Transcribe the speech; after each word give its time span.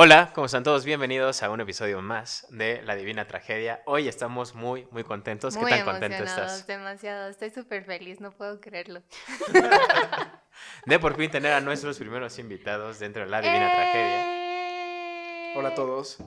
Hola, 0.00 0.30
¿cómo 0.32 0.44
están 0.46 0.62
todos? 0.62 0.84
Bienvenidos 0.84 1.42
a 1.42 1.50
un 1.50 1.60
episodio 1.60 2.00
más 2.00 2.46
de 2.50 2.80
La 2.82 2.94
Divina 2.94 3.26
Tragedia. 3.26 3.82
Hoy 3.84 4.06
estamos 4.06 4.54
muy, 4.54 4.86
muy 4.92 5.02
contentos. 5.02 5.56
Muy 5.56 5.72
¿Qué 5.72 5.78
tan 5.78 5.86
contento 5.86 6.22
estás? 6.22 6.68
demasiado. 6.68 7.28
Estoy 7.28 7.50
súper 7.50 7.82
feliz, 7.84 8.20
no 8.20 8.30
puedo 8.30 8.60
creerlo. 8.60 9.02
De 10.86 11.00
por 11.00 11.16
fin 11.16 11.32
tener 11.32 11.52
a 11.52 11.60
nuestros 11.60 11.98
primeros 11.98 12.38
invitados 12.38 13.00
dentro 13.00 13.24
de 13.24 13.28
La 13.28 13.40
Divina 13.40 13.74
Tragedia. 13.74 15.50
¡Eh! 15.50 15.54
Hola 15.56 15.70
a 15.70 15.74
todos. 15.74 16.18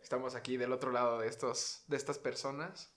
Estamos 0.00 0.36
aquí 0.36 0.56
del 0.56 0.72
otro 0.72 0.92
lado 0.92 1.18
de 1.18 1.26
estos, 1.26 1.82
de 1.88 1.96
estas 1.96 2.20
personas. 2.20 2.94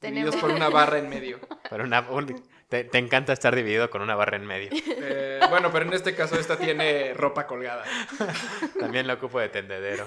Tenemos- 0.00 0.30
Divididos 0.32 0.36
por 0.40 0.50
una 0.50 0.68
barra 0.68 0.98
en 0.98 1.08
medio. 1.08 1.40
Pero 1.70 1.84
una- 1.84 2.00
un- 2.10 2.42
te, 2.68 2.84
te 2.84 2.98
encanta 2.98 3.32
estar 3.32 3.54
dividido 3.54 3.88
con 3.90 4.02
una 4.02 4.14
barra 4.14 4.36
en 4.36 4.44
medio. 4.46 4.68
Eh, 4.72 5.40
bueno, 5.48 5.70
pero 5.72 5.86
en 5.86 5.94
este 5.94 6.14
caso 6.14 6.38
esta 6.38 6.58
tiene 6.58 7.14
ropa 7.14 7.46
colgada. 7.46 7.82
También 8.78 9.06
la 9.06 9.14
ocupo 9.14 9.40
de 9.40 9.48
tendedero. 9.48 10.06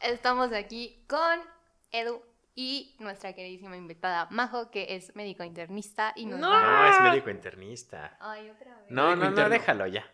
Estamos 0.00 0.52
aquí 0.54 1.04
con 1.06 1.40
Edu 1.92 2.22
y 2.54 2.96
nuestra 3.00 3.34
queridísima 3.34 3.76
invitada 3.76 4.28
Majo, 4.30 4.70
que 4.70 4.94
es 4.96 5.14
médico 5.14 5.44
internista 5.44 6.12
y 6.16 6.24
nos 6.26 6.40
No. 6.40 6.48
va- 6.50 6.62
No, 6.62 6.90
es 6.90 7.00
médico 7.12 7.30
internista. 7.30 8.16
Ay, 8.20 8.48
otra 8.50 8.74
vez. 8.74 8.86
No, 8.90 9.14
Médico 9.14 9.30
no, 9.30 9.42
no, 9.42 9.48
déjalo 9.50 9.86
ya. 9.86 10.10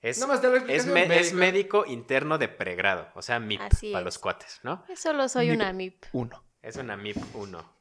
Es, 0.00 0.18
Nada 0.20 0.34
más 0.34 0.44
es, 0.44 0.86
me- 0.86 1.02
es 1.16 1.32
médica. 1.32 1.34
médico 1.36 1.84
interno 1.86 2.38
de 2.38 2.48
pregrado, 2.48 3.08
o 3.14 3.22
sea, 3.22 3.40
MIP 3.40 3.60
Así 3.62 3.90
para 3.90 4.00
es. 4.02 4.04
los 4.04 4.18
cuates, 4.18 4.60
¿no? 4.62 4.84
Yo 4.88 4.94
solo 4.96 5.28
soy 5.28 5.46
Mip. 5.48 5.56
una 5.56 5.72
MIP. 5.72 6.04
Uno. 6.12 6.44
Es 6.66 6.76
una 6.76 6.96
MIP 6.96 7.16
1. 7.34 7.76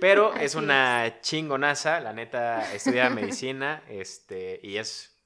Pero 0.00 0.34
es 0.34 0.56
una 0.56 1.20
chingonaza, 1.20 2.00
la 2.00 2.12
neta, 2.12 2.74
estudia 2.74 3.08
medicina, 3.10 3.82
este, 3.88 4.58
y 4.62 4.78
es, 4.78 5.16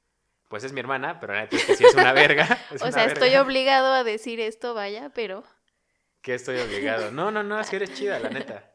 pues 0.48 0.64
es 0.64 0.73
mi 0.73 0.80
hermana, 0.80 1.18
pero 1.18 1.32
la 1.32 1.40
neta 1.42 1.56
es 1.56 1.64
que 1.64 1.76
sí 1.76 1.84
es 1.84 1.95
una 1.95 2.12
verga. 2.12 2.45
es 2.70 2.82
O 2.82 2.84
una 2.84 2.92
sea, 2.92 3.04
estoy 3.06 3.34
obligado 3.36 3.92
a 3.95 4.04
decir 4.04 4.38
esto, 4.38 4.74
vaya, 4.74 5.10
pero 5.14 5.45
Que 6.20 6.34
estoy 6.34 6.59
obligado. 6.59 7.10
No, 7.10 7.30
no, 7.30 7.42
no, 7.42 7.59
es 7.59 7.70
que 7.70 7.76
eres 7.76 7.95
chida, 7.95 8.18
la 8.18 8.29
neta. 8.29 8.70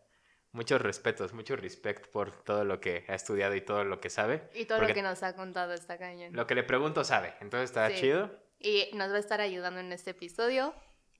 Muchos 0.51 0.81
respetos, 0.81 1.33
mucho 1.33 1.55
respect 1.55 2.07
por 2.07 2.31
todo 2.43 2.63
lo 2.63 2.79
que 2.81 3.05
ha 3.07 3.13
estudiado 3.13 3.53
y 3.55 3.61
todo 3.61 3.83
lo 3.83 3.99
que 4.01 4.09
sabe. 4.09 4.49
Y 4.55 4.65
todo 4.65 4.81
lo 4.81 4.87
que 4.93 5.01
nos 5.03 5.21
ha 5.21 5.35
contado 5.35 5.73
está 5.73 5.97
cañón. 5.99 6.33
Lo 6.33 6.47
que 6.47 6.55
le 6.55 6.63
pregunto 6.63 7.03
sabe, 7.03 7.35
entonces 7.41 7.69
está 7.69 7.89
Sí. 7.89 7.95
chido. 7.97 8.31
Y 8.57 8.89
nos 8.93 9.11
va 9.11 9.17
a 9.17 9.19
estar 9.19 9.39
ayudando 9.41 9.81
en 9.81 9.91
este 9.91 10.11
episodio. 10.11 10.73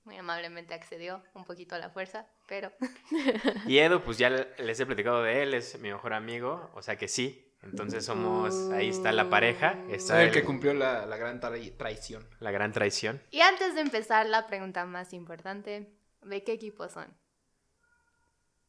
Muy 0.06 0.18
amablemente 0.18 0.74
accedió 0.74 1.22
un 1.34 1.44
poquito 1.46 1.76
a 1.76 1.80
la 1.80 1.90
fuerza, 1.90 2.28
pero 2.48 2.72
Y 3.68 3.80
Edu, 3.80 4.02
pues 4.02 4.18
ya 4.18 4.30
les 4.30 4.80
he 4.80 4.86
platicado 4.86 5.24
de 5.24 5.44
él, 5.44 5.54
es 5.54 5.80
mi 5.80 5.90
mejor 5.92 6.14
amigo, 6.14 6.70
o 6.76 6.82
sea 6.82 6.96
que 6.96 7.08
sí. 7.08 7.42
Entonces 7.64 8.06
somos, 8.06 8.70
ahí 8.74 8.90
está 8.90 9.12
la 9.12 9.28
pareja, 9.32 9.76
está 9.90 10.22
el 10.22 10.28
el- 10.28 10.34
que 10.34 10.44
cumplió 10.44 10.76
la, 10.76 11.08
la 11.08 11.18
gran 11.18 11.42
trai- 11.42 11.76
traición. 11.76 12.28
la 12.40 12.52
gran 12.52 12.72
traición. 12.72 13.20
Y 13.32 13.42
antes 13.42 13.74
de 13.74 13.82
empezar 13.82 14.28
la 14.28 14.46
pregunta 14.46 14.86
más 14.86 15.14
importante, 15.14 15.90
¿de 16.22 16.44
qué 16.44 16.52
equipo 16.54 16.88
son? 16.88 17.08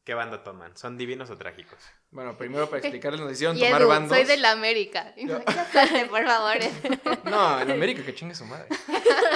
¿Qué 0.07 0.13
banda 0.13 0.41
toman? 0.41 0.77
¿Son 0.77 0.95
divinos 0.97 1.29
o 1.31 1.37
trágicos? 1.37 1.77
Bueno, 2.11 2.37
primero 2.37 2.67
para 2.69 2.77
explicarles 2.79 3.19
nos 3.19 3.29
hicieron 3.33 3.59
tomar 3.59 3.81
Edu, 3.81 3.89
bandos. 3.89 4.15
soy 4.17 4.25
de 4.25 4.37
la 4.37 4.51
América. 4.51 5.13
Yo- 5.17 5.41
por 6.09 6.25
favor. 6.25 6.55
No, 7.25 7.59
en 7.59 7.69
América 7.71 8.05
que 8.05 8.15
chingue 8.15 8.33
su 8.33 8.45
madre. 8.45 8.69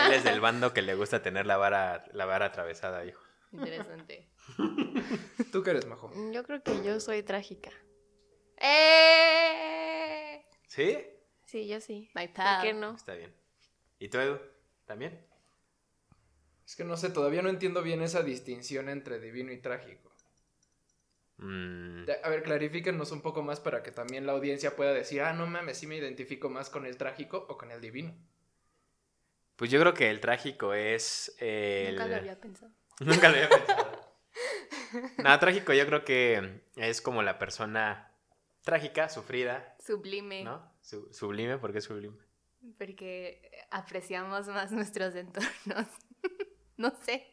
Él 0.08 0.14
es 0.14 0.24
del 0.24 0.40
bando 0.40 0.72
que 0.74 0.82
le 0.82 0.96
gusta 0.96 1.22
tener 1.22 1.46
la 1.46 1.58
vara, 1.58 2.06
la 2.14 2.24
vara 2.24 2.46
atravesada, 2.46 3.04
hijo. 3.04 3.22
Interesante. 3.52 4.30
¿Tú 5.52 5.62
qué 5.62 5.72
eres, 5.72 5.86
Majo? 5.88 6.10
yo 6.32 6.42
creo 6.46 6.64
que 6.64 6.82
yo 6.86 7.02
soy 7.02 7.22
trágica. 7.22 7.72
¡Eh! 8.56 10.46
¿Sí? 10.68 11.00
Sí, 11.48 11.68
yo 11.68 11.82
sí. 11.82 12.10
My 12.16 12.30
¿Por 12.30 12.46
qué 12.62 12.72
no? 12.74 12.96
Está 12.96 13.14
bien. 13.16 13.36
¿Y 14.00 14.08
tú, 14.08 14.20
Edu? 14.20 14.40
¿También? 14.86 15.20
Es 16.66 16.78
que 16.78 16.86
no 16.86 16.96
sé, 16.96 17.10
todavía 17.10 17.42
no 17.42 17.50
entiendo 17.50 17.82
bien 17.84 18.02
esa 18.02 18.24
distinción 18.24 18.88
entre 18.88 19.20
divino 19.20 19.52
y 19.52 19.58
trágico. 19.58 20.11
Mm, 21.42 22.06
A 22.24 22.30
ver, 22.30 22.44
clarifíquenos 22.44 23.12
un 23.12 23.22
poco 23.22 23.42
más 23.42 23.60
para 23.60 23.82
que 23.84 23.92
también 23.92 24.26
la 24.26 24.34
audiencia 24.34 24.76
pueda 24.76 24.94
decir, 24.94 25.22
ah, 25.22 25.34
no 25.34 25.48
mames, 25.48 25.78
sí 25.80 25.88
me 25.88 25.98
identifico 25.98 26.50
más 26.50 26.70
con 26.70 26.86
el 26.86 26.98
trágico 26.98 27.46
o 27.50 27.58
con 27.58 27.72
el 27.72 27.82
divino. 27.82 28.16
Pues 29.56 29.70
yo 29.72 29.80
creo 29.80 29.94
que 29.94 30.10
el 30.10 30.20
trágico 30.20 30.74
es 30.74 31.36
el... 31.40 31.96
Nunca 31.96 32.08
lo 32.08 32.16
había 32.16 32.40
pensado. 32.40 32.72
Nunca 33.00 33.30
lo 33.30 33.36
había 33.36 33.50
pensado. 33.50 34.16
No, 35.24 35.40
trágico 35.40 35.74
yo 35.74 35.86
creo 35.86 36.04
que 36.06 36.62
es 36.76 37.02
como 37.02 37.24
la 37.24 37.40
persona 37.40 38.12
trágica, 38.64 39.10
sufrida, 39.10 39.76
Sublime. 39.80 40.44
¿no? 40.44 40.72
Su- 40.82 41.12
sublime, 41.14 41.58
¿por 41.58 41.74
qué 41.74 41.82
sublime? 41.82 42.18
Porque 42.78 43.66
apreciamos 43.72 44.48
más 44.48 44.72
nuestros 44.72 45.16
entornos. 45.16 45.88
no 46.78 46.94
sé. 47.04 47.31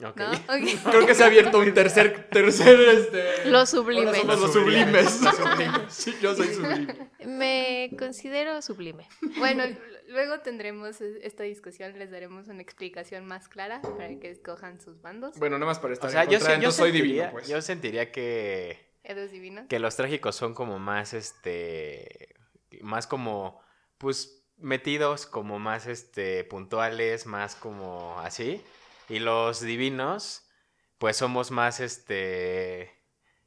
Creo 0.90 1.06
que 1.06 1.14
se 1.14 1.22
ha 1.22 1.26
abierto 1.26 1.58
un 1.58 1.74
tercer, 1.74 2.28
tercer, 2.30 2.80
este... 2.80 3.50
Lo 3.50 3.66
sublime. 3.66 4.06
Ahora 4.08 4.20
somos 4.20 4.40
los 4.40 4.52
sublimes. 4.52 5.22
Los 5.22 5.36
sublimes. 5.36 5.80
Sí, 5.88 6.16
yo 6.22 6.34
soy 6.34 6.48
sublime. 6.54 7.10
Me 7.26 7.90
considero 7.98 8.62
sublime. 8.62 9.06
Bueno, 9.38 9.64
luego 10.08 10.40
tendremos 10.40 11.00
esta 11.00 11.42
discusión, 11.42 11.98
les 11.98 12.10
daremos 12.10 12.48
una 12.48 12.62
explicación 12.62 13.26
más 13.26 13.48
clara 13.48 13.80
para 13.82 14.18
que 14.18 14.30
escojan 14.30 14.80
sus 14.80 15.00
bandos. 15.02 15.38
Bueno, 15.38 15.58
nada 15.58 15.66
más 15.66 15.78
para 15.78 15.90
O 15.90 15.94
estar 15.94 16.10
sea, 16.10 16.24
en 16.24 16.30
yo, 16.30 16.40
soy 16.70 16.90
sentiría, 16.90 16.92
divino, 16.92 17.32
pues. 17.32 17.48
yo 17.48 17.60
sentiría 17.60 18.12
que, 18.12 18.78
Edu 19.04 19.20
es 19.20 19.32
divino. 19.32 19.66
que 19.68 19.78
los 19.78 19.96
trágicos 19.96 20.36
son 20.36 20.54
como 20.54 20.78
más, 20.78 21.14
este, 21.14 22.34
más 22.80 23.06
como, 23.06 23.60
pues, 23.98 24.44
metidos, 24.56 25.26
como 25.26 25.58
más, 25.58 25.86
este, 25.86 26.44
puntuales, 26.44 27.26
más 27.26 27.54
como 27.54 28.18
así. 28.20 28.62
Y 29.10 29.18
los 29.18 29.60
divinos, 29.60 30.48
pues, 30.98 31.16
somos 31.16 31.50
más, 31.50 31.80
este, 31.80 32.90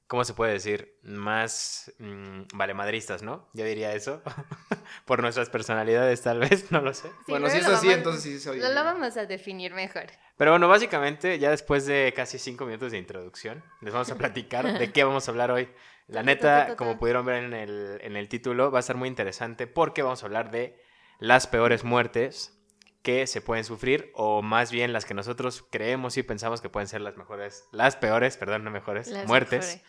¿cómo 0.07 0.25
se 0.25 0.33
puede 0.33 0.53
decir? 0.53 0.99
Más 1.03 1.91
mm, 1.99 2.43
valemadristas, 2.53 3.23
¿no? 3.23 3.49
Yo 3.53 3.63
diría 3.65 3.93
eso. 3.93 4.21
Por 5.05 5.21
nuestras 5.21 5.49
personalidades, 5.49 6.21
tal 6.21 6.39
vez, 6.39 6.71
no 6.71 6.81
lo 6.81 6.93
sé. 6.93 7.07
Sí, 7.25 7.31
bueno, 7.31 7.49
si 7.49 7.57
es 7.59 7.65
así, 7.67 7.87
vamos- 7.87 7.97
entonces 7.97 8.23
sí 8.23 8.39
soy 8.39 8.59
Lo, 8.59 8.69
lo 8.69 8.83
vamos 8.83 9.15
a 9.17 9.25
definir 9.25 9.73
mejor. 9.73 10.07
Pero 10.37 10.51
bueno, 10.51 10.67
básicamente, 10.67 11.39
ya 11.39 11.49
después 11.49 11.85
de 11.85 12.13
casi 12.15 12.37
cinco 12.39 12.65
minutos 12.65 12.91
de 12.91 12.97
introducción, 12.97 13.63
les 13.81 13.93
vamos 13.93 14.11
a 14.11 14.15
platicar 14.17 14.77
de 14.77 14.91
qué 14.91 15.03
vamos 15.03 15.27
a 15.27 15.31
hablar 15.31 15.51
hoy. 15.51 15.69
La 16.07 16.21
Ta, 16.21 16.25
ta, 16.25 16.39
ta, 16.39 16.57
neta, 16.59 16.65
ta, 16.67 16.75
como 16.75 16.99
pudieron 16.99 17.25
ver 17.25 17.43
en 17.45 17.53
el, 17.53 17.99
en 18.01 18.17
el 18.17 18.27
título, 18.27 18.69
va 18.69 18.79
a 18.79 18.81
ser 18.81 18.97
muy 18.97 19.07
interesante 19.07 19.67
porque 19.67 20.01
vamos 20.01 20.21
a 20.23 20.25
hablar 20.25 20.51
de 20.51 20.77
las 21.19 21.47
peores 21.47 21.85
muertes 21.85 22.59
que 23.03 23.27
se 23.27 23.41
pueden 23.41 23.63
sufrir, 23.65 24.11
o 24.15 24.41
más 24.41 24.71
bien 24.71 24.93
las 24.93 25.05
que 25.05 25.13
nosotros 25.13 25.65
creemos 25.69 26.17
y 26.17 26.23
pensamos 26.23 26.61
que 26.61 26.69
pueden 26.69 26.87
ser 26.87 27.01
las 27.01 27.17
mejores, 27.17 27.67
las 27.71 27.95
peores, 27.97 28.37
perdón, 28.37 28.63
no 28.63 28.71
mejores, 28.71 29.07
Las 29.09 29.27
muertes. 29.27 29.65
mejores. 29.67 29.83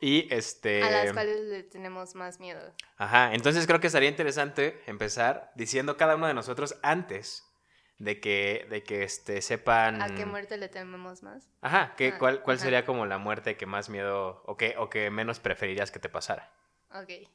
Y 0.00 0.32
este... 0.34 0.82
A 0.82 0.90
las 0.90 1.12
cuales 1.12 1.40
le 1.42 1.62
tenemos 1.62 2.14
más 2.14 2.40
miedo. 2.40 2.74
Ajá, 2.96 3.34
entonces 3.34 3.66
creo 3.66 3.80
que 3.80 3.90
sería 3.90 4.08
interesante 4.08 4.82
empezar 4.86 5.52
diciendo 5.54 5.98
cada 5.98 6.16
uno 6.16 6.26
de 6.26 6.32
nosotros 6.32 6.78
antes 6.82 7.46
de 7.98 8.18
que, 8.18 8.66
de 8.70 8.82
que 8.82 9.02
este, 9.02 9.42
sepan... 9.42 10.00
¿A 10.00 10.14
qué 10.14 10.24
muerte 10.24 10.56
le 10.56 10.70
tememos 10.70 11.22
más? 11.22 11.46
Ajá, 11.60 11.94
¿qué, 11.98 12.12
Ah, 12.14 12.18
cuál, 12.18 12.42
¿cuál 12.42 12.56
ajá. 12.56 12.64
sería 12.64 12.86
como 12.86 13.04
la 13.04 13.18
muerte 13.18 13.58
que 13.58 13.66
más 13.66 13.90
miedo 13.90 14.42
o 14.46 14.56
que, 14.56 14.74
o 14.78 14.88
que 14.88 15.10
menos 15.10 15.38
preferirías 15.40 15.90
que 15.90 15.98
te 15.98 16.08
pasara? 16.08 16.50
Ok. 16.94 17.28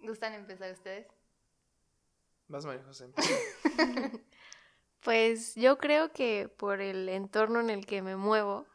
¿Gustan 0.00 0.32
empezar 0.32 0.72
ustedes? 0.72 1.06
Vas, 2.48 2.64
María 2.64 2.82
José. 2.84 3.08
Pues 5.06 5.54
yo 5.54 5.78
creo 5.78 6.12
que 6.12 6.48
por 6.48 6.80
el 6.80 7.08
entorno 7.08 7.60
en 7.60 7.70
el 7.70 7.86
que 7.86 8.02
me 8.02 8.16
muevo, 8.16 8.66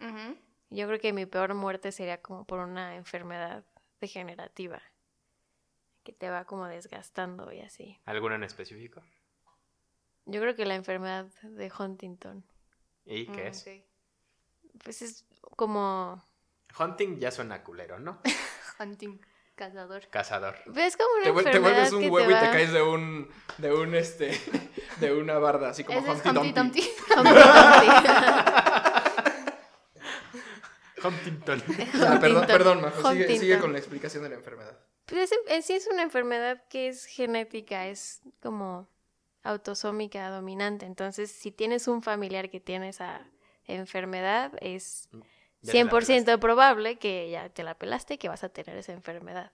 yo 0.69 0.87
creo 0.87 0.97
que 0.97 1.11
mi 1.11 1.25
peor 1.25 1.55
muerte 1.55 1.91
sería 1.91 2.21
como 2.21 2.45
por 2.45 2.59
una 2.59 2.95
enfermedad 2.95 3.65
degenerativa 3.99 4.81
que 6.05 6.13
te 6.13 6.29
va 6.29 6.45
como 6.45 6.67
desgastando 6.67 7.51
y 7.51 7.59
así. 7.59 7.99
¿Alguna 8.05 8.35
en 8.35 8.45
específico? 8.45 9.03
Yo 10.25 10.39
creo 10.39 10.55
que 10.55 10.63
la 10.65 10.75
enfermedad 10.75 11.25
de 11.43 11.69
Huntington, 11.77 12.45
¿Y 13.03 13.25
qué 13.25 13.43
Mm, 13.43 13.47
es? 13.47 13.67
ok. 13.67 14.81
pues 14.85 15.01
es 15.01 15.25
como 15.57 16.23
Hunting 16.79 17.19
ya 17.19 17.31
suena 17.31 17.61
culero, 17.61 17.99
¿no? 17.99 18.21
Hunting, 18.79 19.19
cazador. 19.65 20.07
Cazador. 20.09 20.55
es 20.75 20.97
como 20.97 21.09
una 21.15 21.23
Te, 21.25 21.31
vuel- 21.31 21.43
te 21.43 21.49
enfermedad 21.49 21.73
vuelves 21.73 21.93
un 21.93 22.01
que 22.01 22.09
huevo 22.09 22.31
y 22.31 22.33
te 22.33 22.39
caes 22.39 22.71
de 22.73 22.81
un, 22.81 23.29
de 23.57 23.73
un, 23.73 23.95
este, 23.95 24.31
de 24.99 25.13
una 25.13 25.37
barda, 25.37 25.69
así 25.69 25.83
como 25.83 25.99
Humpty 25.99 26.29
Humpty 26.29 26.51
Dumpty. 26.51 26.81
Huntington. 31.03 31.63
Ah, 32.07 32.17
perdón, 32.19 32.45
perdón, 32.47 32.81
Majo, 32.81 33.11
sigue, 33.11 33.59
con 33.59 33.71
la 33.73 33.79
explicación 33.79 34.23
de 34.23 34.29
la 34.29 34.35
enfermedad. 34.35 34.77
Pues 35.05 35.31
en 35.47 35.63
sí 35.63 35.73
es 35.73 35.87
una 35.91 36.03
enfermedad 36.03 36.63
que 36.69 36.87
es 36.87 37.05
genética, 37.05 37.87
es 37.87 38.21
como 38.41 38.87
autosómica 39.43 40.29
dominante. 40.29 40.85
Entonces, 40.85 41.31
si 41.31 41.51
tienes 41.51 41.87
un 41.87 42.01
familiar 42.03 42.49
que 42.49 42.59
tiene 42.59 42.89
esa 42.89 43.25
enfermedad, 43.65 44.51
es 44.61 45.09
te 45.11 45.17
la 45.17 45.25
100% 45.63 46.39
probable 46.39 46.97
que 46.97 47.29
ya 47.29 47.49
te 47.49 47.63
la 47.63 47.75
pelaste 47.75 48.15
y 48.15 48.17
que 48.17 48.29
vas 48.29 48.43
a 48.43 48.49
tener 48.49 48.77
esa 48.77 48.93
enfermedad. 48.93 49.51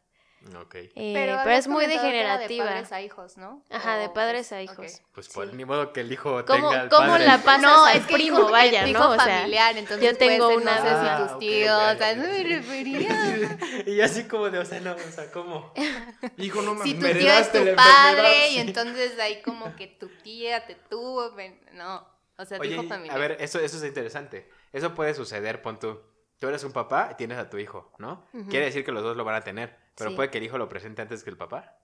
Ok. 0.62 0.76
Eh, 0.76 0.92
Pero, 1.16 1.40
pero, 1.44 1.58
es 1.58 1.68
muy 1.68 1.88
degenerativa. 1.88 2.66
De 2.66 2.72
padres 2.72 2.92
a 2.92 3.02
hijos, 3.02 3.38
¿no? 3.38 3.64
Ajá, 3.72 3.98
de 3.98 4.08
padres 4.10 4.52
es- 4.52 4.52
a 4.54 4.58
ok. 4.58 4.62
hijos. 4.86 5.02
Pues 5.12 5.28
por, 5.30 5.50
Sí. 5.50 5.56
ni 5.56 5.66
modo 5.66 5.92
que 5.92 6.02
el 6.02 6.12
hijo 6.12 6.46
¿Cómo, 6.46 6.70
tenga 6.70 6.82
al 6.84 6.90
cómo 6.90 7.08
padre. 7.08 7.26
la 7.26 7.38
pasas 7.40 7.62
No, 7.64 7.86
al 7.86 7.98
es 7.98 8.06
que 8.06 8.14
primo, 8.14 8.40
hijo, 8.42 8.52
vaya, 8.52 8.88
hijo 8.88 9.00
¿no? 9.00 9.10
O 9.10 9.16
sea, 9.16 9.40
familiar, 9.40 9.76
entonces 9.78 10.06
yo 10.12 10.16
tengo 10.18 10.50
una- 10.50 10.76
no 10.76 10.82
sé 10.84 10.90
si 10.90 11.08
Ah, 11.10 11.28
tus 11.28 11.40
tíos, 11.40 11.76
ok, 11.76 11.96
o 11.96 11.98
sea, 11.98 12.16
no 12.16 12.24
me 12.28 12.44
refería. 12.44 13.10
y 13.88 14.00
así 14.02 14.24
como 14.26 14.50
de, 14.52 14.60
o 14.60 14.66
sea, 14.66 14.80
no, 14.80 14.94
o 14.94 15.12
sea, 15.12 15.32
¿cómo? 15.32 15.74
Hijo, 16.38 16.62
no 16.62 16.76
mames, 16.76 16.84
Si 16.84 16.94
tu 16.94 17.02
me 17.02 17.16
tío 17.16 17.32
es 17.34 17.52
tu 17.52 17.76
padre 17.76 18.50
y 18.52 18.60
entonces 18.60 19.20
ahí 19.20 19.42
como 19.42 19.76
que 19.76 19.88
tu 19.88 20.08
tía 20.22 20.66
te 20.68 20.76
tuvo, 20.76 21.36
no, 21.74 22.08
o 22.38 22.46
sea, 22.46 22.58
tu 22.58 22.64
Oye, 22.64 22.74
hijo 22.74 22.84
y- 22.84 22.88
familiar. 22.88 23.16
a 23.16 23.20
ver, 23.20 23.38
eso, 23.40 23.60
eso 23.60 23.78
es 23.78 23.84
interesante. 23.84 24.50
Eso 24.72 24.94
puede 24.94 25.14
suceder, 25.14 25.62
pon 25.62 25.80
tú. 25.80 26.02
Tú 26.40 26.48
eres 26.48 26.64
un 26.64 26.72
papá 26.72 27.10
y 27.12 27.16
tienes 27.16 27.38
a 27.40 27.50
tu 27.50 27.58
hijo, 27.58 27.92
¿no? 27.98 28.26
Quiere 28.50 28.66
decir 28.66 28.86
que 28.86 28.92
los 28.92 29.02
dos 29.04 29.18
lo 29.18 29.24
van 29.24 29.36
a 29.36 29.42
tener, 29.44 29.76
pero 29.96 30.12
Sí. 30.12 30.16
puede 30.16 30.30
que 30.30 30.38
el 30.38 30.44
hijo 30.44 30.58
lo 30.60 30.70
presente 30.70 31.02
antes 31.02 31.24
que 31.24 31.32
el 31.32 31.38
papá. 31.38 31.76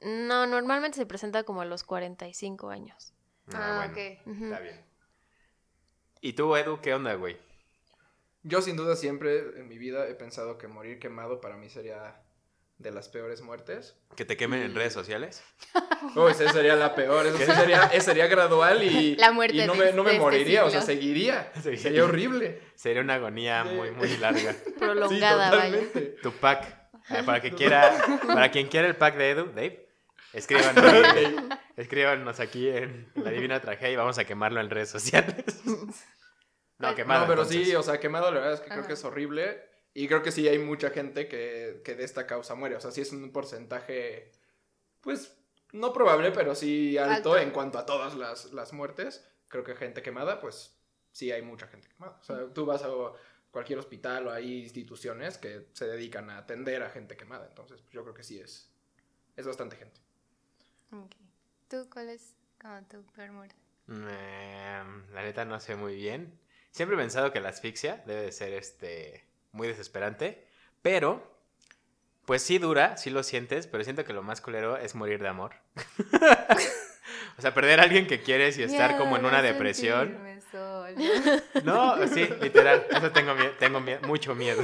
No, 0.00 0.46
normalmente 0.46 0.96
se 0.96 1.06
presenta 1.06 1.44
como 1.44 1.60
a 1.60 1.64
los 1.64 1.84
45 1.84 2.68
años. 2.70 3.14
Ah, 3.54 3.88
ok. 3.88 4.26
Ujú. 4.26 4.44
Está 4.46 4.58
bien. 4.60 4.84
¿Y 6.20 6.32
tú, 6.32 6.56
Edu, 6.56 6.80
qué 6.80 6.94
onda, 6.94 7.14
güey? 7.14 7.38
Yo 8.42 8.60
sin 8.62 8.76
duda 8.76 8.96
siempre 8.96 9.38
en 9.60 9.68
mi 9.68 9.78
vida 9.78 10.08
he 10.08 10.14
pensado 10.14 10.58
que 10.58 10.66
morir 10.68 10.98
quemado 10.98 11.40
para 11.40 11.56
mí 11.56 11.68
sería 11.68 12.20
de 12.78 12.90
las 12.90 13.08
peores 13.08 13.40
muertes. 13.40 13.96
¿Que 14.16 14.24
te 14.24 14.36
quemen 14.36 14.62
en 14.62 14.74
redes 14.74 14.92
sociales? 14.92 15.42
Oh, 16.14 16.28
esa 16.28 16.52
sería 16.52 16.76
la 16.76 16.94
peor, 16.94 17.26
eso 17.26 17.38
sería, 17.54 17.84
esa 17.86 18.00
sería 18.12 18.26
gradual 18.26 18.82
y, 18.82 19.16
La 19.18 19.32
muerte 19.32 19.56
y 19.56 19.66
no 19.66 19.72
de- 19.74 19.78
me, 19.86 19.92
no 19.92 20.04
este 20.06 20.18
moriría, 20.20 20.64
o 20.64 20.70
sea, 20.70 20.82
seguiría. 20.82 21.50
Sería 21.62 22.04
horrible. 22.04 22.60
Sería 22.74 23.00
una 23.02 23.14
agonía 23.14 23.64
Sí. 23.66 23.74
muy, 23.74 23.90
muy 23.92 24.16
larga. 24.18 24.54
Prolongada, 24.78 25.50
sí, 25.50 25.56
vaya. 25.56 25.70
totalmente. 25.80 26.00
Tu 26.22 26.32
pack. 26.32 26.64
Eh, 27.10 27.22
para 27.24 27.40
que 27.40 27.50
quiera, 27.52 27.92
para 28.26 28.50
quien 28.50 28.68
quiera 28.68 28.86
el 28.86 28.94
pack 28.96 29.16
de 29.16 29.30
Edu, 29.30 29.46
Dave, 29.46 29.88
escríbanos, 30.32 30.84
escríbanos 31.76 32.40
aquí 32.40 32.68
en 32.68 33.10
la 33.16 33.30
Divina 33.30 33.60
Tragedia 33.60 33.92
y 33.92 33.96
vamos 33.96 34.18
a 34.18 34.24
quemarlo 34.24 34.60
en 34.60 34.68
redes 34.70 34.90
sociales. 34.90 35.44
No, 36.78 36.94
quemado. 36.94 37.22
no, 37.22 37.26
pero 37.26 37.42
entonces. 37.42 37.66
sí, 37.68 37.74
o 37.74 37.82
sea, 37.82 37.98
quemado 37.98 38.30
la 38.30 38.40
verdad 38.40 38.54
es 38.54 38.60
que 38.60 38.68
creo 38.68 38.86
que 38.86 38.92
es 38.92 39.04
horrible. 39.04 39.62
Y 39.98 40.08
creo 40.08 40.22
que 40.22 40.30
sí 40.30 40.46
hay 40.46 40.58
mucha 40.58 40.90
gente 40.90 41.26
que, 41.26 41.80
que 41.82 41.94
de 41.94 42.04
esta 42.04 42.26
causa 42.26 42.54
muere. 42.54 42.76
O 42.76 42.80
sea, 42.82 42.90
sí 42.90 43.00
es 43.00 43.12
un 43.12 43.32
porcentaje, 43.32 44.30
pues, 45.00 45.34
no 45.72 45.90
probable, 45.94 46.32
pero 46.32 46.54
sí 46.54 46.98
alto, 46.98 47.32
Alto. 47.32 47.38
en 47.38 47.50
cuanto 47.50 47.78
a 47.78 47.86
todas 47.86 48.14
las, 48.14 48.52
las 48.52 48.74
muertes. 48.74 49.26
Creo 49.48 49.64
que 49.64 49.74
gente 49.74 50.02
quemada, 50.02 50.38
pues 50.38 50.76
sí 51.12 51.32
hay 51.32 51.40
mucha 51.40 51.66
gente 51.68 51.88
quemada. 51.88 52.18
O 52.20 52.22
sea, 52.22 52.46
tú 52.52 52.66
vas 52.66 52.82
a 52.82 52.88
cualquier 53.50 53.78
hospital 53.78 54.26
o 54.26 54.32
hay 54.32 54.64
instituciones 54.64 55.38
que 55.38 55.68
se 55.72 55.86
dedican 55.86 56.28
a 56.28 56.36
atender 56.36 56.82
a 56.82 56.90
gente 56.90 57.16
quemada. 57.16 57.46
Entonces, 57.48 57.80
pues, 57.80 57.94
yo 57.94 58.02
creo 58.02 58.12
que 58.12 58.22
sí 58.22 58.38
es, 58.38 58.70
es 59.34 59.46
bastante 59.46 59.76
gente. 59.76 59.98
Ok. 60.92 61.12
¿Tú 61.70 61.88
cuál 61.90 62.10
es 62.10 62.34
como 62.60 62.82
tu 62.82 63.02
peor 63.14 63.32
muerte? 63.32 63.56
Eh, 63.88 64.84
la 65.14 65.22
neta 65.22 65.46
no 65.46 65.58
sé 65.58 65.74
muy 65.74 65.96
bien. 65.96 66.38
Siempre 66.70 66.98
he 66.98 67.00
pensado 67.00 67.32
que 67.32 67.40
la 67.40 67.48
asfixia 67.48 68.02
debe 68.06 68.20
de 68.20 68.32
ser 68.32 68.52
este 68.52 69.25
muy 69.56 69.66
desesperante, 69.68 70.44
pero 70.82 71.34
pues 72.24 72.42
sí 72.42 72.58
dura, 72.58 72.96
sí 72.96 73.10
lo 73.10 73.22
sientes, 73.22 73.66
pero 73.66 73.82
siento 73.84 74.04
que 74.04 74.12
lo 74.12 74.22
más 74.22 74.40
culero 74.40 74.76
es 74.76 74.94
morir 74.94 75.20
de 75.22 75.28
amor. 75.28 75.52
o 77.38 77.42
sea, 77.42 77.54
perder 77.54 77.80
a 77.80 77.84
alguien 77.84 78.06
que 78.06 78.22
quieres 78.22 78.58
y 78.58 78.62
estar 78.62 78.96
como 78.98 79.16
en 79.16 79.24
una 79.24 79.40
Miedo 79.40 79.52
depresión. 79.52 80.08
No, 81.64 82.06
sí, 82.08 82.28
literal, 82.40 82.86
eso 82.90 83.10
tengo 83.12 83.34
mie- 83.34 83.56
tengo 83.58 83.80
mie- 83.80 84.00
mucho 84.06 84.34
miedo. 84.34 84.62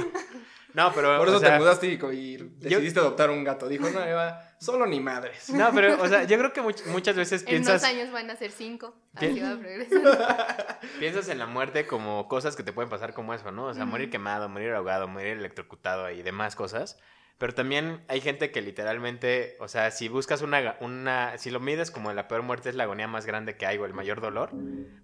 No, 0.73 0.91
pero 0.93 1.17
Por 1.17 1.27
o 1.27 1.31
eso 1.31 1.39
sea, 1.39 1.53
te 1.53 1.59
mudaste 1.59 1.87
y, 1.87 1.99
y 2.15 2.37
decidiste 2.37 2.99
adoptar 2.99 3.29
un 3.29 3.43
gato. 3.43 3.67
Dijo, 3.67 3.89
no, 3.89 4.03
Eva, 4.03 4.55
solo 4.59 4.85
ni 4.87 4.99
madres. 4.99 5.49
No, 5.49 5.71
pero 5.73 6.01
o 6.01 6.07
sea, 6.07 6.23
yo 6.23 6.37
creo 6.37 6.51
que 6.51 6.61
much- 6.61 6.85
muchas 6.87 7.15
veces 7.15 7.41
En 7.41 7.47
piensas 7.47 7.81
unos 7.83 7.93
años 7.95 8.11
van 8.11 8.29
a 8.31 8.35
ser 8.35 8.51
cinco. 8.51 8.95
Así 9.15 9.39
va 9.39 9.55
progresando. 9.57 10.11
Piensas 10.99 11.29
en 11.29 11.39
la 11.39 11.45
muerte 11.45 11.85
como 11.85 12.27
cosas 12.27 12.55
que 12.55 12.63
te 12.63 12.73
pueden 12.73 12.89
pasar 12.89 13.13
como 13.13 13.33
eso, 13.33 13.51
¿no? 13.51 13.65
O 13.67 13.73
sea, 13.73 13.85
morir 13.85 14.09
quemado, 14.09 14.49
morir 14.49 14.71
ahogado, 14.71 15.07
morir 15.07 15.37
electrocutado 15.37 16.09
y 16.09 16.21
demás 16.23 16.55
cosas. 16.55 16.97
Pero 17.39 17.53
también 17.53 18.03
hay 18.07 18.21
gente 18.21 18.51
que 18.51 18.61
literalmente, 18.61 19.57
o 19.59 19.67
sea, 19.67 19.91
si 19.91 20.07
buscas 20.07 20.41
una, 20.43 20.77
una, 20.79 21.37
si 21.37 21.49
lo 21.49 21.59
mides 21.59 21.89
como 21.91 22.13
la 22.13 22.27
peor 22.27 22.43
muerte 22.43 22.69
es 22.69 22.75
la 22.75 22.83
agonía 22.83 23.07
más 23.07 23.25
grande 23.25 23.57
que 23.57 23.65
hay 23.65 23.77
o 23.79 23.85
el 23.85 23.93
mayor 23.93 24.21
dolor, 24.21 24.51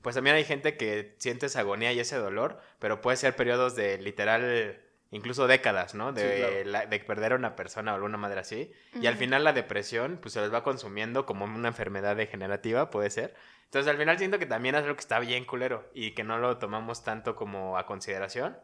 pues 0.02 0.16
también 0.16 0.36
hay 0.36 0.44
gente 0.46 0.78
que 0.78 1.16
sientes 1.18 1.56
agonía 1.56 1.92
y 1.92 2.00
ese 2.00 2.18
dolor, 2.18 2.60
pero 2.78 3.02
puede 3.02 3.18
ser 3.18 3.36
periodos 3.36 3.76
de 3.76 3.98
literal, 3.98 4.80
incluso 5.12 5.48
décadas, 5.48 5.96
¿no? 5.96 6.14
De, 6.14 6.22
Sí, 6.22 6.38
claro. 6.40 6.56
la- 6.66 6.86
de 6.86 7.00
perder 7.00 7.34
a 7.34 7.36
una 7.36 7.56
persona 7.56 7.92
o 7.92 7.96
alguna 7.96 8.18
madre 8.18 8.40
así. 8.42 8.72
Y 9.02 9.08
al 9.08 9.16
final 9.16 9.44
la 9.44 9.54
depresión, 9.54 10.20
pues 10.22 10.34
se 10.34 10.40
los 10.42 10.54
va 10.54 10.64
consumiendo 10.64 11.26
como 11.26 11.46
una 11.46 11.70
enfermedad 11.70 12.16
degenerativa, 12.16 12.90
puede 12.90 13.10
ser. 13.10 13.36
Entonces 13.66 13.90
al 13.92 13.98
final 13.98 14.18
siento 14.18 14.40
que 14.40 14.46
también 14.46 14.76
es 14.76 14.82
algo 14.82 14.96
que 14.96 15.02
está 15.02 15.20
bien 15.20 15.46
culero 15.46 15.90
y 15.94 16.12
que 16.12 16.24
no 16.24 16.38
lo 16.40 16.58
tomamos 16.58 17.04
tanto 17.04 17.36
como 17.36 17.78
a 17.78 17.86
consideración. 17.86 18.58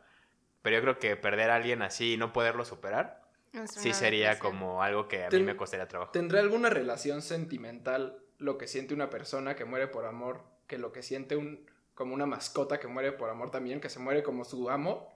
Pero 0.61 0.77
yo 0.77 0.81
creo 0.81 0.99
que 0.99 1.15
perder 1.15 1.51
a 1.51 1.55
alguien 1.55 1.81
así 1.83 2.13
y 2.13 2.17
no 2.17 2.33
poderlo 2.33 2.65
superar, 2.65 3.21
sí 3.65 3.93
sería 3.93 4.29
depresión. 4.31 4.51
como 4.59 4.81
algo 4.83 5.07
que 5.07 5.23
a 5.25 5.29
mí 5.29 5.43
me 5.43 5.55
costaría 5.55 5.87
trabajo. 5.87 6.11
¿Tendrá 6.11 6.39
alguna 6.39 6.69
relación 6.71 7.21
sentimental 7.21 8.17
lo 8.39 8.57
que 8.57 8.67
siente 8.67 8.93
una 8.93 9.09
persona 9.09 9.55
que 9.55 9.63
muere 9.65 9.87
por 9.87 10.05
amor 10.05 10.41
que 10.67 10.77
lo 10.79 10.91
que 10.91 11.03
siente 11.03 11.35
un 11.35 11.69
como 11.93 12.13
una 12.13 12.25
mascota 12.25 12.79
que 12.79 12.87
muere 12.87 13.13
por 13.13 13.29
amor 13.29 13.51
también, 13.51 13.79
que 13.79 13.87
se 13.89 13.99
muere 13.99 14.21
como 14.23 14.43
su 14.43 14.69
amo 14.69 15.07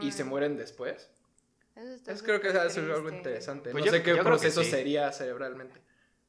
y 0.00 0.12
se 0.12 0.22
Ay, 0.22 0.28
mueren 0.28 0.56
después? 0.56 1.10
eso 1.76 1.92
está 1.94 2.12
Es 2.12 2.22
creo 2.22 2.40
que 2.40 2.48
es 2.48 2.54
algo 2.78 3.08
interesante. 3.10 3.70
Pues 3.70 3.82
no 3.84 3.86
yo- 3.86 3.92
sé 3.92 4.02
qué 4.02 4.14
proceso 4.16 4.62
sí. 4.62 4.70
sería 4.70 5.10
cerebralmente. 5.12 5.80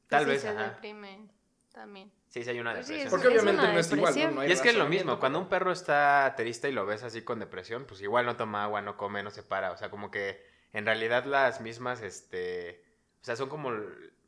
Tal 0.08 0.24
Sí, 0.24 0.30
vez, 0.30 0.42
se 0.42 0.48
ajá. 0.48 0.70
deprimen 0.70 1.30
también. 1.72 2.10
Sí, 2.28 2.42
sí 2.44 2.50
hay 2.50 2.60
una 2.60 2.72
Pues 2.74 2.86
sí, 2.86 2.92
depresión. 2.94 3.06
es- 3.06 3.10
Porque 3.22 3.34
es 3.36 3.42
obviamente 3.42 3.72
no 3.72 3.78
es 3.78 3.86
igual, 3.92 4.00
¿no? 4.00 4.06
depresión. 4.06 4.34
No 4.34 4.40
hay 4.42 4.48
Y 4.48 4.52
es 4.52 4.60
que 4.60 4.68
es 4.70 4.76
lo 4.76 4.88
mismo, 4.88 5.18
cuando 5.18 5.38
un 5.38 5.48
perro 5.48 5.72
está 5.72 6.32
triste 6.36 6.68
y 6.68 6.72
lo 6.72 6.86
ves 6.86 7.02
así 7.02 7.22
con 7.22 7.38
depresión, 7.40 7.84
pues 7.86 8.00
igual 8.02 8.24
no 8.26 8.36
toma 8.36 8.64
agua, 8.64 8.80
no 8.82 8.96
come, 8.96 9.22
no 9.22 9.30
se 9.30 9.42
para. 9.42 9.72
O 9.72 9.76
sea, 9.76 9.90
como 9.90 10.10
que 10.10 10.42
en 10.72 10.86
realidad 10.86 11.24
las 11.26 11.60
mismas, 11.60 12.00
este... 12.02 12.84
O 13.20 13.24
sea, 13.24 13.36
son 13.36 13.48
como 13.48 13.70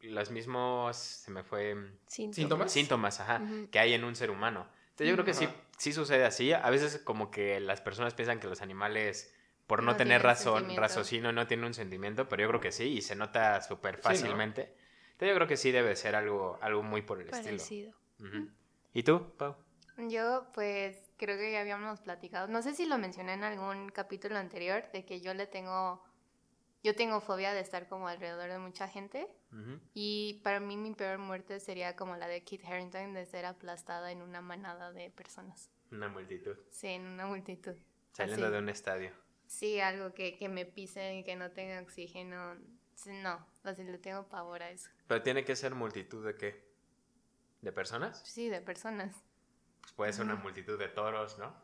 los 0.02 0.30
mismos... 0.30 0.96
Se 0.96 1.30
me 1.30 1.42
fue... 1.42 1.76
Síntomas. 2.06 2.70
¿Síntomas? 2.72 3.20
Ajá, 3.20 3.40
que 3.70 3.78
hay 3.78 3.94
en 3.94 4.04
un 4.04 4.14
ser 4.14 4.30
humano. 4.30 4.66
Entonces 4.90 5.08
yo 5.08 5.14
creo 5.14 5.24
que 5.24 5.34
sí, 5.34 5.46
sí 5.46 5.52
sucede 5.78 6.24
así. 6.24 6.52
A 6.52 6.70
veces 6.70 6.98
como 6.98 7.30
que 7.30 7.60
las 7.60 7.80
personas 7.80 8.14
piensan 8.14 8.40
que 8.40 8.46
los 8.46 8.62
animales, 8.62 9.34
por 9.66 9.82
no, 9.82 9.92
No 9.92 9.96
tener 9.96 10.22
razón, 10.22 10.76
raciocinio, 10.76 11.32
no 11.32 11.46
tienen 11.46 11.66
un 11.66 11.74
sentimiento, 11.74 12.28
pero 12.28 12.42
yo 12.42 12.48
creo 12.48 12.60
que 12.60 12.72
sí, 12.72 12.84
y 12.84 13.02
se 13.02 13.16
nota 13.16 13.60
súper 13.62 13.96
¿no? 13.96 14.02
fácilmente. 14.02 14.74
Entonces 15.12 15.28
yo 15.28 15.34
creo 15.34 15.48
que 15.48 15.56
sí 15.56 15.70
debe 15.70 15.94
ser 15.96 16.16
algo, 16.16 16.58
algo 16.60 16.82
muy 16.82 17.02
por 17.02 17.20
el 17.20 17.28
estilo. 17.28 17.94
¿Y 18.92 19.02
tú, 19.02 19.34
Pau? 19.36 19.56
Yo, 19.96 20.46
pues, 20.52 20.96
creo 21.16 21.38
que 21.38 21.52
ya 21.52 21.60
habíamos 21.60 22.00
platicado. 22.00 22.48
No 22.48 22.62
sé 22.62 22.74
si 22.74 22.86
lo 22.86 22.98
mencioné 22.98 23.34
en 23.34 23.44
algún 23.44 23.90
capítulo 23.90 24.38
anterior, 24.38 24.84
de 24.92 25.04
que 25.04 25.20
yo 25.20 25.34
le 25.34 25.46
tengo. 25.46 26.02
Yo 26.84 26.94
tengo 26.94 27.22
fobia 27.22 27.54
de 27.54 27.60
estar 27.60 27.88
como 27.88 28.08
alrededor 28.08 28.50
de 28.50 28.58
mucha 28.58 28.86
gente. 28.86 29.26
Y 29.94 30.40
para 30.44 30.60
mí, 30.60 30.76
mi 30.76 30.94
peor 30.94 31.16
muerte 31.18 31.58
sería 31.58 31.96
como 31.96 32.14
la 32.16 32.28
de 32.28 32.44
Kit 32.44 32.62
Harington, 32.62 33.14
de 33.14 33.24
ser 33.24 33.46
aplastada 33.46 34.12
en 34.12 34.20
una 34.20 34.42
manada 34.42 34.92
de 34.92 35.10
personas. 35.10 35.70
Una 35.90 36.08
multitud. 36.08 36.56
Sí, 36.70 36.88
en 36.88 37.06
una 37.06 37.26
multitud. 37.26 37.74
Saliendo 38.12 38.46
Así. 38.46 38.52
de 38.52 38.58
un 38.58 38.68
estadio. 38.68 39.12
Sí, 39.46 39.80
algo 39.80 40.12
que, 40.12 40.36
que 40.36 40.50
me 40.50 40.66
pisen 40.66 41.16
y 41.16 41.24
que 41.24 41.36
no 41.36 41.50
tenga 41.52 41.80
oxígeno. 41.80 42.56
No, 43.06 43.46
así 43.62 43.82
le 43.82 43.96
tengo 43.96 44.28
pavor 44.28 44.62
a 44.62 44.70
eso. 44.70 44.90
Pero 45.06 45.22
tiene 45.22 45.42
que 45.42 45.56
ser 45.56 45.74
multitud 45.74 46.24
de 46.24 46.36
qué? 46.36 46.68
¿De 47.62 47.72
personas? 47.72 48.20
Sí, 48.26 48.50
de 48.50 48.60
personas. 48.60 49.14
Pues 49.80 49.92
puede 49.94 50.12
ser 50.12 50.26
una 50.26 50.34
multitud 50.34 50.78
de 50.78 50.88
toros, 50.88 51.38
¿no? 51.38 51.54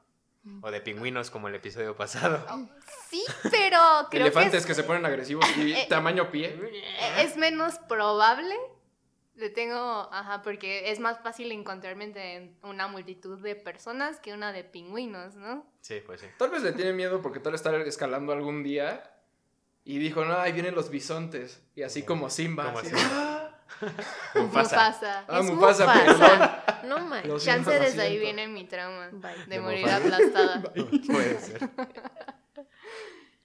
O 0.63 0.71
de 0.71 0.81
pingüinos 0.81 1.31
como 1.31 1.49
el 1.49 1.55
episodio 1.55 1.97
pasado. 1.97 2.45
Sí, 3.11 3.25
pero 3.51 3.81
creo 4.09 4.23
Elefantes 4.27 4.53
que 4.53 4.59
es, 4.59 4.67
que 4.67 4.75
se 4.75 4.85
ponen 4.85 5.05
agresivos 5.05 5.45
y 5.57 5.73
Eh, 5.73 5.87
tamaño 5.89 6.31
pie. 6.31 6.57
es 7.19 7.37
menos 7.37 7.79
probable. 7.89 8.55
Le 9.35 9.51
tengo, 9.51 10.09
ajá, 10.13 10.43
porque 10.43 10.93
es 10.93 11.01
más 11.01 11.19
fácil 11.21 11.51
encontrarme 11.51 12.05
en 12.15 12.57
una 12.63 12.87
multitud 12.87 13.41
de 13.43 13.57
personas 13.57 14.21
que 14.21 14.33
una 14.33 14.53
de 14.53 14.63
pingüinos, 14.63 15.35
¿no? 15.35 15.67
Sí, 15.81 16.01
pues 16.07 16.21
sí. 16.21 16.27
Tal 16.39 16.51
vez 16.51 16.63
le 16.63 16.73
tiene 16.73 16.93
miedo 16.93 17.21
porque 17.21 17.41
tal 17.41 17.51
vez 17.53 17.61
estar 17.63 17.75
escalando 17.81 18.33
algún 18.33 18.63
día 18.63 19.03
y 19.85 19.99
dijo, 19.99 20.25
no, 20.25 20.39
ahí 20.39 20.53
vienen 20.53 20.75
los 20.77 20.89
bisontes. 20.91 21.61
Y 21.75 21.83
así 21.83 22.05
como 22.05 22.31
Simba. 22.31 22.67
Como 22.67 22.79
así, 22.79 22.91
Simba. 22.91 23.27
Mufasa. 24.35 24.77
Mufasa. 24.77 25.25
Ah, 25.29 25.41
Es 25.41 25.47
Mufasa, 25.47 25.87
Mufasa. 25.87 26.81
No 26.85 26.99
manches. 27.01 27.29
Lo 27.29 27.39
Chance 27.39 27.45
siento, 27.45 27.71
lo 27.71 27.81
desde 27.81 28.03
ahí 28.03 28.19
viene 28.19 28.49
mi 28.49 28.65
trauma 28.65 29.09
Bye. 29.13 29.37
de 29.37 29.47
De 29.47 29.61
morir 29.61 29.89
aplastada. 29.89 30.63
Puede 31.07 31.41
ser. 31.41 31.71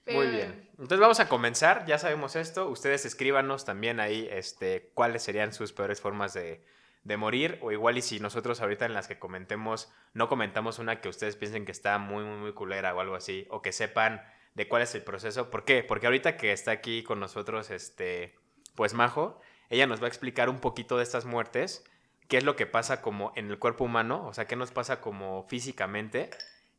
Muy 0.06 0.26
bien. 0.28 0.68
Entonces 0.72 1.00
vamos 1.00 1.20
a 1.20 1.28
comenzar. 1.28 1.84
Ya 1.86 1.98
sabemos 1.98 2.36
esto. 2.36 2.68
Ustedes 2.68 3.04
escríbanos 3.04 3.64
también 3.64 3.98
ahí 4.00 4.28
este, 4.30 4.90
cuáles 4.94 5.22
serían 5.22 5.52
sus 5.52 5.72
peores 5.72 6.00
formas 6.00 6.32
de, 6.32 6.64
de 7.02 7.16
morir. 7.16 7.58
O 7.62 7.72
igual 7.72 7.98
y 7.98 8.02
si 8.02 8.20
nosotros 8.20 8.60
ahorita 8.60 8.84
en 8.86 8.94
las 8.94 9.08
que 9.08 9.18
comentemos, 9.18 9.92
no 10.12 10.28
comentamos 10.28 10.78
una 10.78 11.00
que 11.00 11.08
ustedes 11.08 11.36
piensen 11.36 11.64
que 11.64 11.72
está 11.72 11.98
muy, 11.98 12.24
muy, 12.24 12.38
muy 12.38 12.52
culera 12.52 12.94
o 12.94 13.00
algo 13.00 13.16
así. 13.16 13.46
O 13.50 13.62
que 13.62 13.72
sepan 13.72 14.22
de 14.54 14.68
cuál 14.68 14.82
es 14.82 14.94
el 14.94 15.02
proceso. 15.02 15.50
¿Por 15.50 15.64
qué? 15.64 15.82
Porque 15.82 16.06
ahorita 16.06 16.36
que 16.36 16.52
está 16.52 16.70
aquí 16.70 17.02
con 17.02 17.20
nosotros, 17.20 17.70
este, 17.70 18.34
pues 18.74 18.94
Majo, 18.94 19.40
ella 19.70 19.86
nos 19.86 20.00
va 20.00 20.06
a 20.06 20.08
explicar 20.08 20.48
un 20.48 20.60
poquito 20.60 20.96
de 20.96 21.02
estas 21.02 21.24
muertes, 21.24 21.84
qué 22.28 22.38
es 22.38 22.44
lo 22.44 22.56
que 22.56 22.66
pasa 22.66 23.02
como 23.02 23.32
en 23.36 23.50
el 23.50 23.58
cuerpo 23.58 23.84
humano, 23.84 24.26
o 24.26 24.34
sea, 24.34 24.46
qué 24.46 24.56
nos 24.56 24.72
pasa 24.72 25.00
como 25.00 25.44
físicamente, 25.48 26.30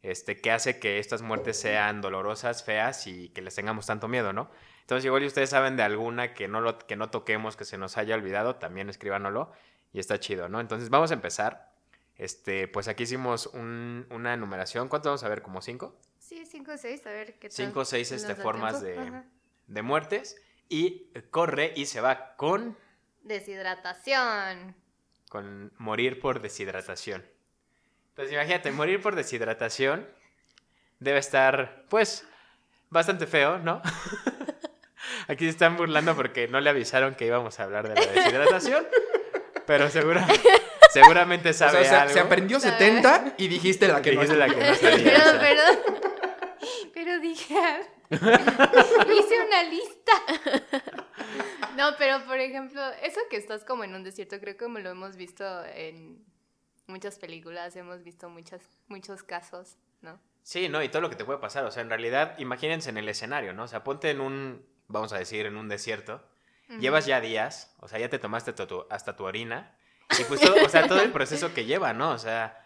este, 0.04 0.40
qué 0.40 0.52
hace 0.52 0.80
que 0.80 1.00
estas 1.00 1.22
muertes 1.22 1.60
sean 1.60 2.02
dolorosas, 2.02 2.64
feas 2.64 3.08
y 3.08 3.30
que 3.30 3.42
les 3.42 3.56
tengamos 3.56 3.86
tanto 3.86 4.08
miedo, 4.08 4.32
¿no? 4.34 4.50
Entonces, 4.82 5.04
igual 5.06 5.22
si 5.22 5.28
ustedes 5.28 5.50
saben 5.50 5.76
de 5.76 5.84
alguna 5.84 6.34
que 6.34 6.48
no, 6.48 6.62
lo, 6.62 6.78
que 6.78 6.96
no 6.96 7.10
toquemos, 7.10 7.58
que 7.58 7.66
se 7.66 7.78
nos 7.78 7.98
haya 7.98 8.16
olvidado, 8.16 8.56
también 8.56 8.90
escríbanoslo 8.90 9.52
y 9.92 10.00
está 10.00 10.20
chido, 10.20 10.48
¿no? 10.50 10.62
Entonces, 10.62 10.90
vamos 10.90 11.12
a 11.12 11.14
empezar. 11.16 11.74
Este, 12.16 12.68
pues 12.68 12.88
aquí 12.88 13.04
hicimos 13.04 13.48
un- 13.48 14.08
una 14.10 14.34
enumeración. 14.34 14.88
¿Cuánto 14.88 15.10
vamos 15.10 15.24
a 15.24 15.30
ver? 15.30 15.42
¿Como 15.42 15.62
cinco? 15.62 16.00
Sí, 16.20 16.46
5 16.46 16.72
o 16.74 16.78
6, 16.78 17.06
a 17.06 17.10
ver 17.12 17.34
qué 17.40 17.48
tal. 17.50 17.56
Cinco 17.56 17.80
o 17.82 17.86
seis 17.86 18.12
este, 18.12 18.36
formas 18.36 18.82
de 18.82 19.82
muertes. 19.82 20.36
Y 20.70 21.10
corre 21.32 21.74
y 21.76 21.86
se 21.86 22.02
va 22.02 22.36
con, 22.36 22.78
Deshidratación. 23.24 24.76
con 25.30 25.72
morir 25.78 26.20
por 26.20 26.42
deshidratación. 26.42 27.26
Entonces, 28.10 28.34
imagínate, 28.34 28.72
morir 28.72 29.02
por 29.02 29.16
deshidratación 29.16 30.08
debe 31.00 31.20
estar, 31.20 31.86
pues, 31.90 32.26
bastante 32.90 33.28
feo, 33.28 33.60
¿no? 33.60 33.82
Aquí 35.28 35.46
se 35.46 35.52
están 35.52 35.78
burlando 35.78 36.16
porque 36.16 36.48
no 36.48 36.60
le 36.62 36.70
avisaron 36.70 37.16
que 37.16 37.26
íbamos 37.26 37.60
a 37.60 37.64
hablar 37.64 37.88
de 37.88 37.96
la 37.96 38.12
deshidratación. 38.12 38.88
Pero 39.66 39.90
segura- 39.90 40.26
seguramente 40.92 41.50
O 41.50 41.54
sabe 41.54 41.82
sea, 41.84 41.90
se, 41.90 41.96
algo. 41.96 42.14
se 42.14 42.20
aprendió 42.22 42.60
70 42.60 43.34
y 43.38 43.48
dijiste 43.50 43.88
la 43.88 44.02
que 44.02 44.14
no. 44.14 44.22
Dijiste 44.22 44.38
la 44.38 44.48
que 44.50 44.56
no 44.56 44.76
sabía, 44.76 45.04
Pero, 45.04 45.18
o 45.18 45.30
sea. 45.32 45.40
perdón. 45.40 45.80
Pero 46.94 47.20
dije. 47.20 47.56
Hice 48.12 49.46
una 49.46 49.64
lista. 49.64 50.12
No, 51.76 51.92
pero 51.98 52.24
por 52.26 52.40
ejemplo, 52.40 52.82
eso 53.04 53.20
que 53.30 53.38
estás 53.38 53.64
como 53.64 53.84
en 53.84 53.94
un 53.96 54.04
desierto, 54.04 54.40
creo 54.40 54.58
que 54.58 54.68
lo 54.68 54.90
hemos 54.90 55.16
visto 55.16 55.44
en 55.66 56.26
muchas 56.88 57.20
películas, 57.20 57.76
hemos 57.76 58.04
visto 58.04 58.30
muchas, 58.30 58.62
muchos 58.88 59.24
casos, 59.24 59.78
¿no? 60.02 60.20
Sí, 60.44 60.70
no, 60.70 60.82
y 60.82 60.90
todo 60.90 61.02
lo 61.02 61.10
que 61.10 61.16
te 61.18 61.26
puede 61.26 61.40
pasar. 61.40 61.66
O 61.66 61.72
sea, 61.72 61.82
en 61.84 61.90
realidad, 61.90 62.38
imagínense 62.40 62.90
en 62.90 62.98
el 62.98 63.10
escenario, 63.10 63.54
¿no? 63.54 63.64
O 63.64 63.68
sea, 63.68 63.84
ponte 63.84 64.10
en 64.10 64.22
un, 64.22 64.66
vamos 64.88 65.12
a 65.14 65.18
decir, 65.18 65.46
en 65.46 65.58
un 65.58 65.68
desierto. 65.70 66.24
Llevas 66.80 67.06
ya 67.06 67.22
días, 67.22 67.74
o 67.80 67.88
sea, 67.88 67.98
ya 67.98 68.10
te 68.10 68.20
tomaste 68.20 68.52
tu- 68.52 68.68
tu- 68.68 68.86
hasta 68.90 69.16
tu 69.16 69.24
orina. 69.24 69.74
Y 70.20 70.24
pues 70.26 70.42
todo, 70.42 70.56
o 70.66 70.70
sea, 70.70 70.86
todo 70.88 71.02
el 71.02 71.14
proceso 71.14 71.54
que 71.54 71.64
lleva, 71.66 71.94
¿no? 71.94 72.12
O 72.12 72.18
sea, 72.18 72.62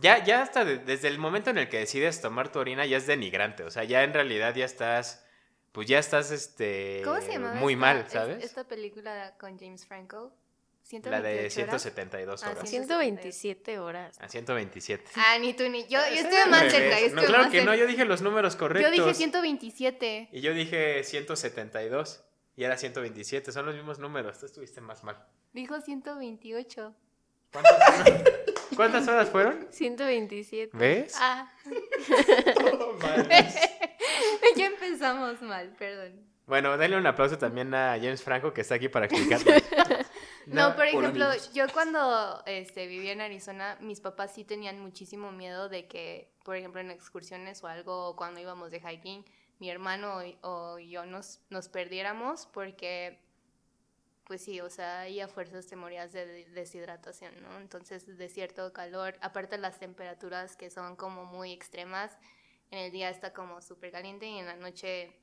ya, 0.00 0.22
ya 0.24 0.42
hasta 0.42 0.64
de- 0.64 0.78
desde 0.78 1.08
el 1.08 1.18
momento 1.18 1.50
en 1.50 1.58
el 1.58 1.68
que 1.68 1.78
decides 1.78 2.20
tomar 2.20 2.50
tu 2.52 2.58
orina 2.58 2.86
ya 2.86 2.96
es 2.96 3.06
denigrante. 3.06 3.64
O 3.64 3.70
sea, 3.70 3.84
ya 3.84 4.02
en 4.04 4.12
realidad 4.14 4.54
ya 4.54 4.64
estás, 4.64 5.24
pues 5.72 5.86
ya 5.88 5.98
estás, 5.98 6.30
este, 6.30 7.02
¿Cómo 7.04 7.20
se 7.20 7.32
llama? 7.32 7.54
muy 7.54 7.76
mal, 7.76 8.06
¿sabes? 8.08 8.44
Esta 8.44 8.64
película 8.64 9.34
con 9.38 9.58
James 9.58 9.86
Franco. 9.86 10.32
La 11.04 11.20
de 11.20 11.50
128 11.50 11.60
horas. 11.68 11.82
172 11.82 12.42
Ah, 12.44 12.50
horas. 12.50 12.60
sí. 12.62 12.76
127 12.76 13.78
horas. 13.78 14.16
A 14.22 14.28
127. 14.30 15.04
Ah, 15.16 15.36
ni 15.38 15.52
tú 15.52 15.68
ni 15.68 15.82
yo. 15.82 15.88
Yo 15.90 15.98
Es 16.06 16.20
estuve 16.24 16.46
más 16.46 16.72
cerca. 16.72 16.98
Yo 16.98 17.08
No, 17.14 17.22
claro 17.24 17.42
más 17.42 17.52
que 17.52 17.62
no, 17.62 17.74
yo 17.74 17.86
dije 17.86 18.06
los 18.06 18.22
números 18.22 18.56
correctos. 18.56 18.96
Yo 18.96 19.04
dije 19.04 19.12
127. 19.14 20.30
Y 20.32 20.40
yo 20.40 20.54
dije 20.54 21.04
172. 21.04 22.24
Y 22.56 22.64
era 22.64 22.78
127. 22.78 23.52
Son 23.52 23.66
los 23.66 23.74
mismos 23.74 23.98
números. 23.98 24.38
Tú 24.38 24.46
estuviste 24.46 24.80
más 24.80 25.04
mal. 25.04 25.22
Dijo 25.52 25.78
128. 25.78 26.94
¿Cuántas 27.52 27.72
horas, 27.74 28.22
¿Cuántas 28.78 29.08
horas 29.08 29.28
fueron? 29.28 29.66
127. 29.70 30.70
¿Ves? 30.78 31.16
Ah. 31.18 31.50
ya 34.56 34.66
empezamos 34.66 35.42
mal, 35.42 35.74
perdón. 35.76 36.24
Bueno, 36.46 36.78
denle 36.78 36.96
un 36.96 37.04
aplauso 37.04 37.38
también 37.38 37.74
a 37.74 37.98
James 38.00 38.22
Franco 38.22 38.54
que 38.54 38.60
está 38.60 38.76
aquí 38.76 38.88
para 38.88 39.06
explicarlo. 39.06 39.52
No, 40.46 40.74
por 40.76 40.86
ejemplo, 40.86 41.26
amigos. 41.26 41.52
yo 41.52 41.66
cuando 41.74 42.42
este, 42.46 42.86
vivía 42.86 43.12
en 43.12 43.20
Arizona, 43.20 43.76
mis 43.82 44.00
papás 44.00 44.32
sí 44.34 44.44
tenían 44.44 44.80
muchísimo 44.80 45.30
miedo 45.30 45.68
de 45.68 45.86
que, 45.88 46.32
por 46.42 46.56
ejemplo, 46.56 46.80
en 46.80 46.90
excursiones 46.90 47.62
o 47.62 47.66
algo, 47.66 48.08
o 48.08 48.16
cuando 48.16 48.40
íbamos 48.40 48.70
de 48.70 48.80
hiking, 48.80 49.26
mi 49.58 49.68
hermano 49.68 50.24
y- 50.24 50.38
o 50.40 50.78
yo 50.78 51.04
nos, 51.04 51.42
nos 51.50 51.68
perdiéramos 51.68 52.46
porque, 52.46 53.18
pues 54.28 54.42
sí, 54.44 54.60
o 54.60 54.68
sea, 54.70 55.00
ahí 55.00 55.20
a 55.20 55.26
fuerzas 55.26 55.66
te 55.66 55.74
morías 55.74 56.12
de 56.12 56.24
de- 56.26 56.44
deshidratación, 56.50 57.42
¿no? 57.42 57.58
Entonces, 57.58 58.06
desierto, 58.18 58.72
calor, 58.72 59.16
aparte 59.22 59.58
las 59.58 59.80
temperaturas 59.80 60.54
que 60.54 60.70
son 60.70 60.94
como 60.96 61.24
muy 61.24 61.52
extremas, 61.52 62.16
en 62.70 62.78
el 62.80 62.92
día 62.92 63.08
está 63.10 63.32
como 63.32 63.60
súper 63.62 63.90
caliente 63.90 64.26
y 64.26 64.38
en 64.38 64.46
la 64.46 64.54
noche, 64.56 65.16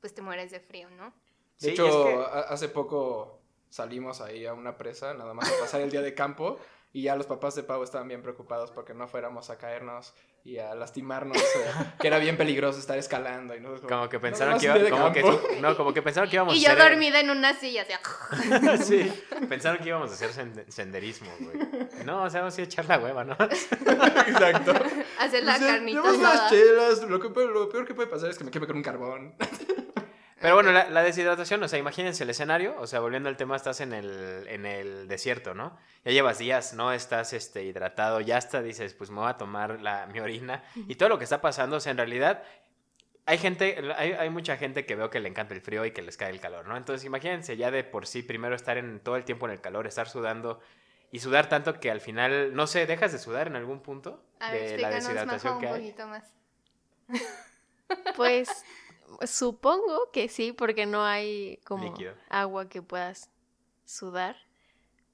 pues 0.00 0.12
te 0.14 0.20
mueres 0.20 0.50
de 0.50 0.60
frío, 0.60 0.90
¿no? 0.90 1.14
De 1.60 1.68
Sí, 1.68 1.68
hecho, 1.70 1.86
es 1.86 1.94
que- 1.94 2.36
hace 2.52 2.68
poco 2.68 3.40
salimos 3.70 4.20
ahí 4.20 4.44
a 4.46 4.52
una 4.52 4.76
presa, 4.76 5.14
nada 5.14 5.32
más 5.34 5.48
a 5.48 5.60
pasar 5.60 5.80
el 5.80 5.90
día 5.90 6.02
de 6.02 6.14
campo, 6.14 6.58
y 6.94 7.02
ya 7.02 7.16
los 7.16 7.26
papás 7.26 7.54
de 7.56 7.62
Pau 7.64 7.82
estaban 7.82 8.08
bien 8.08 8.22
preocupados 8.22 8.70
porque 8.70 8.94
no 8.94 9.06
fuéramos 9.08 9.50
a 9.50 9.58
caernos 9.58 10.14
y 10.44 10.58
a 10.58 10.74
lastimarnos, 10.74 11.36
eh, 11.36 11.42
que 12.00 12.06
era 12.06 12.18
bien 12.18 12.36
peligroso 12.36 12.78
estar 12.78 12.96
escalando. 12.96 13.54
Y 13.56 13.60
nosotros 13.60 13.90
Como 13.90 14.08
que 14.08 14.16
"No, 14.16 14.22
pensaron 14.22 14.58
que, 14.58 14.66
iba- 14.66 14.90
como 14.90 15.12
que, 15.12 15.22
campo". 15.22 15.40
su- 15.54 15.60
no, 15.60 15.76
como 15.76 15.92
que 15.92 16.02
pensaron 16.02 16.30
que 16.30 16.36
íbamos 16.36 16.54
Y 16.54 16.64
a 16.64 16.68
yo 16.68 16.74
hacer... 16.76 16.90
dormida 16.92 17.18
en 17.20 17.30
una 17.30 17.52
silla, 17.54 17.84
sea, 17.84 18.00
sí, 18.78 19.12
pensaron 19.48 19.82
que 19.82 19.88
íbamos 19.88 20.10
a 20.10 20.14
hacer 20.14 20.30
sende- 20.30 20.70
senderismo, 20.70 21.30
güey. 21.40 21.56
No, 22.04 22.22
o 22.22 22.30
sea, 22.30 22.40
vamos 22.40 22.56
a 22.58 22.62
echar 22.62 22.84
la 22.86 22.98
hueva, 22.98 23.24
¿no? 23.24 23.32
Exacto. 23.40 24.72
hacer 25.18 25.44
la 25.44 25.54
O 25.56 25.58
sea, 25.58 25.66
carnita 25.66 25.90
llevamos 26.00 26.18
unas 26.18 26.32
asada. 26.34 26.50
chelas, 26.50 27.02
lo, 27.02 27.18
que, 27.20 27.28
lo 27.46 27.68
peor 27.68 27.86
que 27.86 27.94
puede 27.94 28.08
pasar 28.08 28.30
es 28.30 28.38
que 28.38 28.44
me 28.44 28.50
queme 28.50 28.66
con 28.66 28.76
un 28.76 28.82
carbón. 28.82 29.34
Pero 30.44 30.56
bueno, 30.56 30.72
la, 30.72 30.90
la 30.90 31.02
deshidratación, 31.02 31.62
o 31.62 31.68
sea, 31.68 31.78
imagínense 31.78 32.22
el 32.22 32.28
escenario, 32.28 32.74
o 32.78 32.86
sea, 32.86 33.00
volviendo 33.00 33.30
al 33.30 33.36
tema, 33.38 33.56
estás 33.56 33.80
en 33.80 33.94
el, 33.94 34.46
en 34.46 34.66
el 34.66 35.08
desierto, 35.08 35.54
¿no? 35.54 35.74
Ya 36.04 36.12
llevas 36.12 36.36
días, 36.36 36.74
no 36.74 36.92
estás 36.92 37.32
este, 37.32 37.64
hidratado, 37.64 38.20
ya 38.20 38.36
hasta 38.36 38.60
dices, 38.60 38.92
pues 38.92 39.08
me 39.08 39.20
voy 39.20 39.30
a 39.30 39.38
tomar 39.38 39.80
la, 39.80 40.04
mi 40.06 40.20
orina. 40.20 40.62
Y 40.86 40.96
todo 40.96 41.08
lo 41.08 41.16
que 41.16 41.24
está 41.24 41.40
pasando, 41.40 41.76
o 41.76 41.80
sea, 41.80 41.92
en 41.92 41.96
realidad, 41.96 42.42
hay 43.24 43.38
gente, 43.38 43.90
hay, 43.96 44.12
hay 44.12 44.28
mucha 44.28 44.58
gente 44.58 44.84
que 44.84 44.94
veo 44.96 45.08
que 45.08 45.18
le 45.18 45.30
encanta 45.30 45.54
el 45.54 45.62
frío 45.62 45.86
y 45.86 45.92
que 45.92 46.02
les 46.02 46.18
cae 46.18 46.28
el 46.28 46.40
calor, 46.40 46.68
¿no? 46.68 46.76
Entonces, 46.76 47.06
imagínense 47.06 47.56
ya 47.56 47.70
de 47.70 47.82
por 47.82 48.06
sí, 48.06 48.22
primero 48.22 48.54
estar 48.54 48.76
en 48.76 49.00
todo 49.00 49.16
el 49.16 49.24
tiempo 49.24 49.46
en 49.46 49.52
el 49.52 49.62
calor, 49.62 49.86
estar 49.86 50.10
sudando 50.10 50.60
y 51.10 51.20
sudar 51.20 51.48
tanto 51.48 51.80
que 51.80 51.90
al 51.90 52.02
final, 52.02 52.54
no 52.54 52.66
sé, 52.66 52.84
dejas 52.84 53.12
de 53.12 53.18
sudar 53.18 53.46
en 53.46 53.56
algún 53.56 53.80
punto 53.80 54.22
A 54.40 54.52
ver, 54.52 54.72
de 54.72 54.76
la 54.76 54.90
deshidratación 54.90 55.54
un 55.54 55.68
poquito 55.68 56.06
más. 56.06 56.34
Pues 58.16 58.48
supongo 59.26 60.10
que 60.12 60.28
sí, 60.28 60.52
porque 60.52 60.86
no 60.86 61.04
hay 61.04 61.58
como 61.64 61.84
Líquido. 61.84 62.14
agua 62.28 62.68
que 62.68 62.82
puedas 62.82 63.30
sudar. 63.84 64.36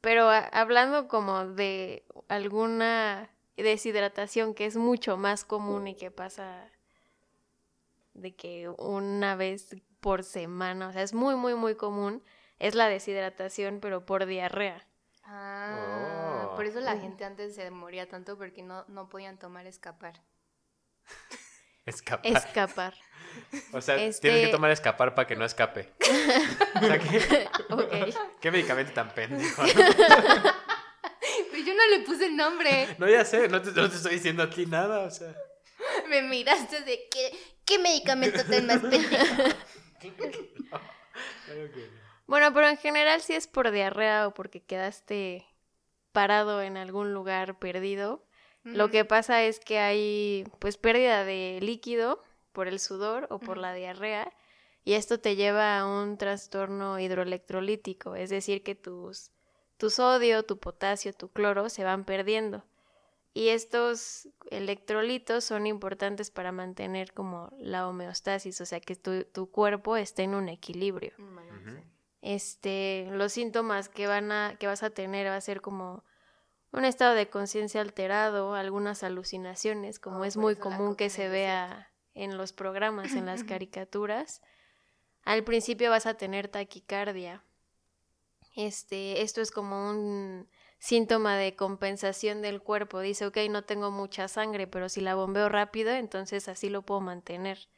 Pero 0.00 0.28
hablando 0.30 1.08
como 1.08 1.46
de 1.46 2.04
alguna 2.28 3.30
deshidratación 3.56 4.54
que 4.54 4.64
es 4.66 4.76
mucho 4.76 5.16
más 5.18 5.44
común 5.44 5.88
y 5.88 5.94
que 5.94 6.10
pasa 6.10 6.70
de 8.14 8.34
que 8.34 8.68
una 8.78 9.36
vez 9.36 9.76
por 10.00 10.24
semana, 10.24 10.88
o 10.88 10.92
sea, 10.92 11.02
es 11.02 11.12
muy, 11.12 11.34
muy, 11.36 11.54
muy 11.54 11.74
común, 11.74 12.22
es 12.58 12.74
la 12.74 12.88
deshidratación, 12.88 13.80
pero 13.80 14.06
por 14.06 14.24
diarrea. 14.26 14.86
Ah, 15.24 16.48
Oh. 16.52 16.56
por 16.56 16.64
eso 16.64 16.80
la 16.80 16.98
gente 16.98 17.24
antes 17.24 17.54
se 17.54 17.70
moría 17.70 18.08
tanto 18.08 18.36
porque 18.36 18.62
no, 18.62 18.84
no 18.88 19.08
podían 19.08 19.38
tomar 19.38 19.66
escapar. 19.66 20.22
Escapar. 21.86 22.26
Escapar. 22.26 22.94
O 23.72 23.80
sea, 23.80 23.96
Este- 23.96 24.20
tienes 24.28 24.46
que 24.46 24.52
tomar 24.52 24.70
escapar 24.70 25.14
para 25.14 25.26
que 25.26 25.36
no 25.36 25.44
escape. 25.44 25.92
o 26.76 26.80
sea, 26.80 26.98
¿qué, 26.98 27.48
Ok. 27.70 28.14
qué 28.40 28.50
medicamento 28.50 28.92
tan 28.92 29.10
pendejo? 29.14 29.62
¿no? 29.62 29.72
Pero 31.50 31.64
yo 31.64 31.74
no 31.74 31.86
le 31.96 32.00
puse 32.04 32.26
el 32.26 32.36
nombre. 32.36 32.88
No, 32.98 33.08
ya 33.08 33.24
sé, 33.24 33.48
no 33.48 33.60
te, 33.62 33.70
no 33.72 33.88
te 33.88 33.96
estoy 33.96 34.14
diciendo 34.14 34.42
a 34.42 34.50
ti 34.50 34.66
nada, 34.66 35.00
o 35.00 35.10
sea. 35.10 35.34
Me 36.08 36.22
miraste 36.22 36.80
de 36.82 37.08
qué, 37.10 37.30
qué 37.64 37.78
medicamento 37.78 38.44
tan 38.44 38.66
más 38.66 38.80
pendejo. 38.80 39.16
claro 39.98 41.70
que 41.72 41.90
no. 41.90 42.00
Bueno, 42.26 42.52
pero 42.54 42.68
en 42.68 42.76
general 42.76 43.20
si 43.22 43.34
es 43.34 43.46
por 43.46 43.70
diarrea 43.70 44.28
o 44.28 44.34
porque 44.34 44.62
quedaste 44.62 45.46
parado 46.12 46.62
en 46.62 46.76
algún 46.76 47.12
lugar 47.12 47.58
perdido, 47.58 48.24
lo 48.62 48.90
que 48.90 49.04
pasa 49.04 49.42
es 49.42 49.58
que 49.58 49.78
hay 49.78 50.44
pues 50.58 50.76
pérdida 50.76 51.24
de 51.24 51.58
líquido 51.62 52.22
por 52.52 52.68
el 52.68 52.78
sudor 52.78 53.26
o 53.30 53.38
por 53.38 53.56
la 53.56 53.72
diarrea 53.74 54.32
y 54.84 54.94
esto 54.94 55.20
te 55.20 55.36
lleva 55.36 55.78
a 55.78 55.86
un 55.86 56.16
trastorno 56.16 56.98
hidroelectrolítico, 56.98 58.14
es 58.14 58.30
decir, 58.30 58.62
que 58.62 58.74
tus 58.74 59.30
tu 59.76 59.88
sodio, 59.88 60.44
tu 60.44 60.58
potasio, 60.58 61.14
tu 61.14 61.30
cloro 61.30 61.70
se 61.70 61.84
van 61.84 62.04
perdiendo. 62.04 62.64
Y 63.32 63.48
estos 63.48 64.28
electrolitos 64.50 65.44
son 65.44 65.66
importantes 65.66 66.30
para 66.30 66.52
mantener 66.52 67.14
como 67.14 67.50
la 67.58 67.88
homeostasis, 67.88 68.60
o 68.60 68.66
sea, 68.66 68.80
que 68.80 68.96
tu, 68.96 69.24
tu 69.24 69.50
cuerpo 69.50 69.96
esté 69.96 70.24
en 70.24 70.34
un 70.34 70.48
equilibrio. 70.48 71.12
Este, 72.20 73.08
los 73.12 73.32
síntomas 73.32 73.88
que 73.88 74.06
van 74.06 74.32
a, 74.32 74.56
que 74.58 74.66
vas 74.66 74.82
a 74.82 74.90
tener 74.90 75.28
va 75.28 75.36
a 75.36 75.40
ser 75.40 75.62
como 75.62 76.04
un 76.72 76.84
estado 76.84 77.14
de 77.14 77.30
conciencia 77.30 77.80
alterado, 77.80 78.54
algunas 78.54 79.02
alucinaciones, 79.02 79.98
como 79.98 80.18
Oh, 80.18 80.24
es 80.24 80.36
muy 80.36 80.56
común 80.56 80.94
que 80.94 81.08
se 81.08 81.28
vea 81.28 81.89
en 82.14 82.36
los 82.36 82.52
programas, 82.52 83.12
en 83.12 83.26
las 83.26 83.44
caricaturas, 83.44 84.42
al 85.24 85.44
principio 85.44 85.90
vas 85.90 86.06
a 86.06 86.14
tener 86.14 86.48
taquicardia. 86.48 87.44
Este, 88.56 89.22
esto 89.22 89.40
es 89.40 89.50
como 89.50 89.90
un 89.90 90.48
síntoma 90.78 91.36
de 91.36 91.54
compensación 91.54 92.42
del 92.42 92.62
cuerpo. 92.62 93.00
Dice, 93.00 93.26
ok, 93.26 93.36
no 93.50 93.62
tengo 93.62 93.90
mucha 93.90 94.28
sangre, 94.28 94.66
pero 94.66 94.88
si 94.88 95.00
la 95.00 95.14
bombeo 95.14 95.48
rápido, 95.48 95.92
entonces 95.92 96.48
así 96.48 96.68
lo 96.68 96.82
puedo 96.82 97.00
mantener. 97.00 97.68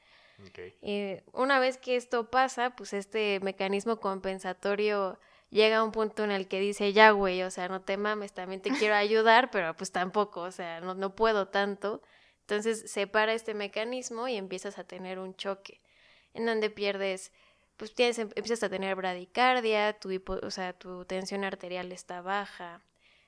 Eh, 0.81 1.23
una 1.33 1.61
vez 1.61 1.79
que 1.79 1.97
esto 1.97 2.31
pasa, 2.31 2.75
pues 2.75 2.93
este 2.93 3.39
mecanismo 3.43 4.01
compensatorio 4.01 5.19
llega 5.51 5.79
a 5.79 5.85
un 5.85 5.93
punto 5.93 6.25
en 6.25 6.31
el 6.31 6.49
que 6.49 6.59
dice, 6.59 6.93
ya, 6.93 7.11
güey, 7.11 7.43
o 7.43 7.51
sea, 7.51 7.69
no 7.69 7.83
te 7.83 7.97
mames, 7.97 8.33
también 8.33 8.61
te 8.61 8.71
quiero 8.71 8.95
ayudar, 8.95 9.51
pero 9.51 9.77
pues 9.77 9.93
tampoco, 9.93 10.41
o 10.41 10.51
sea, 10.51 10.81
no, 10.81 10.95
no 10.95 11.15
puedo 11.15 11.49
tanto. 11.49 12.03
Entonces 12.53 12.91
separa 12.91 13.33
este 13.33 13.55
mecanismo 13.55 14.29
y 14.29 14.37
empiezas 14.37 14.79
a 14.79 14.85
tener 14.85 15.19
un 15.19 15.35
choque, 15.35 15.81
en 16.35 16.45
donde 16.45 16.69
pierdes, 16.69 17.33
pues 17.79 17.95
tienes, 17.95 18.19
em, 18.19 18.29
empiezas 18.35 18.63
a 18.63 18.69
tener 18.69 18.95
bradicardia, 18.95 19.99
tu, 19.99 20.11
o 20.43 20.51
sea, 20.51 20.75
tu 20.75 21.07
tensión 21.07 21.45
arterial 21.45 21.91
está 21.93 22.21
baja, 22.21 22.83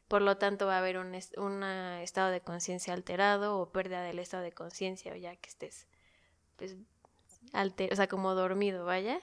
por 0.09 0.21
lo 0.21 0.37
tanto 0.37 0.67
va 0.67 0.75
a 0.75 0.79
haber 0.81 0.99
un, 0.99 1.15
estado 1.15 2.31
de 2.31 2.43
conciencia 2.43 2.93
alterado 2.93 3.59
o 3.59 3.73
pérdida 3.73 4.03
del 4.03 4.19
estado 4.19 4.43
de 4.43 4.53
conciencia, 4.53 5.17
ya 5.17 5.35
que 5.37 5.49
estés, 5.49 5.87
pues, 6.57 6.77
alter 7.55 7.95
o 7.95 7.97
sea, 7.97 8.07
como 8.07 8.35
dormido, 8.35 8.85
vaya. 8.85 9.23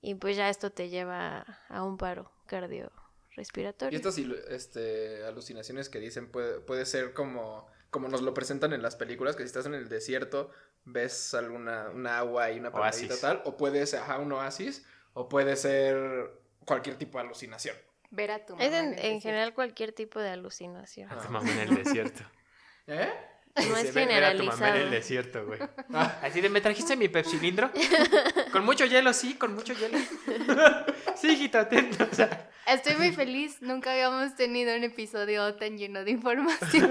Y 0.00 0.14
pues 0.14 0.38
ya 0.38 0.48
esto 0.48 0.72
te 0.72 0.88
lleva 0.88 1.44
a 1.68 1.82
un 1.82 1.98
paro 1.98 2.32
cardiorrespiratorio. 2.46 3.92
Y 3.92 3.96
estas 3.96 4.16
este, 4.48 5.24
alucinaciones 5.24 5.90
que 5.90 6.00
dicen 6.00 6.30
puede, 6.30 6.60
puede 6.60 6.86
ser 6.86 7.12
como, 7.12 7.66
como 7.96 8.08
nos 8.08 8.20
lo 8.20 8.34
presentan 8.34 8.74
en 8.74 8.82
las 8.82 8.94
películas, 8.94 9.36
que 9.36 9.42
si 9.42 9.46
estás 9.46 9.64
en 9.64 9.72
el 9.72 9.88
desierto 9.88 10.50
ves 10.84 11.32
alguna 11.32 11.88
un 11.88 12.06
agua 12.06 12.50
y 12.50 12.58
una 12.58 12.70
palmadita 12.70 13.14
tal, 13.18 13.40
o 13.46 13.56
puede 13.56 13.86
ser 13.86 14.02
un 14.20 14.32
oasis, 14.32 14.84
o 15.14 15.30
puede 15.30 15.56
ser 15.56 16.30
cualquier 16.66 16.96
tipo 16.96 17.16
de 17.16 17.24
alucinación. 17.24 17.74
Ver 18.10 18.32
a 18.32 18.44
tu 18.44 18.52
mamá. 18.52 18.66
Es 18.66 18.74
en, 19.02 19.22
general 19.22 19.54
cualquier 19.54 19.92
tipo 19.92 20.20
de 20.20 20.28
alucinación. 20.28 21.10
A 21.10 21.16
tu 21.16 21.30
mamá 21.30 21.50
en 21.50 21.58
el 21.60 21.84
desierto. 21.84 22.22
¿Eh? 22.86 23.10
No 23.66 23.78
es 23.78 23.94
generalizado. 23.94 24.60
Ver 24.60 24.68
a 24.68 24.72
tu 24.72 24.76
en 24.76 24.82
el 24.82 24.90
desierto, 24.90 25.46
güey. 25.46 25.60
Ah. 25.94 26.20
Así 26.22 26.42
de, 26.42 26.50
¿me 26.50 26.60
trajiste 26.60 26.96
mi 26.96 27.08
pepsilindro? 27.08 27.70
con 28.52 28.62
mucho 28.62 28.84
hielo, 28.84 29.14
sí, 29.14 29.38
con 29.38 29.54
mucho 29.54 29.72
hielo. 29.72 29.96
sí, 31.16 31.28
hijita, 31.28 31.60
atento. 31.60 32.06
Estoy 32.66 32.96
muy 32.96 33.12
feliz. 33.12 33.62
Nunca 33.62 33.92
habíamos 33.92 34.34
tenido 34.36 34.76
un 34.76 34.84
episodio 34.84 35.54
tan 35.54 35.78
lleno 35.78 36.04
de 36.04 36.10
información. 36.10 36.90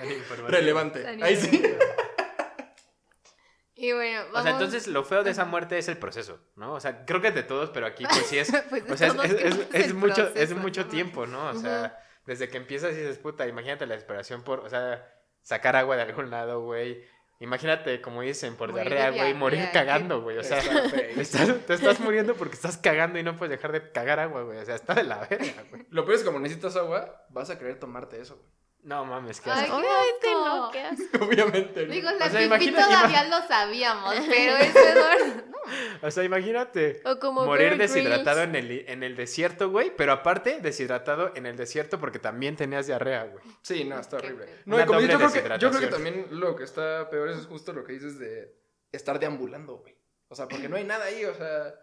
Relevante. 0.48 1.06
Ahí 1.22 1.36
sí. 1.36 1.62
Y 3.80 3.92
bueno, 3.92 4.20
vamos... 4.24 4.40
O 4.40 4.42
sea, 4.42 4.52
entonces 4.52 4.86
lo 4.88 5.04
feo 5.04 5.24
de 5.24 5.30
esa 5.30 5.46
muerte 5.46 5.78
es 5.78 5.88
el 5.88 5.96
proceso, 5.96 6.38
¿no? 6.54 6.74
O 6.74 6.80
sea, 6.80 7.06
creo 7.06 7.22
que 7.22 7.30
de 7.30 7.42
todos, 7.42 7.70
pero 7.70 7.86
aquí 7.86 8.04
pues 8.04 8.26
sí 8.26 8.38
es... 8.38 8.52
pues 8.68 8.84
o 8.90 8.96
sea, 8.96 9.08
es, 9.72 9.94
mucho, 9.94 10.30
es 10.34 10.54
mucho 10.54 10.84
tiempo, 10.86 11.26
¿no? 11.26 11.48
O 11.48 11.54
sea, 11.54 11.98
desde 12.26 12.50
que 12.50 12.58
empiezas 12.58 12.92
y 12.92 12.96
dices, 12.96 13.16
puta, 13.16 13.46
imagínate 13.46 13.86
la 13.86 13.94
desesperación 13.94 14.42
por, 14.42 14.60
o 14.60 14.68
sea, 14.68 15.10
sacar 15.40 15.76
agua 15.76 15.96
de 15.96 16.02
algún 16.02 16.30
lado, 16.30 16.60
güey. 16.62 17.02
Imagínate, 17.38 18.02
como 18.02 18.20
dicen, 18.20 18.54
por 18.54 18.74
diarrea, 18.74 19.12
güey, 19.12 19.32
morir 19.32 19.70
cagando, 19.72 20.20
güey. 20.20 20.36
O 20.36 20.44
sea, 20.44 20.60
te 20.90 21.22
estás, 21.22 22.00
muriendo 22.00 22.34
porque 22.34 22.56
estás 22.56 22.76
cagando 22.76 23.18
y 23.18 23.22
no 23.22 23.34
puedes 23.34 23.56
dejar 23.56 23.72
de 23.72 23.92
cagar 23.92 24.20
agua, 24.20 24.42
güey. 24.42 24.58
O 24.58 24.64
sea, 24.66 24.74
está 24.74 24.92
de 24.92 25.04
la 25.04 25.20
verga, 25.20 25.64
güey. 25.70 25.86
Lo 25.88 26.04
peor 26.04 26.16
es 26.16 26.20
que 26.20 26.26
como 26.26 26.38
necesitas 26.38 26.76
agua, 26.76 27.24
vas 27.30 27.48
a 27.48 27.58
querer 27.58 27.78
tomarte 27.80 28.20
eso, 28.20 28.36
güey. 28.36 28.59
No 28.82 29.04
mames, 29.04 29.40
qué 29.40 29.50
asco. 29.50 29.76
Obviamente 29.76 30.32
no, 30.32 30.70
qué 30.70 30.80
asco. 30.80 31.04
Obviamente 31.24 31.86
no. 31.86 31.92
Digo, 31.92 32.10
la 32.12 32.26
o 32.26 32.86
todavía 32.86 33.28
lo 33.28 33.46
sabíamos, 33.46 34.14
pero 34.28 34.56
ese 34.56 34.94
no. 34.94 36.06
O 36.06 36.10
sea, 36.10 36.24
imagínate 36.24 37.02
morir 37.32 37.76
deshidratado 37.76 38.42
en 38.42 38.56
el, 38.56 38.84
en 38.88 39.02
el 39.02 39.16
desierto, 39.16 39.70
güey, 39.70 39.94
pero 39.94 40.12
aparte 40.12 40.60
deshidratado 40.60 41.32
en 41.34 41.46
el 41.46 41.56
desierto 41.56 42.00
porque 42.00 42.18
también 42.18 42.56
tenías 42.56 42.86
diarrea, 42.86 43.24
güey. 43.24 43.44
Sí, 43.62 43.84
no, 43.84 43.98
está 43.98 44.16
horrible. 44.16 44.46
No, 44.64 44.84
como 44.86 45.00
yo, 45.00 45.18
creo 45.18 45.30
que, 45.30 45.58
yo 45.58 45.70
creo 45.70 45.80
que 45.80 45.86
también 45.88 46.26
lo 46.30 46.56
que 46.56 46.64
está 46.64 47.10
peor 47.10 47.28
es 47.28 47.46
justo 47.46 47.72
lo 47.72 47.84
que 47.84 47.92
dices 47.92 48.18
de 48.18 48.56
estar 48.90 49.18
deambulando, 49.18 49.76
güey. 49.76 49.96
O 50.28 50.34
sea, 50.34 50.48
porque 50.48 50.68
no 50.68 50.76
hay 50.76 50.84
nada 50.84 51.04
ahí, 51.04 51.24
o 51.24 51.34
sea, 51.34 51.74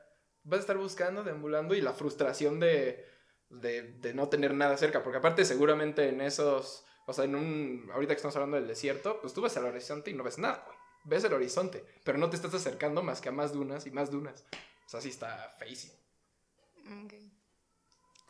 vas 0.44 0.60
a 0.60 0.62
estar 0.62 0.78
buscando, 0.78 1.24
deambulando 1.24 1.76
y 1.76 1.82
la 1.82 1.94
frustración 1.94 2.60
de, 2.60 3.06
de, 3.50 3.84
de 3.84 4.14
no 4.14 4.30
tener 4.30 4.54
nada 4.54 4.78
cerca, 4.78 5.04
porque 5.04 5.20
aparte 5.20 5.46
seguramente 5.46 6.10
en 6.10 6.22
esos 6.22 6.86
o 7.08 7.14
sea, 7.14 7.24
en 7.24 7.36
un. 7.36 7.90
Ahorita 7.94 8.14
que 8.14 8.18
estamos 8.18 8.36
hablando 8.36 8.58
del 8.58 8.68
desierto, 8.68 9.22
pues 9.22 9.34
tú 9.34 9.42
ves 9.42 9.56
el 9.56 9.64
horizonte 9.64 10.12
y 10.12 10.14
no 10.14 10.24
ves 10.26 10.38
nada, 10.38 10.62
güey. 10.66 10.78
Ves 11.06 11.24
el 11.24 11.32
horizonte, 11.32 11.86
pero 12.04 12.18
no 12.18 12.30
te 12.30 12.36
estás 12.36 12.54
acercando 12.54 13.02
más 13.02 13.22
que 13.22 13.30
a 13.30 13.32
más 13.32 13.54
dunas 13.54 13.88
y 13.88 13.92
más 13.92 14.12
dunas. 14.12 14.46
O 14.86 14.90
sea, 14.90 15.00
sí 15.00 15.08
está 15.08 15.56
feísimo. 15.58 15.94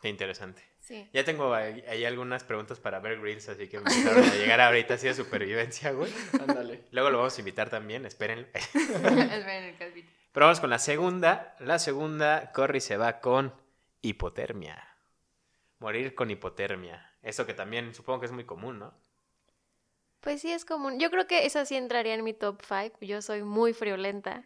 Qué 0.00 0.08
interesante. 0.08 0.62
Sí. 0.78 1.10
Ya 1.12 1.24
tengo 1.24 1.52
ahí, 1.52 2.04
algunas 2.04 2.44
preguntas 2.44 2.78
para 2.78 3.00
ver 3.00 3.20
Grills, 3.20 3.48
así 3.48 3.68
que 3.68 3.80
me 3.80 3.90
empezaron 3.90 4.24
a 4.24 4.34
llegar 4.34 4.60
ahorita 4.60 4.94
así 4.94 5.08
de 5.08 5.14
supervivencia, 5.14 5.90
güey. 5.90 6.12
Ándale. 6.40 6.84
Luego 6.92 7.10
lo 7.10 7.18
vamos 7.18 7.36
a 7.36 7.40
invitar 7.40 7.68
también, 7.68 8.06
esperen. 8.06 8.48
Esperen 8.54 9.74
el 9.80 10.04
Pero 10.32 10.46
vamos 10.46 10.60
con 10.60 10.70
la 10.70 10.78
segunda. 10.78 11.56
La 11.58 11.80
segunda, 11.80 12.52
Corry 12.52 12.80
se 12.80 12.96
va 12.96 13.18
con 13.18 13.52
hipotermia. 14.02 14.87
Morir 15.78 16.14
con 16.14 16.30
hipotermia. 16.30 17.14
Eso 17.22 17.46
que 17.46 17.54
también 17.54 17.94
supongo 17.94 18.20
que 18.20 18.26
es 18.26 18.32
muy 18.32 18.44
común, 18.44 18.78
¿no? 18.78 18.94
Pues 20.20 20.42
sí, 20.42 20.50
es 20.50 20.64
común. 20.64 20.98
Yo 20.98 21.10
creo 21.10 21.26
que 21.28 21.46
esa 21.46 21.64
sí 21.64 21.76
entraría 21.76 22.14
en 22.14 22.24
mi 22.24 22.34
top 22.34 22.60
5. 22.66 22.98
Yo 23.02 23.22
soy 23.22 23.44
muy 23.44 23.72
friolenta. 23.72 24.44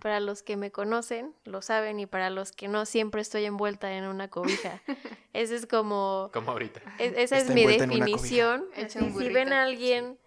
Para 0.00 0.20
los 0.20 0.42
que 0.42 0.56
me 0.56 0.70
conocen, 0.70 1.34
lo 1.44 1.62
saben, 1.62 1.98
y 1.98 2.06
para 2.06 2.28
los 2.28 2.52
que 2.52 2.68
no, 2.68 2.84
siempre 2.84 3.22
estoy 3.22 3.46
envuelta 3.46 3.92
en 3.94 4.04
una 4.04 4.28
cobija. 4.28 4.82
Ese 5.32 5.56
es 5.56 5.66
como... 5.66 6.30
Como 6.32 6.50
ahorita. 6.50 6.82
esa 6.98 7.38
es 7.38 7.48
mi 7.50 7.66
definición. 7.66 8.66
si 8.88 9.28
ven 9.30 9.52
a 9.52 9.62
alguien 9.62 10.18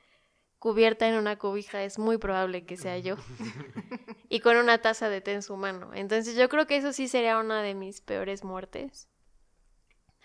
cubierta 0.60 1.08
en 1.08 1.16
una 1.16 1.38
cobija, 1.38 1.84
es 1.84 2.00
muy 2.00 2.18
probable 2.18 2.66
que 2.66 2.76
sea 2.76 2.98
yo. 2.98 3.16
y 4.30 4.40
con 4.40 4.58
una 4.58 4.80
taza 4.82 5.10
de 5.10 5.22
té 5.22 5.34
en 5.34 5.44
su 5.44 5.56
mano. 5.56 5.92
Entonces 5.94 6.36
yo 6.36 6.50
creo 6.50 6.66
que 6.66 6.76
eso 6.76 6.92
sí 6.92 7.08
sería 7.08 7.38
una 7.38 7.62
de 7.62 7.76
mis 7.76 8.02
peores 8.02 8.44
muertes. 8.44 9.08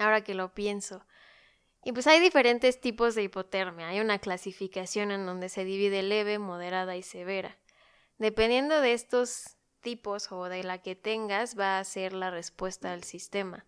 Ahora 0.03 0.25
que 0.25 0.35
lo 0.35 0.53
pienso. 0.53 1.07
Y 1.85 1.93
pues 1.93 2.07
hay 2.07 2.21
diferentes 2.21 2.81
tipos 2.81 3.15
de 3.15 3.25
hipotermia. 3.25 3.89
Hay 3.89 4.01
una 4.01 4.19
clasificación 4.19 5.11
en 5.11 5.27
donde 5.27 5.49
se 5.49 5.65
divide 5.65 6.03
leve, 6.03 6.39
moderada 6.39 6.97
y 6.97 7.03
severa. 7.03 7.59
Dependiendo 8.19 8.81
de 8.81 8.93
estos 8.93 9.57
tipos 9.81 10.31
o 10.31 10.49
de 10.49 10.63
la 10.63 10.79
que 10.79 10.95
tengas, 10.95 11.59
va 11.59 11.79
a 11.79 11.85
ser 11.85 12.13
la 12.13 12.31
respuesta 12.31 12.93
al 12.93 13.03
sistema. 13.03 13.67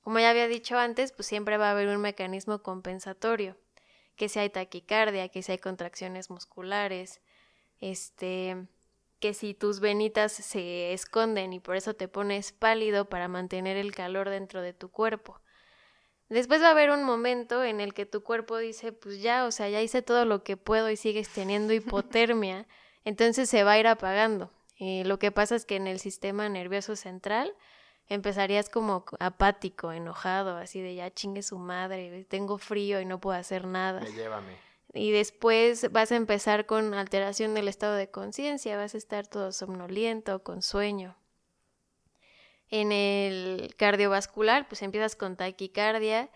Como 0.00 0.18
ya 0.18 0.30
había 0.30 0.48
dicho 0.48 0.78
antes, 0.78 1.12
pues 1.12 1.26
siempre 1.26 1.56
va 1.56 1.68
a 1.68 1.72
haber 1.72 1.88
un 1.88 2.00
mecanismo 2.00 2.62
compensatorio. 2.62 3.56
Que 4.16 4.28
si 4.28 4.38
hay 4.40 4.50
taquicardia, 4.50 5.28
que 5.28 5.42
si 5.42 5.52
hay 5.52 5.58
contracciones 5.58 6.30
musculares, 6.30 7.20
este, 7.80 8.66
que 9.20 9.32
si 9.32 9.54
tus 9.54 9.80
venitas 9.80 10.32
se 10.32 10.92
esconden 10.92 11.52
y 11.52 11.60
por 11.60 11.76
eso 11.76 11.94
te 11.94 12.08
pones 12.08 12.52
pálido 12.52 13.08
para 13.08 13.28
mantener 13.28 13.76
el 13.76 13.94
calor 13.94 14.28
dentro 14.28 14.60
de 14.60 14.72
tu 14.72 14.90
cuerpo 14.90 15.40
Después 16.34 16.60
va 16.60 16.66
a 16.66 16.70
haber 16.72 16.90
un 16.90 17.04
momento 17.04 17.62
en 17.62 17.80
el 17.80 17.94
que 17.94 18.06
tu 18.06 18.24
cuerpo 18.24 18.58
dice, 18.58 18.90
pues 18.90 19.22
ya, 19.22 19.44
o 19.44 19.52
sea, 19.52 19.68
ya 19.68 19.80
hice 19.80 20.02
todo 20.02 20.24
lo 20.24 20.42
que 20.42 20.56
puedo 20.56 20.90
y 20.90 20.96
sigues 20.96 21.28
teniendo 21.28 21.72
hipotermia, 21.72 22.66
entonces 23.04 23.48
se 23.48 23.62
va 23.62 23.72
a 23.72 23.78
ir 23.78 23.86
apagando. 23.86 24.50
Y 24.76 25.04
lo 25.04 25.20
que 25.20 25.30
pasa 25.30 25.54
es 25.54 25.64
que 25.64 25.76
en 25.76 25.86
el 25.86 26.00
sistema 26.00 26.48
nervioso 26.48 26.96
central 26.96 27.54
empezarías 28.08 28.68
como 28.68 29.04
apático, 29.20 29.92
enojado, 29.92 30.56
así 30.56 30.80
de 30.80 30.96
ya 30.96 31.08
chingue 31.14 31.44
su 31.44 31.56
madre, 31.56 32.24
tengo 32.24 32.58
frío 32.58 33.00
y 33.00 33.04
no 33.04 33.20
puedo 33.20 33.38
hacer 33.38 33.64
nada. 33.64 34.00
llévame. 34.04 34.56
Y 34.92 35.12
después 35.12 35.92
vas 35.92 36.10
a 36.10 36.16
empezar 36.16 36.66
con 36.66 36.94
alteración 36.94 37.54
del 37.54 37.68
estado 37.68 37.94
de 37.94 38.10
conciencia, 38.10 38.76
vas 38.76 38.96
a 38.96 38.98
estar 38.98 39.28
todo 39.28 39.52
somnoliento, 39.52 40.42
con 40.42 40.62
sueño. 40.62 41.14
En 42.76 42.90
el 42.90 43.72
cardiovascular, 43.76 44.66
pues 44.66 44.82
empiezas 44.82 45.14
con 45.14 45.36
taquicardia 45.36 46.28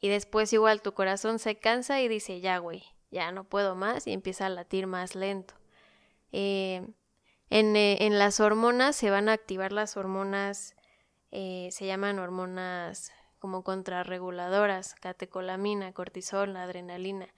y 0.00 0.08
después 0.08 0.52
igual 0.52 0.82
tu 0.82 0.92
corazón 0.92 1.38
se 1.38 1.54
cansa 1.54 2.00
y 2.00 2.08
dice, 2.08 2.40
ya, 2.40 2.58
güey, 2.58 2.82
ya 3.12 3.30
no 3.30 3.44
puedo 3.44 3.76
más 3.76 4.08
y 4.08 4.12
empieza 4.12 4.46
a 4.46 4.48
latir 4.48 4.88
más 4.88 5.14
lento. 5.14 5.54
Eh, 6.32 6.84
en, 7.48 7.76
eh, 7.76 7.98
en, 8.00 8.18
las 8.18 8.40
hormonas 8.40 8.96
se 8.96 9.10
van 9.10 9.28
a 9.28 9.34
activar 9.34 9.70
las 9.70 9.96
hormonas, 9.96 10.74
eh, 11.30 11.68
se 11.70 11.86
llaman 11.86 12.18
hormonas 12.18 13.12
como 13.38 13.62
contrarreguladoras, 13.62 14.96
catecolamina, 14.96 15.92
cortisol, 15.92 16.56
adrenalina. 16.56 17.28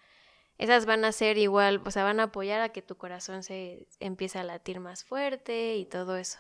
Esas 0.57 0.87
van 0.87 1.05
a 1.05 1.13
ser 1.13 1.37
igual, 1.37 1.83
o 1.85 1.91
sea, 1.91 2.05
van 2.05 2.21
a 2.21 2.25
apoyar 2.25 2.63
a 2.63 2.71
que 2.71 2.81
tu 2.81 2.97
corazón 2.97 3.43
se 3.43 3.87
empiece 4.01 4.39
a 4.39 4.45
latir 4.45 4.81
más 4.81 5.05
fuerte 5.05 5.77
y 5.77 5.85
todo 5.85 6.17
eso. 6.17 6.39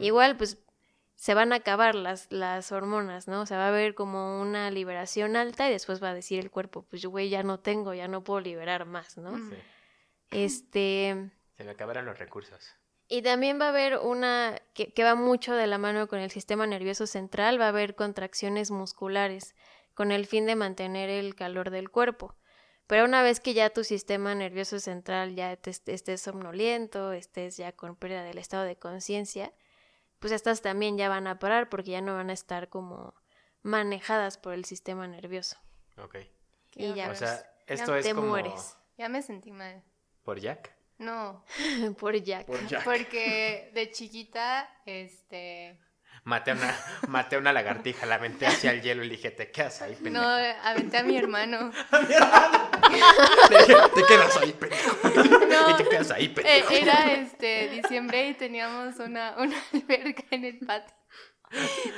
Igual, 0.00 0.36
pues 0.36 0.58
se 1.22 1.34
van 1.34 1.52
a 1.52 1.56
acabar 1.56 1.94
las, 1.94 2.26
las 2.32 2.72
hormonas, 2.72 3.28
¿no? 3.28 3.42
O 3.42 3.46
sea, 3.46 3.56
va 3.56 3.66
a 3.66 3.68
haber 3.68 3.94
como 3.94 4.40
una 4.40 4.72
liberación 4.72 5.36
alta 5.36 5.68
y 5.68 5.70
después 5.70 6.02
va 6.02 6.10
a 6.10 6.14
decir 6.14 6.40
el 6.40 6.50
cuerpo, 6.50 6.84
pues 6.90 7.06
güey, 7.06 7.28
ya 7.28 7.44
no 7.44 7.60
tengo, 7.60 7.94
ya 7.94 8.08
no 8.08 8.24
puedo 8.24 8.40
liberar 8.40 8.86
más, 8.86 9.16
¿no? 9.18 9.36
Sí. 9.36 9.54
Este... 10.32 11.30
Se 11.56 11.62
me 11.62 11.70
acabaron 11.70 12.06
los 12.06 12.18
recursos. 12.18 12.74
Y 13.06 13.22
también 13.22 13.60
va 13.60 13.66
a 13.66 13.68
haber 13.68 13.98
una 13.98 14.60
que, 14.74 14.92
que 14.92 15.04
va 15.04 15.14
mucho 15.14 15.54
de 15.54 15.68
la 15.68 15.78
mano 15.78 16.08
con 16.08 16.18
el 16.18 16.32
sistema 16.32 16.66
nervioso 16.66 17.06
central, 17.06 17.60
va 17.60 17.66
a 17.66 17.68
haber 17.68 17.94
contracciones 17.94 18.72
musculares 18.72 19.54
con 19.94 20.10
el 20.10 20.26
fin 20.26 20.44
de 20.46 20.56
mantener 20.56 21.08
el 21.08 21.36
calor 21.36 21.70
del 21.70 21.88
cuerpo. 21.88 22.34
Pero 22.88 23.04
una 23.04 23.22
vez 23.22 23.38
que 23.38 23.54
ya 23.54 23.70
tu 23.70 23.84
sistema 23.84 24.34
nervioso 24.34 24.80
central 24.80 25.36
ya 25.36 25.54
te 25.56 25.70
est- 25.70 25.88
estés 25.88 26.20
somnoliento, 26.20 27.12
estés 27.12 27.56
ya 27.56 27.70
con 27.70 27.94
pérdida 27.94 28.24
del 28.24 28.38
estado 28.38 28.64
de 28.64 28.74
conciencia, 28.76 29.52
pues 30.22 30.32
estas 30.32 30.62
también 30.62 30.96
ya 30.96 31.08
van 31.10 31.26
a 31.26 31.38
parar 31.38 31.68
porque 31.68 31.90
ya 31.90 32.00
no 32.00 32.14
van 32.14 32.30
a 32.30 32.32
estar 32.32 32.68
como 32.70 33.12
manejadas 33.62 34.38
por 34.38 34.54
el 34.54 34.64
sistema 34.64 35.06
nervioso. 35.06 35.58
Ok. 35.98 36.12
Qué 36.70 36.82
Y 36.82 36.94
ya 36.94 37.10
O 37.10 37.14
sea, 37.14 37.36
Ya 37.68 37.74
esto 37.74 37.94
es 37.96 38.06
te 38.06 38.14
como... 38.14 38.28
mueres. 38.28 38.78
Ya 38.96 39.08
me 39.08 39.20
sentí 39.20 39.50
mal. 39.50 39.82
¿Por 40.22 40.38
Jack? 40.40 40.74
No, 40.98 41.44
por 41.98 42.14
Jack. 42.22 42.46
Por 42.46 42.64
Jack. 42.68 42.84
porque 42.84 43.70
de 43.74 43.90
chiquita, 43.90 44.70
este... 44.86 45.78
Maté 46.24 46.52
a 46.52 46.54
una, 46.54 46.76
maté 47.08 47.36
a 47.36 47.38
una 47.40 47.52
lagartija, 47.52 48.06
la 48.06 48.14
aventé 48.14 48.46
hacia 48.46 48.70
el 48.70 48.80
hielo 48.82 49.02
y 49.02 49.08
le 49.08 49.16
dije, 49.16 49.30
te 49.32 49.50
quedas 49.50 49.82
ahí, 49.82 49.96
No, 50.00 50.04
pendejo. 50.04 50.58
aventé 50.64 50.98
a 50.98 51.02
mi 51.02 51.16
hermano. 51.16 51.72
Te, 53.48 53.56
te 53.94 54.06
quedas 54.06 54.36
ahí, 54.36 54.52
pendejo. 54.52 54.96
No, 55.48 55.70
Y 55.70 55.74
te 55.76 55.88
quedas 55.88 56.10
ahí, 56.10 56.24
eh, 56.26 56.28
pendejo. 56.30 56.70
era 56.72 57.12
este 57.12 57.68
diciembre 57.70 58.28
y 58.28 58.34
teníamos 58.34 58.96
una, 58.98 59.34
una 59.38 59.56
alberca 59.72 60.22
en 60.30 60.44
el 60.44 60.58
patio. 60.58 60.94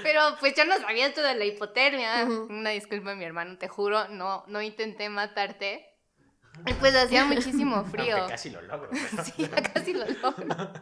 Pero 0.02 0.20
pues 0.40 0.54
yo 0.56 0.64
no 0.64 0.76
sabía 0.78 1.06
esto 1.06 1.22
de 1.22 1.34
la 1.36 1.44
hipotermia. 1.44 2.24
Una 2.24 2.70
disculpa, 2.70 3.14
mi 3.14 3.24
hermano, 3.24 3.56
te 3.58 3.68
juro, 3.68 4.08
no, 4.08 4.44
no 4.48 4.60
intenté 4.62 5.08
matarte. 5.08 5.86
Y 6.66 6.72
pues 6.74 6.94
hacía 6.96 7.24
muchísimo 7.24 7.84
frío. 7.84 8.16
Aunque 8.16 8.32
casi 8.32 8.50
lo 8.50 8.62
logro. 8.62 8.88
pero- 8.90 9.24
Sí, 9.24 9.32
ya 9.38 9.62
casi 9.72 9.92
lo 9.92 10.06
logro. 10.06 10.72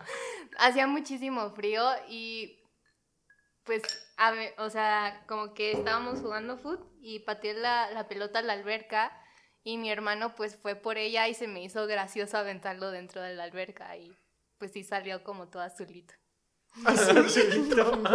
Hacía 0.58 0.86
muchísimo 0.86 1.50
frío 1.54 1.84
y 2.08 2.61
pues, 3.64 3.82
a 4.16 4.30
ver, 4.32 4.54
o 4.58 4.70
sea, 4.70 5.22
como 5.26 5.54
que 5.54 5.72
estábamos 5.72 6.20
jugando 6.20 6.58
foot 6.58 6.80
y 7.00 7.20
pateé 7.20 7.54
la, 7.54 7.90
la 7.90 8.08
pelota 8.08 8.40
a 8.40 8.42
la 8.42 8.54
alberca 8.54 9.12
y 9.64 9.78
mi 9.78 9.90
hermano 9.90 10.34
pues 10.34 10.56
fue 10.56 10.74
por 10.74 10.98
ella 10.98 11.28
y 11.28 11.34
se 11.34 11.46
me 11.46 11.62
hizo 11.62 11.86
gracioso 11.86 12.36
aventarlo 12.36 12.90
dentro 12.90 13.22
de 13.22 13.34
la 13.34 13.44
alberca 13.44 13.96
y 13.96 14.16
pues 14.58 14.72
sí 14.72 14.82
salió 14.84 15.22
como 15.22 15.48
todo 15.48 15.62
azulito. 15.62 16.14
Azulito. 16.84 18.02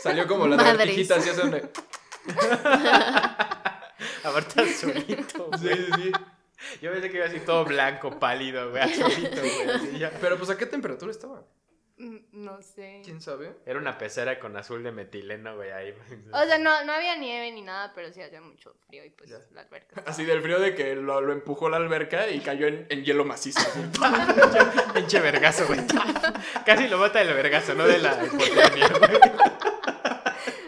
Salió 0.00 0.26
como 0.26 0.46
la 0.46 0.56
lagartijita 0.56 1.16
así 1.16 1.30
hace 1.30 1.42
una... 1.42 1.58
Aparte 4.24 4.62
azulito, 4.62 5.50
Sí, 5.58 5.68
sí, 5.68 5.86
sí. 5.96 6.12
Yo 6.80 6.92
pensé 6.92 7.10
que 7.10 7.16
iba 7.18 7.26
así 7.26 7.40
todo 7.40 7.64
blanco, 7.64 8.18
pálido, 8.18 8.70
güey, 8.70 8.82
azulito, 8.82 9.40
güey. 9.40 9.70
así 9.70 9.98
ya. 9.98 10.10
Pero 10.20 10.38
pues, 10.38 10.50
¿a 10.50 10.56
qué 10.56 10.66
temperatura 10.66 11.10
estaba? 11.10 11.44
Mm, 11.98 12.16
No 12.32 12.60
sé. 12.60 13.00
¿Quién 13.04 13.20
sabe? 13.22 13.56
Era 13.64 13.78
una 13.78 13.96
pecera 13.96 14.38
con 14.38 14.54
azul 14.56 14.82
de 14.82 14.92
metileno, 14.92 15.56
güey, 15.56 15.70
ahí. 15.70 15.94
O 16.32 16.44
sea, 16.44 16.58
no, 16.58 16.84
no 16.84 16.92
había 16.92 17.16
nieve 17.16 17.50
ni 17.52 17.62
nada, 17.62 17.92
pero 17.94 18.12
sí 18.12 18.20
hacía 18.20 18.40
mucho 18.42 18.74
frío 18.86 19.04
y 19.04 19.10
pues 19.10 19.30
Ya. 19.30 19.38
la 19.52 19.62
alberca. 19.62 19.88
estaba- 19.96 20.10
Así 20.10 20.24
del 20.24 20.42
frío 20.42 20.58
de 20.60 20.74
que 20.74 20.94
lo, 20.94 21.20
lo 21.22 21.32
empujó 21.32 21.68
la 21.70 21.78
alberca 21.78 22.28
y 22.28 22.40
cayó 22.40 22.66
en, 22.66 22.86
en 22.90 23.04
hielo 23.04 23.24
macizo. 23.24 23.60
Pinche 24.94 25.20
vergazo, 25.20 25.66
güey. 25.66 25.80
Casi 26.66 26.88
lo 26.88 26.98
mata 26.98 27.18
del 27.20 27.34
vergazo, 27.34 27.74
no 27.74 27.86
de 27.86 27.98
la 27.98 28.12
hipotermia, 28.24 28.88
güey. 28.88 29.20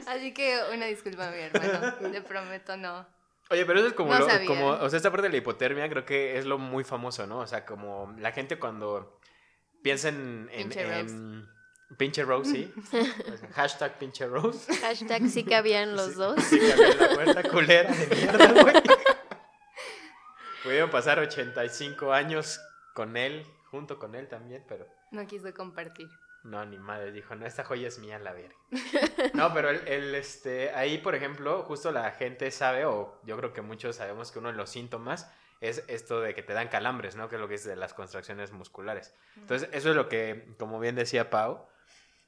Así 0.06 0.32
que 0.32 0.58
una 0.74 0.86
disculpa, 0.86 1.30
mi 1.30 1.38
hermano. 1.42 1.94
Te 2.12 2.22
prometo 2.22 2.76
no. 2.76 3.06
Oye, 3.50 3.64
pero 3.64 3.78
eso 3.78 3.88
es 3.88 3.94
como, 3.94 4.12
No 4.12 4.20
lo- 4.26 4.46
como, 4.46 4.68
o 4.70 4.88
sea, 4.90 4.96
esta 4.98 5.10
parte 5.10 5.26
de 5.26 5.30
la 5.32 5.38
hipotermia 5.38 5.88
creo 5.88 6.04
que 6.04 6.38
es 6.38 6.44
lo 6.44 6.58
muy 6.58 6.84
famoso, 6.84 7.26
¿no? 7.26 7.38
O 7.38 7.46
sea, 7.46 7.64
como 7.64 8.14
la 8.18 8.32
gente 8.32 8.58
cuando 8.58 9.18
piensa 9.82 10.08
en... 10.08 10.48
Pinche 10.54 10.84
Rose. 10.84 11.00
en- 11.00 11.48
pinche 11.96 12.24
Rose, 12.24 12.50
sí. 12.50 12.72
Pues, 13.26 13.40
hashtag 13.54 13.98
pinche 13.98 14.26
Rose. 14.26 14.72
Hashtag 14.80 15.28
sí 15.28 15.44
cabían 15.44 15.96
los 15.96 16.08
Sí, 16.12 16.14
dos. 16.14 16.42
Sí, 16.44 16.60
había 16.70 16.94
la 16.94 17.14
puerta 17.14 17.42
culera 17.50 17.92
de 17.94 18.06
mierda, 18.16 18.62
güey. 18.62 18.74
Pudieron 20.62 20.90
pasar 20.90 21.18
85 21.18 22.12
años 22.12 22.60
con 22.94 23.16
él, 23.16 23.46
junto 23.70 23.98
con 23.98 24.14
él 24.14 24.28
también, 24.28 24.64
pero 24.68 24.86
No 25.12 25.26
quiso 25.26 25.52
compartir. 25.54 26.08
no, 26.42 26.64
ni 26.66 26.78
madre, 26.78 27.12
dijo, 27.12 27.34
no, 27.36 27.46
esta 27.46 27.64
joya 27.64 27.88
es 27.88 27.98
mía, 27.98 28.18
la 28.18 28.32
verga. 28.32 28.56
No, 29.34 29.52
pero 29.54 29.70
el, 29.70 29.86
el, 29.86 30.14
este, 30.14 30.70
ahí, 30.70 30.98
por 30.98 31.14
ejemplo, 31.14 31.62
justo 31.62 31.90
la 31.92 32.10
gente 32.12 32.50
sabe, 32.50 32.84
o 32.86 33.20
yo 33.24 33.36
creo 33.36 33.52
que 33.52 33.62
muchos 33.62 33.96
sabemos 33.96 34.30
que 34.32 34.40
uno 34.40 34.50
de 34.50 34.56
los 34.56 34.68
síntomas 34.70 35.30
es 35.60 35.84
esto 35.88 36.20
de 36.20 36.34
que 36.34 36.42
te 36.42 36.52
dan 36.52 36.68
calambres, 36.68 37.16
¿no? 37.16 37.28
Que 37.28 37.34
es 37.36 37.40
lo 37.40 37.48
que 37.48 37.54
es 37.56 37.64
de 37.64 37.76
las 37.76 37.94
contracciones 37.94 38.52
musculares. 38.52 39.14
Entonces, 39.36 39.68
eso 39.72 39.90
es 39.90 39.96
lo 39.96 40.08
que, 40.08 40.54
como 40.58 40.78
bien 40.78 40.94
decía 40.94 41.30
Pau, 41.30 41.66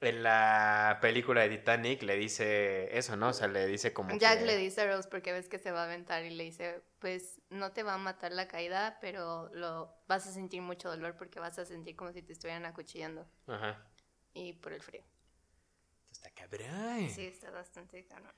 en 0.01 0.23
la 0.23 0.99
película 1.03 1.43
de 1.43 1.51
Titanic 1.59 2.03
le 2.03 2.17
dice 2.17 2.97
eso, 2.97 3.17
¿no? 3.17 3.29
O 3.29 3.33
sea, 3.35 3.49
le 3.49 3.67
dice 3.67 3.93
como 3.93 4.17
Jack 4.17 4.39
que- 4.39 4.47
le 4.47 4.57
dice 4.57 4.81
a 4.81 4.87
Rose 4.97 5.09
porque 5.11 5.31
ves 5.33 5.49
que 5.49 5.59
se 5.59 5.71
va 5.73 5.83
a 5.83 5.85
aventar 5.85 6.25
y 6.25 6.31
le 6.31 6.45
dice, 6.45 6.81
pues 7.01 7.41
no 7.51 7.73
te 7.73 7.83
va 7.83 7.95
a 7.95 7.99
matar 7.99 8.33
la 8.33 8.49
caída, 8.49 8.97
pero 9.03 9.51
lo 9.53 9.95
vas 10.09 10.27
a 10.27 10.33
sentir 10.33 10.63
mucho 10.63 10.89
dolor 10.89 11.17
porque 11.19 11.39
vas 11.39 11.59
a 11.59 11.67
sentir 11.67 11.97
como 11.97 12.13
si 12.13 12.23
te 12.23 12.33
estuvieran 12.33 12.65
acuchillando 12.65 13.29
Ajá. 13.47 13.79
y 14.33 14.55
por 14.55 14.73
el 14.73 14.81
frío. 14.83 15.05
Está 16.11 16.31
cabrón. 16.31 17.11
Sí, 17.11 17.27
está 17.27 17.51
bastante 17.51 18.05
cabrón. 18.07 18.33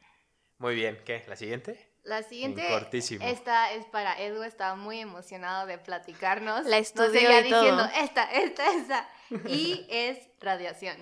Muy 0.62 0.77
bien, 0.77 0.96
¿qué? 1.05 1.25
¿La 1.27 1.35
siguiente? 1.35 1.92
La 2.05 2.22
siguiente, 2.22 2.64
En 2.64 2.72
cortísimo. 2.72 3.27
esta 3.27 3.72
es 3.72 3.85
para 3.87 4.20
Edu, 4.22 4.44
estaba 4.44 4.77
muy 4.77 5.01
emocionado 5.01 5.66
de 5.66 5.77
platicarnos. 5.77 6.66
La 6.66 6.79
estudió 6.79 7.11
seguía 7.11 7.44
y 7.44 7.51
todo. 7.51 7.62
diciendo, 7.62 7.88
esta, 8.01 8.31
esta, 8.31 8.70
esta. 8.77 9.09
Y 9.48 9.85
es 9.90 10.18
radiación. 10.40 10.96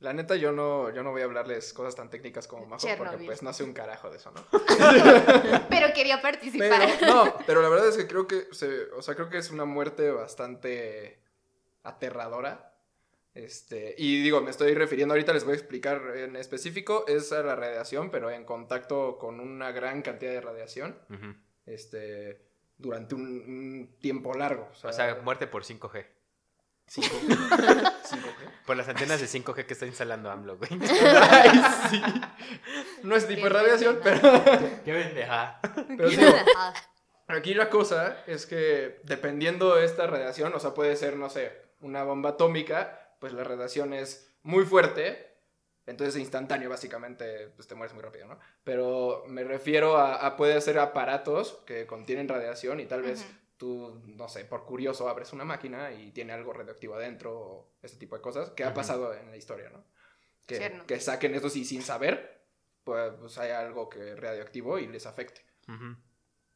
La 0.00 0.12
neta, 0.12 0.36
yo 0.36 0.52
no, 0.52 0.90
yo 0.92 1.02
no 1.02 1.10
voy 1.10 1.22
a 1.22 1.24
hablarles 1.24 1.72
cosas 1.72 1.96
tan 1.96 2.10
técnicas 2.10 2.46
como 2.46 2.66
Majo, 2.66 2.86
porque 2.98 3.24
pues 3.24 3.42
no 3.42 3.50
sé 3.54 3.64
un 3.64 3.72
carajo 3.72 4.10
de 4.10 4.18
eso, 4.18 4.30
¿no? 4.30 4.44
Pero 5.70 5.94
quería 5.94 6.20
participar. 6.20 6.86
Pero, 7.00 7.14
no, 7.14 7.34
pero 7.46 7.62
la 7.62 7.70
verdad 7.70 7.88
es 7.88 7.96
que 7.96 8.06
creo 8.06 8.26
que, 8.26 8.46
se, 8.52 8.90
o 8.94 9.00
sea, 9.00 9.14
creo 9.14 9.30
que 9.30 9.38
es 9.38 9.50
una 9.50 9.64
muerte 9.64 10.10
bastante 10.10 11.22
aterradora. 11.82 12.67
Este, 13.38 13.94
y 13.96 14.20
digo, 14.20 14.40
me 14.40 14.50
estoy 14.50 14.74
refiriendo, 14.74 15.14
ahorita 15.14 15.32
les 15.32 15.44
voy 15.44 15.52
a 15.52 15.56
explicar 15.56 16.02
en 16.16 16.34
específico, 16.34 17.04
es 17.06 17.30
a 17.32 17.40
la 17.44 17.54
radiación, 17.54 18.10
pero 18.10 18.30
en 18.30 18.44
contacto 18.44 19.16
con 19.16 19.38
una 19.38 19.70
gran 19.70 20.02
cantidad 20.02 20.32
de 20.32 20.40
radiación, 20.40 20.98
este, 21.64 22.40
durante 22.78 23.14
un, 23.14 23.22
un 23.22 23.96
tiempo 24.00 24.34
largo. 24.34 24.68
O 24.82 24.92
sea, 24.92 25.20
muerte 25.22 25.46
por 25.46 25.62
5G. 25.62 26.04
cinco- 26.88 27.08
cinco, 28.04 28.28
¿qué? 28.40 28.48
Por 28.66 28.76
las 28.76 28.88
antenas 28.88 29.20
de 29.20 29.26
5G 29.26 29.66
que 29.66 29.72
está 29.72 29.86
instalando 29.86 30.30
AMLO, 30.30 30.56
güey. 30.58 30.70
Ay, 31.30 31.50
sí. 31.90 32.02
No 33.04 33.14
es 33.14 33.26
tipo 33.28 33.44
de 33.44 33.48
radiación, 33.50 34.00
pero, 34.02 34.20
Qué 34.84 34.92
bendeja. 34.92 35.60
pero 35.96 36.08
digo, 36.10 36.22
Aquí 37.28 37.54
la 37.54 37.70
cosa 37.70 38.24
es 38.26 38.46
que 38.46 39.00
dependiendo 39.04 39.76
de 39.76 39.84
esta 39.84 40.06
radiación, 40.08 40.52
o 40.54 40.58
sea, 40.60 40.74
puede 40.74 40.96
ser, 40.96 41.16
no 41.16 41.30
sé, 41.30 41.52
una 41.80 42.02
bomba 42.02 42.30
atómica, 42.30 43.04
pues 43.18 43.32
la 43.32 43.44
radiación 43.44 43.92
es 43.92 44.32
muy 44.42 44.64
fuerte, 44.64 45.36
entonces 45.86 46.20
instantáneo 46.20 46.68
básicamente, 46.70 47.48
pues 47.56 47.66
te 47.66 47.74
mueres 47.74 47.94
muy 47.94 48.02
rápido, 48.02 48.26
¿no? 48.26 48.38
Pero 48.64 49.24
me 49.26 49.44
refiero 49.44 49.96
a, 49.96 50.26
a 50.26 50.36
puede 50.36 50.60
ser 50.60 50.78
aparatos 50.78 51.62
que 51.66 51.86
contienen 51.86 52.28
radiación 52.28 52.80
y 52.80 52.86
tal 52.86 53.02
vez 53.02 53.26
tú, 53.58 54.00
no 54.06 54.28
sé, 54.28 54.44
por 54.44 54.64
curioso 54.64 55.08
abres 55.08 55.32
una 55.32 55.44
máquina 55.44 55.92
y 55.92 56.12
tiene 56.12 56.32
algo 56.32 56.52
radioactivo 56.52 56.94
adentro 56.94 57.38
o 57.38 57.72
este 57.82 57.98
tipo 57.98 58.16
de 58.16 58.22
cosas, 58.22 58.50
que 58.50 58.64
ha 58.64 58.72
pasado 58.72 59.12
en 59.12 59.30
la 59.30 59.36
historia, 59.36 59.68
¿no? 59.68 59.84
Que, 60.46 61.00
saquen 61.00 61.34
eso 61.34 61.48
y 61.48 61.64
sin 61.64 61.82
saber, 61.82 62.46
pues, 62.84 63.12
pues 63.18 63.36
hay 63.36 63.50
algo 63.50 63.90
que 63.90 64.16
radioactivo 64.16 64.78
y 64.78 64.86
les 64.86 65.04
afecte. 65.04 65.44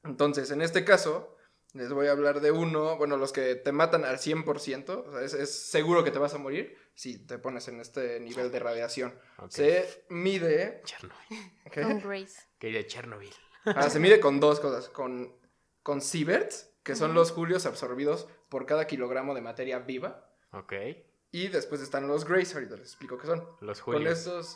Entonces, 0.03 0.51
en 0.51 0.63
este 0.63 0.85
caso, 0.85 1.37
les 1.75 1.93
voy 1.93 2.07
a 2.07 2.13
hablar 2.13 2.41
de 2.41 2.51
uno, 2.51 2.97
bueno, 2.97 3.17
los 3.17 3.33
que 3.33 3.55
te 3.55 3.73
matan 3.73 4.05
al 4.05 4.19
100%, 4.19 4.89
o 5.07 5.13
sea, 5.13 5.23
es, 5.23 5.35
es 5.35 5.55
seguro 5.55 6.05
que 6.05 6.11
te 6.11 6.19
vas 6.19 6.35
a 6.35 6.39
morir 6.39 6.77
si 6.95 7.19
te 7.19 7.39
pones 7.39 7.67
en 7.69 7.81
este 7.81 8.21
nivel 8.21 8.51
de 8.53 8.59
radiación. 8.59 9.15
Se 9.49 10.05
mide... 10.11 10.83
Chernobyl. 10.85 11.53
¿qué? 11.71 11.83
Con 11.83 11.99
Grace. 12.01 12.43
Que 12.59 12.69
de 12.71 12.87
Chernobyl. 12.87 13.33
Ah, 13.65 13.89
se 13.89 14.01
mide 14.01 14.21
con 14.21 14.41
dos 14.41 14.61
cosas, 14.61 14.89
con, 14.89 15.35
con 15.83 16.01
sieverts, 16.01 16.71
que 16.83 16.95
son 16.97 17.15
los 17.15 17.31
julios 17.31 17.65
absorbidos 17.65 18.29
por 18.49 18.67
cada 18.67 18.87
kilogramo 18.87 19.35
de 19.35 19.41
materia 19.41 19.79
viva, 19.79 20.29
Ok. 20.53 20.73
y 21.31 21.49
después 21.49 21.81
están 21.81 22.07
los 22.09 22.25
grays, 22.27 22.55
ahorita 22.55 22.77
les 22.77 22.89
explico 22.89 23.17
qué 23.17 23.27
son. 23.29 23.49
Los 23.61 23.81
Con 23.81 23.95
Julios. 23.95 24.19
estos... 24.19 24.55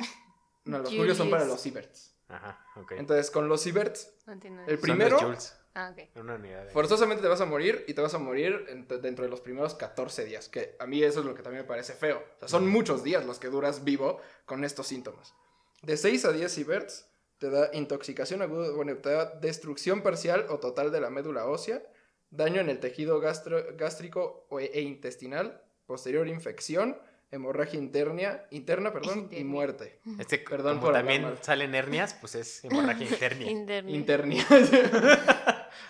No, 0.65 0.81
los 0.81 0.91
julios 0.95 1.17
son 1.17 1.31
para 1.31 1.45
los 1.47 1.61
sieverts. 1.61 2.15
Ajá, 2.29 2.67
ok. 2.77 2.93
Entonces, 2.93 3.31
con 3.31 3.49
los 3.49 3.63
sieverts, 3.63 4.13
No 4.27 4.33
el 4.35 4.41
Son 4.41 4.81
primero... 4.81 5.11
los 5.13 5.23
Joules. 5.23 5.57
Ah, 5.79 5.93
ok. 5.93 6.09
Una 6.21 6.37
unidad. 6.37 6.65
de- 6.65 6.71
Forzosamente 6.71 7.23
te 7.23 7.29
vas 7.29 7.41
a 7.43 7.45
morir 7.45 7.85
y 7.87 7.93
te 7.93 8.01
vas 8.01 8.15
a 8.15 8.19
morir 8.19 8.65
en- 8.71 8.89
dentro 9.03 9.25
de 9.27 9.31
los 9.31 9.43
primeros 9.43 9.75
14 9.75 10.25
días, 10.25 10.49
que 10.49 10.75
a 10.79 10.87
mí 10.87 11.03
eso 11.03 11.21
es 11.21 11.27
lo 11.27 11.35
que 11.35 11.43
también 11.43 11.65
me 11.65 11.69
parece 11.69 11.93
feo. 11.93 12.17
O 12.37 12.39
sea, 12.39 12.49
son 12.49 12.67
muchos 12.67 13.05
días 13.05 13.27
los 13.27 13.39
que 13.39 13.49
duras 13.49 13.85
vivo 13.85 14.19
con 14.47 14.65
estos 14.65 14.87
síntomas. 14.87 15.35
De 15.83 15.99
6 15.99 16.25
a 16.25 16.33
10 16.33 16.51
sieverts 16.51 17.09
te 17.39 17.51
da 17.51 17.69
intoxicación 17.75 18.41
aguda, 18.41 18.71
bueno, 18.73 18.97
te 18.97 19.11
da 19.11 19.27
destrucción 19.39 20.01
parcial 20.01 20.47
o 20.49 20.59
total 20.59 20.91
de 20.91 21.03
la 21.03 21.11
médula 21.11 21.45
ósea, 21.45 21.83
daño 22.31 22.63
en 22.63 22.71
el 22.71 22.81
tejido 22.81 23.21
gastro- 23.21 23.77
gástrico 23.77 24.47
o- 24.49 24.59
e 24.61 24.81
intestinal, 24.81 25.61
posterior 25.85 26.27
infección, 26.27 26.99
hemorragia 27.31 27.79
interna, 27.79 28.45
interna 28.51 28.93
perdón, 28.93 29.29
y 29.33 29.45
muerte. 29.45 29.99
Este, 30.19 30.39
Perdón 30.39 30.77
como 30.77 30.87
por 30.87 30.93
también 30.95 31.27
salen 31.43 31.75
hernias, 31.75 32.15
pues 32.15 32.35
es 32.37 32.65
hemorragia 32.65 33.07
interna. 33.07 33.45
Internet. 33.51 33.95
Internia. 33.95 34.47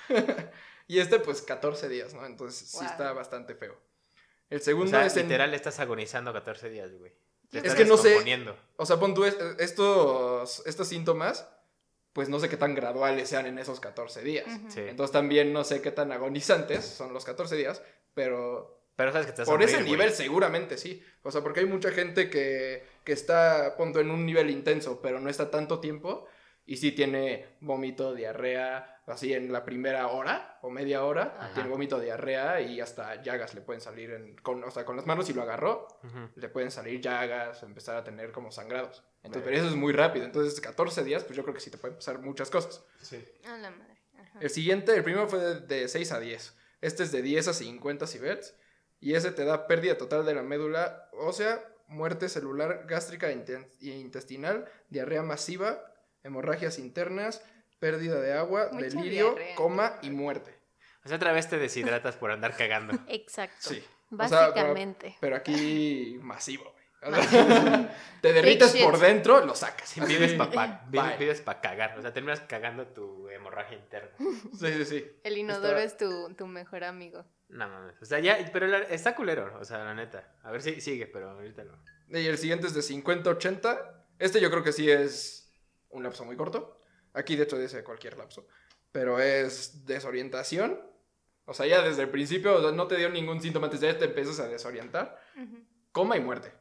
y 0.87 0.99
este, 0.99 1.19
pues, 1.21 1.43
14 1.43 1.89
días, 1.89 2.15
¿no? 2.15 2.25
Entonces, 2.27 2.69
sí 2.69 2.79
Wow. 2.79 2.87
está 2.87 3.13
bastante 3.13 3.55
feo. 3.55 3.77
El 4.51 4.61
o 4.61 4.63
segundo 4.63 4.91
sea, 4.91 5.07
es 5.07 5.17
en... 5.17 5.25
literal 5.25 5.55
estás 5.55 5.81
agonizando 5.81 6.33
14 6.33 6.71
días, 6.71 6.93
güey. 6.95 7.13
Te 7.51 7.67
Es 7.67 7.75
que 7.75 7.85
no 7.85 7.97
sé-. 7.97 8.19
O 8.77 8.87
sea, 8.87 8.97
pon 8.99 9.15
tú 9.15 9.25
es- 9.25 9.37
estos, 9.59 10.63
estos 10.67 10.89
síntomas, 10.89 11.49
pues 12.13 12.29
no 12.29 12.39
sé 12.41 12.49
qué 12.49 12.57
tan 12.57 12.75
graduales 12.75 13.29
sean 13.29 13.47
en 13.47 13.59
esos 13.59 13.81
14 13.81 14.23
días. 14.23 14.47
Sí. 14.69 14.81
Entonces 14.81 15.13
también 15.13 15.53
no 15.53 15.65
sé 15.65 15.81
qué 15.83 15.91
tan 15.91 16.13
agonizantes 16.13 16.85
son 16.85 17.13
los 17.13 17.25
14 17.25 17.57
días, 17.57 17.83
pero 18.15 18.81
Pero 18.97 19.13
sabes 19.13 19.27
que 19.27 19.33
te 19.33 19.45
por 19.45 19.63
ese 19.63 19.77
güey. 19.79 19.91
nivel 19.91 20.13
seguramente 20.13 20.79
sí. 20.79 21.05
O 21.23 21.31
sea, 21.31 21.43
porque 21.43 21.61
hay 21.61 21.67
mucha 21.67 21.91
gente 21.91 22.31
que, 22.31 22.85
que 23.05 23.13
está, 23.13 23.77
punto, 23.77 24.01
en 24.01 24.11
un 24.11 24.25
nivel 24.25 24.49
intenso, 24.51 25.01
pero 25.03 25.21
no 25.21 25.29
está 25.29 25.51
tanto 25.51 25.79
tiempo 25.81 26.27
y 26.67 26.77
sí 26.77 26.93
tiene 26.93 27.57
vómito, 27.61 28.15
diarrea, 28.15 29.01
así 29.07 29.33
en 29.33 29.53
la 29.53 29.65
primera 29.65 30.09
hora 30.09 30.59
o 30.63 30.71
media 30.71 31.05
hora, 31.05 31.37
Ajá. 31.39 31.55
tiene 31.55 31.69
vómito, 31.69 32.01
diarrea 32.01 32.61
y 32.61 32.81
hasta 32.81 33.23
llagas 33.23 33.55
le 33.55 33.61
pueden 33.61 33.81
salir, 33.81 34.11
en, 34.11 34.37
con, 34.37 34.65
o 34.65 34.71
sea, 34.71 34.85
con 34.85 34.97
las 34.97 35.07
manos 35.07 35.27
si 35.27 35.33
lo 35.33 35.43
agarró, 35.43 35.87
Ujú. 36.03 36.29
le 36.35 36.49
pueden 36.49 36.73
salir 36.73 37.01
llagas, 37.01 37.63
empezar 37.63 37.97
a 37.97 38.03
tener 38.05 38.33
como 38.33 38.51
sangrados. 38.51 39.05
Entonces, 39.23 39.43
pero 39.45 39.57
eso 39.57 39.69
es 39.69 39.77
muy 39.77 39.93
rápido. 39.93 40.25
Entonces, 40.25 40.61
14 40.61 41.05
días, 41.05 41.25
pues 41.25 41.37
yo 41.37 41.43
creo 41.45 41.55
que 41.55 41.61
sí 41.61 41.71
te 41.71 41.79
pueden 41.79 41.97
pasar 41.97 42.21
muchas 42.21 42.51
cosas. 42.51 42.85
A 43.45 43.57
la 43.59 43.71
madre. 43.71 43.97
Ajá. 44.19 44.39
El 44.41 44.51
siguiente, 44.51 44.95
el 44.95 45.05
primero 45.05 45.29
fue 45.29 45.39
de, 45.39 45.61
de 45.61 45.89
6 45.89 46.13
a 46.13 46.21
10. 46.21 46.57
Este 46.81 47.03
es 47.05 47.13
de 47.13 47.23
10 47.23 47.49
a 47.49 47.55
50 47.55 48.07
cibets. 48.07 48.55
Y 49.01 49.15
ese 49.15 49.31
te 49.31 49.45
da 49.45 49.67
pérdida 49.67 49.99
total 49.99 50.25
de 50.25 50.35
la 50.35 50.43
médula 50.43 51.11
ósea, 51.13 51.63
muerte 51.89 52.29
celular 52.29 52.87
gástrica 52.89 53.31
e 53.31 53.67
intestinal, 53.81 54.69
diarrea 54.89 55.23
masiva, 55.23 55.93
hemorragias 56.27 56.79
internas, 56.79 57.43
pérdida 57.79 58.21
de 58.21 58.33
agua, 58.35 58.69
Mucha 58.73 58.87
delirio, 58.87 59.31
diarrea. 59.35 59.55
coma 59.57 59.99
y 60.03 60.11
muerte. 60.11 60.55
O 61.05 61.09
sea, 61.09 61.17
otra 61.17 61.33
vez 61.33 61.49
te 61.49 61.59
deshidratas 61.59 62.17
por 62.17 62.31
andar 62.31 62.57
cagando. 62.57 62.95
Exacto. 63.09 63.57
Sí. 63.71 63.85
O 64.11 64.17
sea, 64.29 64.29
pero- 64.29 64.67
Básicamente. 64.69 65.17
Pero 65.21 65.37
aquí 65.37 66.19
masivo, 66.23 66.65
güey. 66.65 66.77
O 67.03 67.15
sea, 67.23 67.95
te 68.23 68.33
derrites 68.33 68.75
por 68.77 68.99
dentro, 68.99 69.45
lo 69.45 69.55
sacas. 69.55 69.95
Vives 70.07 70.33
para 70.35 70.51
pa 71.45 71.61
cagar. 71.61 71.97
O 71.99 72.03
sea, 72.03 72.13
terminas 72.13 72.41
cagando 72.41 72.87
tu 72.89 73.29
hemorragia 73.29 73.77
interna. 73.77 74.11
Sí, 74.59 74.73
sí, 74.73 74.85
sí. 74.85 75.11
El 75.23 75.37
inodoro 75.39 75.79
Está- 75.79 75.85
es 75.85 75.97
tu, 75.97 76.35
tu 76.35 76.47
mejor 76.47 76.83
amigo. 76.85 77.25
No 77.49 77.69
mames. 77.69 78.01
O 78.03 78.05
sea, 78.07 78.19
ya, 78.19 78.39
pero 78.53 78.67
la- 78.67 78.79
está 78.79 79.15
culero. 79.15 79.57
O 79.61 79.65
sea, 79.65 79.79
la 79.85 79.95
neta. 79.95 80.35
A 80.43 80.51
ver 80.51 80.63
si 80.63 80.81
sigue, 80.81 81.07
pero 81.07 81.31
ahorita 81.31 81.63
no. 81.65 81.79
Y 82.09 82.27
el 82.27 82.39
siguiente 82.39 82.67
es 82.67 82.75
de 82.75 82.83
50 82.83 83.31
a 83.31 83.33
80. 83.35 84.05
Este 84.19 84.41
yo 84.41 84.51
creo 84.51 84.63
que 84.65 84.73
sí 84.73 84.91
es 84.91 85.46
un 85.97 86.03
lapso 86.03 86.25
muy 86.25 86.37
corto. 86.37 86.81
Aquí 87.13 87.37
de 87.37 87.45
hecho 87.45 87.59
dice 87.59 87.83
cualquier 87.83 88.17
lapso. 88.17 88.47
Pero 88.93 89.19
es 89.19 89.87
desorientación. 89.87 90.81
O 91.45 91.55
sea, 91.55 91.67
ya 91.67 91.83
desde 91.83 92.03
el 92.03 92.11
principio 92.11 92.57
o 92.57 92.61
sea, 92.61 92.73
no 92.73 92.87
te 92.87 92.97
dio 92.97 93.09
ningún 93.09 93.41
síntoma, 93.41 93.67
antes 93.67 93.81
de 93.81 93.95
te 93.95 94.07
empiezas 94.07 94.41
a 94.41 94.49
desorientar. 94.49 95.21
Ujú. 95.37 95.65
Coma 95.93 96.17
y 96.17 96.21
muerte. 96.21 96.53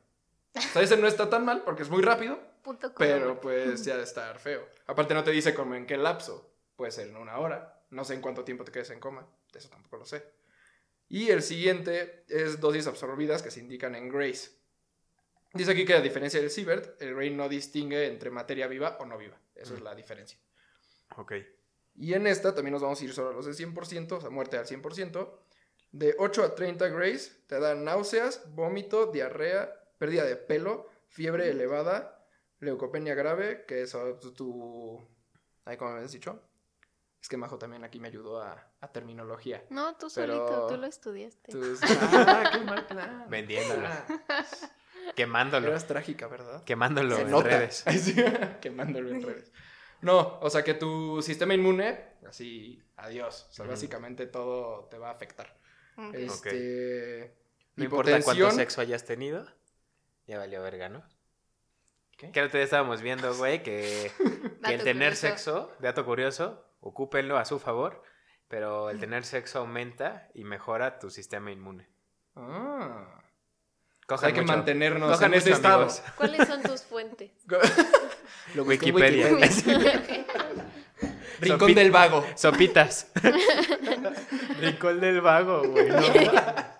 O 0.56 0.62
sea, 0.62 0.82
ese 0.82 0.98
no 0.98 1.08
está 1.08 1.30
tan 1.30 1.44
mal 1.44 1.64
porque 1.64 1.84
es 1.84 1.90
muy 1.90 2.02
rápido, 2.02 2.40
Punto 2.64 2.94
pero 2.98 3.40
pues 3.40 3.86
ya 3.86 3.98
de 3.98 4.04
estar 4.04 4.40
feo. 4.40 4.68
Aparte 4.88 5.14
no 5.14 5.24
te 5.24 5.32
dice 5.32 5.54
como 5.54 5.76
en 5.76 5.86
qué 5.86 5.98
lapso. 5.98 6.56
Puede 6.76 6.92
ser 6.92 7.10
en 7.10 7.18
una 7.18 7.38
hora. 7.38 7.84
No 7.92 8.04
sé 8.04 8.16
en 8.16 8.22
cuánto 8.22 8.44
tiempo 8.44 8.64
te 8.64 8.72
quedes 8.72 8.90
en 8.90 9.00
coma. 9.00 9.28
Eso 9.54 9.70
tampoco 9.70 9.98
lo 9.98 10.06
sé. 10.06 10.26
Y 11.08 11.30
el 11.30 11.44
siguiente 11.44 12.26
es 12.28 12.60
dosis 12.60 12.88
absorbidas 12.88 13.44
que 13.44 13.52
se 13.52 13.60
indican 13.60 13.96
en 13.96 14.10
Grace. 14.10 14.52
Dice 15.56 15.72
aquí 15.72 15.86
que 15.86 15.94
a 15.96 16.02
diferencia 16.02 16.40
del 16.40 16.50
Siebert, 16.52 17.02
el 17.02 17.16
Ray 17.16 17.32
no 17.34 17.50
distingue 17.50 18.08
entre 18.08 18.30
materia 18.30 18.68
viva 18.68 18.98
o 19.00 19.06
no 19.06 19.18
viva. 19.18 19.38
Eso 19.56 19.74
es 19.74 19.82
Mm. 19.82 19.84
la 19.84 19.96
diferencia. 19.96 20.38
Ok. 21.18 21.34
Y 21.96 22.14
en 22.14 22.28
esta 22.28 22.54
también 22.54 22.74
nos 22.74 22.82
vamos 22.82 23.00
a 23.02 23.04
ir 23.06 23.14
solo 23.14 23.30
a 23.30 23.34
los 23.34 23.46
de 23.46 23.54
100%, 23.54 24.18
o 24.18 24.22
sea, 24.22 24.30
muerte 24.30 24.58
al 24.58 24.66
100%. 24.68 25.40
De 25.92 26.14
8 26.20 26.44
a 26.44 26.56
30 26.56 26.90
Grace 26.90 27.32
te 27.48 27.58
dan 27.60 27.86
náuseas, 27.86 28.44
vómito, 28.54 29.08
diarrea, 29.08 29.74
pérdida 29.98 30.26
de 30.26 30.36
pelo, 30.36 30.90
fiebre 31.08 31.50
elevada, 31.50 32.28
leucopenia 32.60 33.16
grave, 33.16 33.64
que 33.66 33.82
es 33.84 33.96
tu... 34.20 34.34
tu... 34.34 35.08
Ay, 35.64 35.78
¿Cómo 35.78 35.92
me 35.92 35.98
habías 35.98 36.12
dicho? 36.12 36.42
Es 37.22 37.30
que 37.30 37.38
Majo 37.38 37.58
también 37.58 37.84
aquí 37.86 38.00
me 38.00 38.10
ayudó 38.10 38.42
a, 38.42 38.72
a 38.82 38.92
terminología. 38.92 39.64
No, 39.70 39.96
tú 39.96 40.08
Pero- 40.14 40.34
solito, 40.48 40.68
tú 40.68 40.78
lo 40.78 40.86
estudiaste. 40.86 41.52
Entonces, 41.54 41.90
ah, 42.12 42.50
qué 42.52 42.60
mal 42.60 42.86
plan. 42.88 43.26
Vendiéndolo. 43.30 43.88
Quemándolo. 45.16 45.68
eras 45.70 45.88
trágica, 45.88 46.28
¿verdad? 46.28 46.64
Quemándolo 46.64 47.16
Se 47.16 47.22
en 47.24 47.32
nota. 47.32 47.50
redes. 47.50 47.84
Quemándolo 48.62 49.10
en 49.10 49.22
redes. 49.24 49.52
No, 50.02 50.38
o 50.40 50.50
sea 50.50 50.64
que 50.64 50.74
tu 50.74 51.22
sistema 51.22 51.54
inmune, 51.54 52.00
así, 52.28 52.84
adiós. 52.98 53.48
O 53.50 53.54
sea, 53.54 53.66
básicamente 53.66 54.28
todo 54.28 54.86
te 54.90 54.98
va 54.98 55.10
a 55.10 55.14
afectar. 55.14 55.58
Este. 56.14 57.34
No 57.76 57.84
importa 57.86 58.22
cuánto 58.22 58.52
sexo 58.52 58.82
hayas 58.82 59.06
tenido. 59.06 59.46
Ya 60.28 60.38
valió 60.38 60.62
verga, 60.62 60.90
¿no? 60.90 61.04
¿Qué? 62.18 62.32
Que 62.32 62.40
el 62.40 62.48
otro 62.48 62.58
día 62.58 62.66
estábamos 62.66 63.02
viendo, 63.02 63.34
güey, 63.36 63.62
que, 63.64 64.12
que 64.64 64.74
el 64.74 64.84
tener 64.84 65.14
curioso. 65.14 65.28
sexo, 65.28 65.72
dato 65.80 66.06
curioso, 66.06 66.66
ocúpenlo 66.80 67.38
a 67.38 67.46
su 67.46 67.60
favor, 67.60 68.02
pero 68.48 68.90
el 68.90 69.00
tener 69.00 69.24
sexo 69.26 69.60
aumenta 69.60 70.30
y 70.34 70.44
mejora 70.46 70.98
tu 71.00 71.10
sistema 71.10 71.52
inmune. 71.52 71.90
Ah. 72.36 73.22
Cojan 74.06 74.28
hay 74.28 74.34
que 74.34 74.42
mucho. 74.42 74.54
mantenernos 74.54 75.12
Cojan 75.12 75.34
en 75.34 75.40
ese 75.40 75.52
estado. 75.52 75.88
¿Cuáles 76.16 76.48
son 76.48 76.62
tus 76.62 76.82
fuentes? 76.84 77.32
Lo 78.56 78.64
Wikipedia. 78.66 79.30
Rincón 81.42 81.70
Sopi- 81.72 81.74
del 81.76 81.92
vago. 81.92 82.26
Sopitas. 82.36 83.08
Rincón 84.62 85.00
del 85.02 85.22
vago, 85.22 85.64
güey. 85.68 85.90
no. 85.90 86.75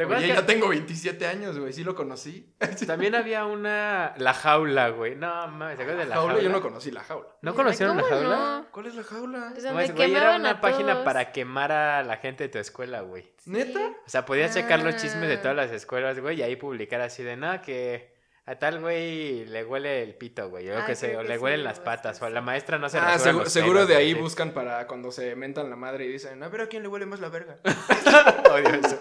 ¿Te 0.00 0.04
acuerdas 0.04 0.24
Oye, 0.24 0.32
que 0.32 0.40
ya 0.40 0.46
tengo 0.46 0.68
27 0.68 1.26
años, 1.26 1.58
güey. 1.58 1.74
Sí 1.74 1.84
lo 1.84 1.94
conocí. 1.94 2.54
también 2.86 3.14
había 3.14 3.44
una... 3.44 4.14
La 4.16 4.32
jaula, 4.32 4.88
güey. 4.88 5.14
No, 5.14 5.46
mames, 5.48 5.76
¿te 5.76 5.82
acuerdas 5.82 6.04
de 6.04 6.08
la 6.08 6.14
jaula, 6.14 6.32
jaula? 6.32 6.42
yo 6.42 6.48
no 6.50 6.62
conocí 6.62 6.90
la 6.90 7.04
jaula. 7.04 7.28
¿No 7.42 7.54
conocieron 7.54 7.98
la 7.98 8.02
¿Cómo 8.04 8.14
jaula? 8.14 8.36
no? 8.36 8.66
¿Cuál 8.72 8.86
es 8.86 8.94
la 8.94 9.04
jaula? 9.04 9.50
Pues 9.52 9.62
No, 9.64 9.74
donde 9.74 9.92
güey, 9.92 10.14
era 10.14 10.36
una 10.36 10.50
a 10.52 10.60
página 10.62 10.92
todos. 10.94 11.04
para 11.04 11.32
quemar 11.32 11.70
a 11.70 12.02
la 12.02 12.16
gente 12.16 12.44
de 12.44 12.48
tu 12.48 12.56
escuela, 12.58 13.02
güey. 13.02 13.30
¿Neta? 13.44 13.78
O 14.06 14.08
sea, 14.08 14.24
podías 14.24 14.54
checar 14.54 14.82
los 14.82 14.96
chismes 14.96 15.28
de 15.28 15.34
Ah. 15.34 15.42
todas 15.42 15.56
las 15.58 15.70
escuelas, 15.70 16.18
güey, 16.18 16.38
y 16.38 16.42
ahí 16.44 16.56
publicar 16.56 17.02
así 17.02 17.22
de, 17.22 17.36
no, 17.36 17.60
que 17.60 18.18
a 18.46 18.58
tal 18.58 18.80
güey 18.80 19.44
le 19.44 19.64
huele 19.66 20.02
el 20.02 20.14
pito, 20.14 20.48
güey, 20.48 20.70
o 20.70 20.78
Ah, 20.78 20.86
que 20.86 20.94
sé, 20.96 21.14
o 21.18 21.22
le 21.22 21.34
sí, 21.36 21.42
huelen 21.42 21.62
las 21.62 21.78
patas, 21.78 22.22
o 22.22 22.24
a 22.24 22.28
sí. 22.28 22.34
la 22.34 22.40
maestra 22.40 22.78
no 22.78 22.88
se 22.88 22.96
Ah, 22.96 23.02
rasuran 23.12 23.34
segu- 23.36 23.38
los 23.40 23.52
seguro 23.52 23.74
pelos, 23.80 23.88
de 23.88 23.96
ahí 23.96 24.14
buscan 24.14 24.52
para 24.52 24.86
cuando 24.86 25.12
se 25.12 25.36
mentan 25.36 25.68
la 25.68 25.76
madre 25.76 26.06
y 26.06 26.08
dicen, 26.08 26.42
a 26.42 26.48
ver 26.48 26.62
a 26.62 26.66
quién 26.68 26.82
le 26.82 26.88
huele 26.88 27.04
más 27.04 27.20
la 27.20 27.28
verga. 27.28 27.58
Odio 28.50 28.68
eso. 28.74 28.98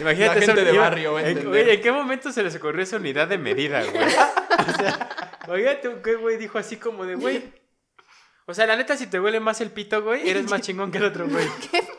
Imagínate 0.00 0.40
La 0.40 0.46
gente 0.46 0.60
eso, 0.60 0.64
de 0.64 0.74
iba- 0.74 0.82
barrio 0.84 1.12
va 1.14 1.18
a 1.18 1.22
en, 1.22 1.28
entender. 1.28 1.48
güey, 1.64 1.74
¿en 1.76 1.80
qué 1.82 1.92
momento 1.92 2.32
se 2.32 2.42
les 2.42 2.54
ocurrió 2.56 2.82
esa 2.82 2.96
unidad 2.96 3.28
de 3.28 3.38
medida, 3.38 3.82
güey? 3.84 4.04
O 4.04 5.56
sea, 5.56 5.80
tú, 5.80 6.02
¿qué 6.02 6.14
güey 6.14 6.36
dijo 6.36 6.58
así 6.58 6.76
como 6.76 7.04
de, 7.04 7.14
güey? 7.16 7.52
O 8.46 8.54
sea, 8.54 8.66
la 8.66 8.76
neta, 8.76 8.96
si 8.96 9.06
te 9.08 9.20
huele 9.20 9.40
más 9.40 9.60
el 9.60 9.70
pito, 9.70 10.02
güey, 10.02 10.28
eres 10.28 10.48
más 10.50 10.60
chingón 10.62 10.90
que 10.90 10.98
el 10.98 11.04
otro, 11.04 11.28
güey. 11.28 11.46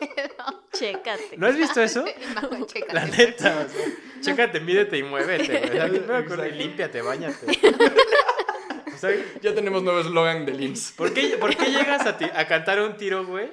Chécate. 0.73 1.35
¿No 1.37 1.47
has 1.47 1.57
visto 1.57 1.81
eso? 1.81 2.05
Chécate. 2.67 2.93
La 2.93 3.05
neta, 3.05 3.65
o 3.65 3.69
sea, 3.69 3.85
chécate, 4.21 4.59
mídete 4.59 4.97
y 4.97 5.03
muévete, 5.03 5.59
güey. 5.59 6.49
Y 6.49 6.51
límpiate, 6.53 7.01
bañate. 7.01 7.45
O 8.93 8.97
sea, 9.01 9.11
Ya 9.41 9.55
tenemos 9.55 9.81
nuevo 9.81 10.01
eslogan 10.01 10.45
del 10.45 10.61
IMSS. 10.61 10.91
¿por 10.91 11.13
qué, 11.13 11.37
por 11.39 11.55
qué 11.55 11.67
llegas 11.71 12.05
a, 12.05 12.17
ti- 12.17 12.29
a 12.35 12.45
cantar 12.47 12.81
un 12.81 12.97
tiro, 12.97 13.25
güey? 13.25 13.49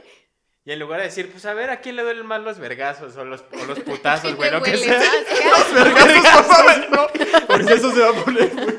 Y 0.67 0.73
en 0.73 0.81
lugar 0.81 0.99
de 0.99 1.07
decir, 1.07 1.31
pues 1.31 1.47
a 1.47 1.55
ver, 1.55 1.71
¿a 1.71 1.81
quién 1.81 1.95
le 1.97 2.03
duelen 2.03 2.27
más 2.27 2.43
los 2.43 2.59
vergazos 2.59 3.17
o 3.17 3.25
los, 3.25 3.45
o 3.63 3.65
los 3.67 3.79
putazos, 3.87 4.35
güey? 4.35 4.51
Lo 4.51 4.61
que 4.63 4.77
sea. 4.77 4.99
más, 4.99 5.75
Vergazos, 5.85 6.47
papá, 6.57 6.77
no, 6.91 7.07
porque 7.47 7.73
eso 7.73 7.93
se 7.93 8.01
va 8.01 8.09
a 8.11 8.13
poner. 8.25 8.51
güey. 8.53 8.77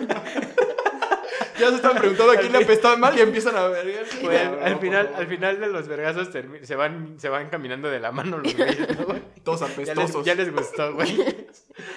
Ya 1.58 1.70
se 1.70 1.76
están 1.78 1.96
preguntando 1.98 2.34
a 2.34 2.36
quién 2.36 2.52
le 2.52 2.60
apestaba 2.60 2.98
mal 2.98 3.18
y 3.18 3.22
empiezan 3.22 3.56
a 3.56 3.68
ver. 3.70 4.06
Güey, 4.22 4.38
al, 4.38 4.62
al 4.64 4.80
final, 4.80 5.12
al 5.16 5.26
final 5.28 5.60
de 5.60 5.68
los 5.68 5.88
vergazos 5.88 6.30
se 6.62 6.76
van, 6.76 7.16
se 7.20 7.30
van 7.30 7.50
caminando 7.50 7.90
de 7.90 8.00
la 8.00 8.12
mano 8.12 8.38
los 8.38 8.56
güeyes, 8.56 8.96
¿no, 9.00 9.06
güey? 9.06 9.24
Todos 9.44 9.62
Ya 9.62 9.68
les, 9.68 9.90
apestosos. 9.90 10.26
ya 10.26 10.36
les 10.36 10.54
gustó, 10.54 10.94
güey. 10.94 11.48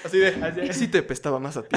Así 0.03 0.19
de. 0.19 0.29
Así- 0.43 0.61
¿Y 0.63 0.73
si 0.73 0.89
te 0.89 0.99
apestaba 0.99 1.39
más 1.41 1.59
a 1.59 1.63
ti? 1.65 1.77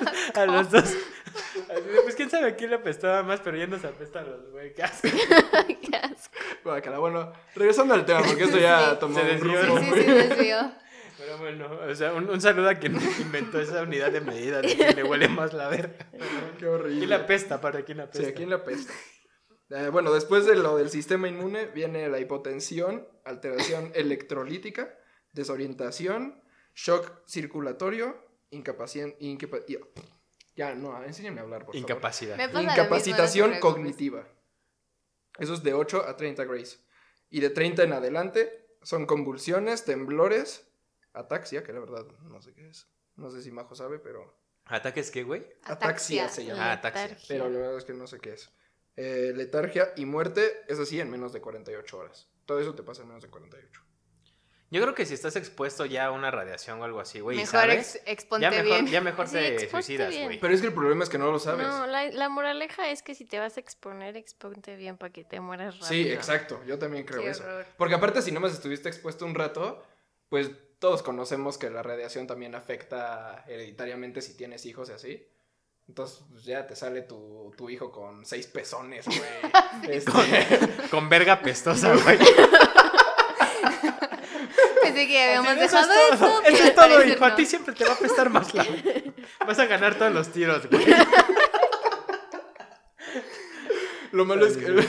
A 0.34 0.46
los 0.46 0.70
dos. 0.70 0.84
Así 0.84 1.88
de, 1.88 2.00
pues 2.02 2.14
quién 2.14 2.28
sabe 2.30 2.48
a 2.48 2.56
quién 2.56 2.70
le 2.70 2.76
apestaba 2.76 3.22
más, 3.22 3.40
pero 3.40 3.56
ya 3.56 3.66
nos 3.66 3.84
apesta 3.84 4.20
a 4.20 4.22
los 4.24 4.50
güey. 4.50 4.74
Qué 4.74 4.82
asco. 4.82 5.08
Qué 5.90 5.96
asco. 5.96 6.34
Guácala, 6.64 6.98
bueno, 6.98 7.32
regresando 7.54 7.94
al 7.94 8.04
tema, 8.04 8.22
porque 8.22 8.44
esto 8.44 8.58
ya 8.58 8.90
Sí. 8.92 8.96
tomó 9.00 9.14
Se 9.14 9.22
un 9.22 9.28
desvió, 9.28 9.62
rumbo 9.66 9.94
Sí, 9.96 10.02
sí, 10.02 10.10
desvió. 10.10 10.72
Pero 11.18 11.38
bueno, 11.38 11.70
o 11.88 11.94
sea, 11.94 12.12
un, 12.12 12.28
un 12.28 12.40
saludo 12.40 12.68
a 12.68 12.74
quien 12.74 12.98
inventó 13.20 13.60
esa 13.60 13.82
unidad 13.82 14.10
de 14.10 14.20
medida 14.20 14.60
de 14.60 14.76
que 14.76 14.92
le 14.92 15.04
huele 15.04 15.28
más 15.28 15.52
la 15.54 15.68
verga. 15.68 16.06
Qué 16.58 16.66
horrible. 16.66 16.98
¿Quién 16.98 17.10
la 17.10 17.16
apesta? 17.16 17.60
¿Para 17.60 17.82
quién 17.82 17.98
la 17.98 18.04
apesta? 18.04 18.24
Sí, 18.24 18.30
¿a 18.30 18.34
quién 18.34 18.48
le 18.50 18.56
apesta? 18.56 18.92
Eh, 19.70 19.88
bueno, 19.90 20.12
después 20.12 20.44
de 20.44 20.56
lo 20.56 20.76
del 20.76 20.90
sistema 20.90 21.28
inmune 21.28 21.66
viene 21.66 22.08
la 22.08 22.18
hipotensión, 22.18 23.08
alteración 23.24 23.90
electrolítica, 23.94 24.94
desorientación, 25.32 26.42
shock 26.74 27.22
circulatorio, 27.26 28.16
incapacidad... 28.52 29.12
ya, 30.54 30.74
no, 30.74 31.02
enséñame 31.04 31.40
a 31.40 31.42
hablar, 31.42 31.64
por 31.64 31.74
favor. 31.74 31.90
Incapacidad. 31.90 32.36
No 32.52 32.60
Incapacitación 32.60 33.58
cognitiva. 33.58 34.28
Eso 35.38 35.54
es 35.54 35.62
de 35.62 35.74
8 35.74 36.06
a 36.06 36.16
30 36.16 36.44
grays. 36.44 36.84
Y 37.30 37.40
de 37.40 37.50
30 37.50 37.84
en 37.84 37.92
adelante 37.92 38.68
son 38.82 39.06
convulsiones, 39.06 39.84
temblores, 39.84 40.68
ataxia, 41.14 41.64
que 41.64 41.72
la 41.72 41.80
verdad 41.80 42.06
no 42.22 42.40
sé 42.42 42.52
qué 42.52 42.68
es. 42.68 42.86
No 43.16 43.30
sé 43.30 43.42
si 43.42 43.50
Majo 43.50 43.74
sabe, 43.74 43.98
pero... 43.98 44.38
¿Ataques 44.66 45.10
qué, 45.10 45.24
güey? 45.24 45.40
Ataxia, 45.64 46.24
Ataxia. 46.24 46.28
se 46.28 46.44
llama. 46.44 46.70
Ah, 46.70 46.72
ataxia. 46.72 47.18
Pero 47.28 47.48
la 47.48 47.58
verdad 47.58 47.78
es 47.78 47.84
que 47.84 47.94
no 47.94 48.06
sé 48.06 48.20
qué 48.20 48.34
es. 48.34 48.50
Eh, 48.96 49.32
letargia 49.34 49.92
y 49.96 50.04
muerte, 50.04 50.64
es 50.68 50.78
así, 50.78 51.00
en 51.00 51.10
menos 51.10 51.32
de 51.32 51.40
48 51.40 51.98
horas. 51.98 52.28
Todo 52.46 52.60
eso 52.60 52.74
te 52.74 52.82
pasa 52.82 53.02
en 53.02 53.08
menos 53.08 53.22
de 53.22 53.30
48. 53.30 53.82
Yo 54.72 54.80
creo 54.82 54.94
que 54.94 55.04
si 55.06 55.12
estás 55.14 55.36
expuesto 55.36 55.84
ya 55.86 56.06
a 56.06 56.10
una 56.10 56.30
radiación 56.30 56.80
o 56.80 56.84
algo 56.84 56.98
así, 56.98 57.20
güey, 57.20 57.36
Mejor 57.36 57.50
sabes, 57.52 57.94
ex- 57.96 58.02
exponte 58.06 58.42
ya 58.44 58.50
mejor, 58.50 58.64
bien. 58.64 58.86
ya 58.86 59.00
mejor 59.02 59.28
Sí, 59.28 59.34
te 59.34 59.68
suicidas, 59.70 60.14
güey. 60.24 60.40
Pero 60.40 60.54
es 60.54 60.60
que 60.62 60.66
el 60.68 60.72
problema 60.72 61.04
es 61.04 61.10
que 61.10 61.18
no 61.18 61.30
lo 61.30 61.38
sabes. 61.38 61.66
No, 61.66 61.86
la, 61.86 62.06
la 62.10 62.28
moraleja 62.30 62.88
es 62.90 63.02
que 63.02 63.14
si 63.14 63.24
te 63.26 63.38
vas 63.38 63.56
a 63.58 63.60
exponer, 63.60 64.16
exponte 64.16 64.74
bien 64.76 64.96
para 64.96 65.12
que 65.12 65.22
te 65.24 65.38
mueras 65.40 65.74
rápido. 65.74 65.88
sí, 65.88 66.10
exacto. 66.10 66.60
Yo 66.66 66.78
también 66.78 67.04
creo 67.04 67.20
Qué 67.22 67.28
eso. 67.30 67.42
horror. 67.44 67.66
Porque 67.76 67.94
aparte, 67.94 68.22
si 68.22 68.32
nomás 68.32 68.52
estuviste 68.54 68.88
expuesto 68.88 69.26
un 69.26 69.34
rato, 69.34 69.84
pues 70.30 70.50
todos 70.78 71.02
conocemos 71.02 71.58
que 71.58 71.68
la 71.70 71.82
radiación 71.82 72.26
también 72.26 72.54
afecta 72.54 73.44
hereditariamente 73.46 74.22
si 74.22 74.36
tienes 74.36 74.64
hijos 74.66 74.88
y 74.88 74.92
así. 74.92 75.28
Entonces, 75.86 76.24
pues 76.30 76.44
ya 76.44 76.66
te 76.66 76.76
sale 76.76 77.02
tu, 77.02 77.52
tu 77.58 77.68
hijo 77.68 77.90
con 77.92 78.24
seis 78.24 78.46
pezones, 78.46 79.04
güey. 79.06 79.20
Este, 79.90 80.10
Con 80.90 81.08
verga 81.08 81.42
pestosa, 81.42 81.94
güey. 81.94 82.18
Pensé 84.82 85.06
que 85.06 85.22
habíamos 85.24 85.56
dejado 85.56 85.92
es 86.12 86.18
todo. 86.18 86.42
Eso 86.42 86.64
es 86.64 86.74
todo, 86.74 87.04
hijo. 87.04 87.24
A 87.24 87.30
no. 87.30 87.34
ti 87.36 87.46
siempre 87.46 87.74
te 87.74 87.84
va 87.84 87.92
a 87.92 87.94
apestar 87.94 88.30
más 88.30 88.54
la... 88.54 88.66
Vas 89.46 89.58
a 89.58 89.66
ganar 89.66 89.96
todos 89.96 90.12
los 90.12 90.28
tiros, 90.30 90.68
güey. 90.68 90.84
lo 94.12 94.24
malo 94.24 94.46
es 94.46 94.56
que... 94.56 94.86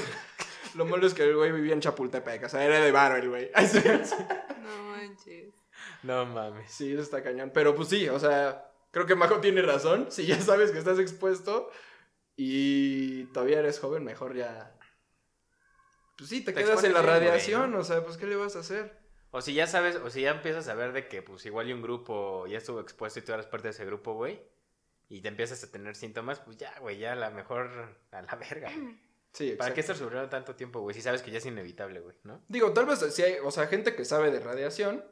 Lo 0.76 0.86
malo 0.86 1.06
es 1.06 1.14
que 1.14 1.24
el 1.24 1.36
güey 1.36 1.52
vivía 1.52 1.74
en 1.74 1.82
Chapultepec, 1.82 2.46
o 2.46 2.50
sea, 2.50 2.66
era 2.66 2.80
de 2.80 2.92
varo 2.92 3.16
el 3.16 3.30
güey. 3.30 3.52
No 3.54 4.84
manches. 4.86 5.54
No 6.02 6.26
mames. 6.26 6.72
Sí, 6.72 6.94
eso 6.94 7.04
está 7.04 7.22
cañón. 7.22 7.52
Pero 7.54 7.76
pues 7.76 7.90
sí, 7.90 8.10
o 8.10 8.20
sea, 8.20 8.72
creo 8.90 9.06
que 9.06 9.14
Majo 9.16 9.40
tiene 9.40 9.62
razón. 9.62 10.08
Si 10.10 10.26
ya 10.26 10.42
sabes 10.42 10.72
que 10.72 10.80
estás 10.80 10.98
expuesto 10.98 11.70
y 12.36 13.26
todavía 13.26 13.60
eres 13.60 13.80
joven, 13.80 14.04
mejor 14.04 14.36
ya. 14.36 14.76
Pues 16.18 16.32
sí, 16.32 16.42
te, 16.42 16.54
Te 16.54 16.64
quedas 16.64 16.84
en 16.84 16.94
la 16.94 17.02
güey, 17.02 17.14
radiación, 17.14 17.72
¿no? 17.72 17.80
o 17.80 17.84
sea, 17.84 18.04
pues 18.04 18.18
¿qué 18.18 18.26
le 18.26 18.36
vas 18.36 18.56
a 18.56 18.60
hacer? 18.60 19.03
O 19.36 19.42
si 19.42 19.54
ya 19.56 19.66
sabes, 19.66 19.96
o 19.96 20.10
si 20.12 20.22
ya 20.22 20.30
empiezas 20.32 20.68
a 20.68 20.76
ver 20.76 20.94
de 20.94 21.08
que, 21.08 21.24
pues, 21.24 21.44
igual 21.48 21.68
y 21.68 21.74
un 21.74 21.82
grupo 21.82 22.46
ya 22.46 22.60
estuvo 22.60 22.80
expuesto 22.80 23.18
y 23.20 23.24
tú 23.24 23.34
eres 23.34 23.48
parte 23.48 23.68
de 23.70 23.72
ese 23.72 23.84
grupo, 23.84 24.14
güey, 24.14 24.40
y 25.10 25.22
te 25.22 25.28
empiezas 25.28 25.64
a 25.64 25.72
tener 25.72 25.96
síntomas, 25.96 26.40
pues 26.40 26.58
ya, 26.58 26.72
güey, 26.80 27.00
ya 27.00 27.14
a 27.14 27.16
la 27.16 27.32
mejor 27.32 27.98
a 28.12 28.22
la 28.22 28.36
verga. 28.36 28.72
güey. 28.74 28.96
Sí, 29.34 29.56
¿Para 29.58 29.74
qué 29.74 29.80
exacto. 29.82 29.94
estar 29.94 29.96
sufriendo 29.98 30.30
tanto 30.30 30.56
tiempo, 30.56 30.82
güey? 30.82 30.94
Si 30.94 31.02
sabes 31.02 31.24
que 31.24 31.32
ya 31.32 31.40
es 31.40 31.46
inevitable, 31.48 32.02
güey, 32.02 32.16
¿no? 32.22 32.44
Digo, 32.48 32.72
tal 32.72 32.86
vez 32.86 33.00
si 33.00 33.24
hay, 33.24 33.38
o 33.44 33.50
sea, 33.50 33.66
gente 33.66 33.96
que 33.96 34.06
sabe 34.06 34.30
de 34.30 34.40
radiación 34.40 35.04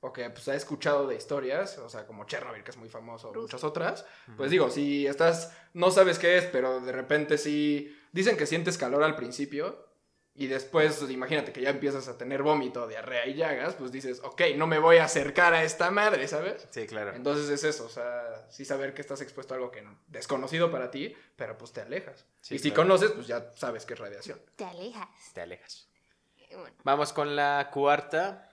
o 0.00 0.12
que 0.12 0.28
pues 0.30 0.48
ha 0.48 0.56
escuchado 0.56 1.06
de 1.06 1.14
historias, 1.14 1.78
o 1.78 1.88
sea, 1.88 2.04
como 2.04 2.24
Chernobyl, 2.24 2.64
que 2.64 2.72
es 2.72 2.76
muy 2.76 2.88
famoso, 2.88 3.28
o 3.28 3.32
Ruso. 3.32 3.42
muchas 3.46 3.62
otras, 3.62 4.04
pues 4.36 4.50
digo, 4.50 4.70
si 4.70 5.06
estás, 5.06 5.56
no 5.72 5.92
sabes 5.92 6.18
qué 6.18 6.36
es, 6.38 6.46
pero 6.46 6.80
de 6.80 6.90
repente 6.90 7.38
sí, 7.38 7.96
dicen 8.10 8.36
que 8.36 8.46
sientes 8.46 8.76
calor 8.76 9.04
al 9.04 9.14
principio 9.14 9.86
y 10.34 10.46
después, 10.46 10.96
pues, 10.98 11.10
imagínate 11.10 11.52
que 11.52 11.60
ya 11.60 11.70
empiezas 11.70 12.08
a 12.08 12.16
tener 12.16 12.42
vómito, 12.42 12.86
diarrea 12.86 13.26
y 13.26 13.34
llagas, 13.34 13.74
pues 13.74 13.90
dices, 13.92 14.20
ok, 14.22 14.42
no 14.56 14.66
me 14.66 14.78
voy 14.78 14.98
a 14.98 15.04
acercar 15.04 15.52
a 15.54 15.62
esta 15.64 15.90
madre, 15.90 16.28
¿sabes? 16.28 16.66
Sí, 16.70 16.86
claro. 16.86 17.14
Entonces 17.14 17.48
es 17.50 17.64
eso, 17.64 17.84
o 17.86 17.88
sea, 17.88 18.46
sí 18.48 18.64
saber 18.64 18.94
que 18.94 19.02
estás 19.02 19.20
expuesto 19.20 19.54
a 19.54 19.56
algo 19.56 19.70
que 19.70 19.86
desconocido 20.06 20.70
para 20.70 20.90
ti, 20.90 21.14
pero 21.36 21.58
pues 21.58 21.72
te 21.72 21.80
alejas. 21.82 22.24
Sí, 22.40 22.54
y 22.54 22.58
si 22.58 22.70
claro. 22.70 22.82
conoces, 22.84 23.10
pues 23.12 23.26
ya 23.26 23.52
sabes 23.56 23.84
que 23.84 23.94
es 23.94 24.00
radiación. 24.00 24.40
Te 24.56 24.64
alejas. 24.64 25.08
Te 25.34 25.40
alejas. 25.42 25.88
Bueno, 26.52 26.76
Vamos 26.84 27.12
con 27.12 27.36
la 27.36 27.68
cuarta. 27.72 28.48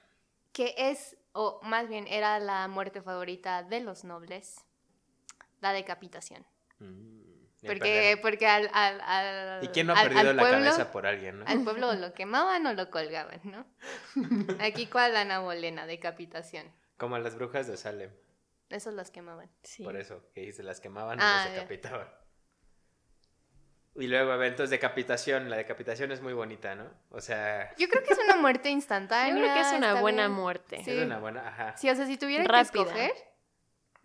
que 0.52 0.74
es, 0.78 1.16
o 1.34 1.60
más 1.64 1.88
bien 1.88 2.06
era 2.08 2.40
la 2.40 2.68
muerte 2.68 3.02
favorita 3.02 3.64
de 3.64 3.80
los 3.80 4.04
nobles, 4.04 4.56
la 5.62 5.72
decapitación. 5.74 6.46
Mm, 6.80 7.27
Porque, 7.66 8.20
porque 8.22 8.46
al, 8.48 8.70
al, 8.72 9.02
al- 9.02 9.64
¿Y 9.64 9.68
quién 9.70 9.88
no 9.88 9.94
ha 9.94 10.00
al- 10.00 10.08
perdido 10.10 10.30
al 10.30 10.36
la 10.38 10.44
pueblo- 10.44 10.66
cabeza 10.66 10.92
por 10.92 11.08
alguien, 11.08 11.40
no? 11.40 11.46
Al 11.48 11.64
pueblo 11.64 11.94
lo 11.96 12.14
quemaban 12.14 12.66
o 12.68 12.74
lo 12.74 12.90
colgaban, 12.92 13.42
¿no? 13.44 13.66
Aquí 14.64 14.86
cuál 14.88 15.16
Ana 15.18 15.40
Bolena, 15.40 15.86
decapitación. 15.88 16.72
Como 16.98 17.16
a 17.16 17.20
las 17.20 17.36
brujas 17.36 17.68
de 17.68 17.76
Salem. 17.78 18.12
Esos 18.70 18.94
los 18.94 19.10
quemaban. 19.12 19.50
Sí. 19.64 19.84
Por 19.84 19.96
eso, 19.98 20.22
que 20.36 20.52
se 20.54 20.62
las 20.62 20.80
quemaban 20.82 21.18
y 21.20 21.22
Ah, 21.24 21.36
las 21.38 21.46
ya. 21.46 21.52
decapitaban. 21.54 22.08
Y 23.96 24.08
luego 24.08 24.32
eventos 24.34 24.70
decapitación. 24.70 25.50
La 25.50 25.56
decapitación 25.58 26.12
es 26.12 26.22
muy 26.22 26.34
bonita, 26.34 26.76
¿no? 26.76 26.88
O 27.10 27.20
sea, 27.22 27.74
Yo 27.78 27.88
creo 27.88 28.04
que 28.04 28.14
es 28.14 28.20
una 28.20 28.36
muerte 28.36 28.70
instantánea. 28.70 29.34
Yo 29.34 29.40
creo 29.42 29.54
que 29.56 29.62
es 29.62 29.74
una 29.74 30.00
buena 30.02 30.28
bien. 30.28 30.38
muerte. 30.40 30.84
Sí. 30.84 30.92
es 30.92 31.06
una 31.06 31.18
buena... 31.18 31.48
Ajá. 31.48 31.76
Sí, 31.78 31.90
o 31.90 31.96
sea, 31.96 32.06
si 32.06 32.18
tuviera 32.18 32.44
Rápida. 32.44 32.72
que 32.72 32.80
escoger, 32.90 33.12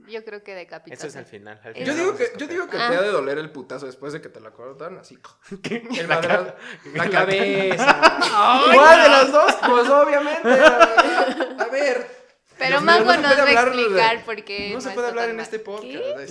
yo 0.09 0.25
creo 0.25 0.43
que 0.43 0.53
Eso 0.53 0.59
decapitación. 0.61 1.09
es 1.09 1.17
al 1.17 1.25
final. 1.27 1.61
al 1.65 1.75
Yo 1.75 1.81
final 1.81 1.87
Yo 1.87 1.95
digo 2.03 2.17
que, 2.17 2.33
yo 2.38 2.47
digo 2.47 2.69
que 2.69 2.77
Ah. 2.79 2.88
te 2.91 2.97
ha 2.97 3.03
de 3.03 3.09
doler 3.09 3.38
el 3.38 3.51
putazo 3.51 3.87
después 3.87 4.12
de 4.12 4.21
que 4.21 4.29
te 4.29 4.41
la 4.41 4.51
cortan, 4.53 4.99
así. 4.99 5.19
El 5.71 6.09
La 6.09 6.17
madrazo. 6.17 6.55
La 6.95 7.05
la 7.05 7.11
cabeza. 7.11 8.01
¡Ay, 8.35 8.77
¿Cuál 8.79 9.03
de 9.03 9.09
las 9.09 9.33
dos? 9.33 9.55
Pues 9.67 9.88
obviamente. 9.88 10.49
A 10.51 11.69
ver. 11.71 12.23
Pero 12.59 12.71
Dios 12.81 12.83
mío, 12.83 12.93
Mago 12.93 13.05
no 13.07 13.12
se 13.15 13.21
nos 13.23 13.33
puede 13.35 13.55
va 13.55 13.61
a 13.61 13.65
explicar 13.65 14.23
porque 14.25 14.71
No 14.75 14.81
se 14.81 14.91
puede 14.91 15.09
hablar 15.09 15.29
en 15.31 15.37
mal. 15.37 15.43
este 15.45 15.59
podcast. 15.59 16.31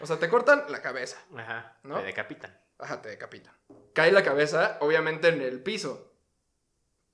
O 0.00 0.06
sea, 0.06 0.18
te 0.18 0.28
cortan 0.28 0.64
la 0.68 0.80
cabeza. 0.82 1.18
Ajá, 1.36 1.76
¿No? 1.82 1.98
te 2.00 2.06
decapitan. 2.06 2.56
Ajá, 2.78 3.00
te 3.02 3.08
decapitan. 3.10 3.52
Cae 3.94 4.12
la 4.12 4.22
cabeza, 4.22 4.78
obviamente, 4.80 5.28
en 5.28 5.40
el 5.42 5.62
piso. 5.62 6.13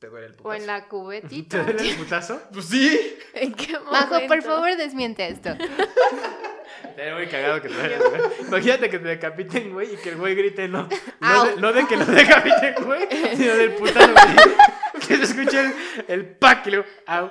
Te 0.01 0.09
duele 0.09 0.27
el 0.29 0.33
putazo. 0.35 0.49
O 0.49 0.55
en 0.55 0.67
la 0.67 0.81
¿Te 0.83 0.89
cubetita. 0.89 1.63
duele 1.63 1.91
el 1.91 1.97
putazo? 1.97 2.41
Pues 2.53 2.65
sí. 2.65 3.19
¿En 3.35 3.53
qué 3.53 3.79
momento? 3.79 3.93
Majo, 3.93 4.27
por 4.27 4.43
favor, 4.43 4.77
desmiente 4.77 5.29
esto. 5.29 5.51
Estaría 6.85 7.15
muy 7.15 7.27
cagado 7.27 7.61
que 7.61 7.69
te 7.69 7.75
duele, 7.75 7.99
güey. 7.99 8.23
Imagínate 8.49 8.89
que 8.91 8.99
te 8.99 9.09
decapiten, 9.09 9.73
güey, 9.73 9.95
y 9.95 9.97
que 9.99 10.09
el 10.11 10.17
güey 10.17 10.35
grite 10.35 10.69
no. 10.69 10.89
No 11.21 11.45
de, 11.45 11.57
no 11.57 11.73
de 11.73 11.87
que 11.87 11.97
lo 11.97 12.05
decapiten, 12.07 12.75
güey, 12.85 13.07
sino 13.37 13.55
del 13.55 13.75
putazo, 13.75 14.13
güey. 14.13 14.57
Que 15.07 15.17
se 15.17 15.23
escuche 15.23 15.61
el, 15.61 15.75
el 16.09 16.27
pack 16.37 16.67
y 16.67 16.71
luego, 16.73 16.87
au. 17.07 17.31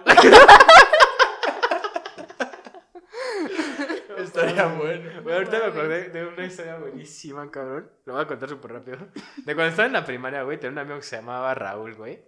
Estaría 4.17 4.65
bueno. 4.67 5.21
Güey, 5.23 5.35
ahorita 5.35 5.59
me 5.59 5.65
acordé 5.65 6.09
de 6.09 6.25
una 6.25 6.45
historia 6.45 6.77
buenísima, 6.77 7.49
cabrón. 7.49 7.89
Lo 8.05 8.13
voy 8.13 8.21
a 8.23 8.27
contar 8.27 8.49
súper 8.49 8.73
rápido. 8.73 8.97
De 9.37 9.55
cuando 9.55 9.65
estaba 9.69 9.85
en 9.87 9.93
la 9.93 10.03
primaria, 10.05 10.43
güey, 10.43 10.57
tenía 10.59 10.73
un 10.73 10.77
amigo 10.79 10.97
que 10.97 11.03
se 11.05 11.15
llamaba 11.17 11.53
Raúl, 11.55 11.95
güey. 11.95 12.21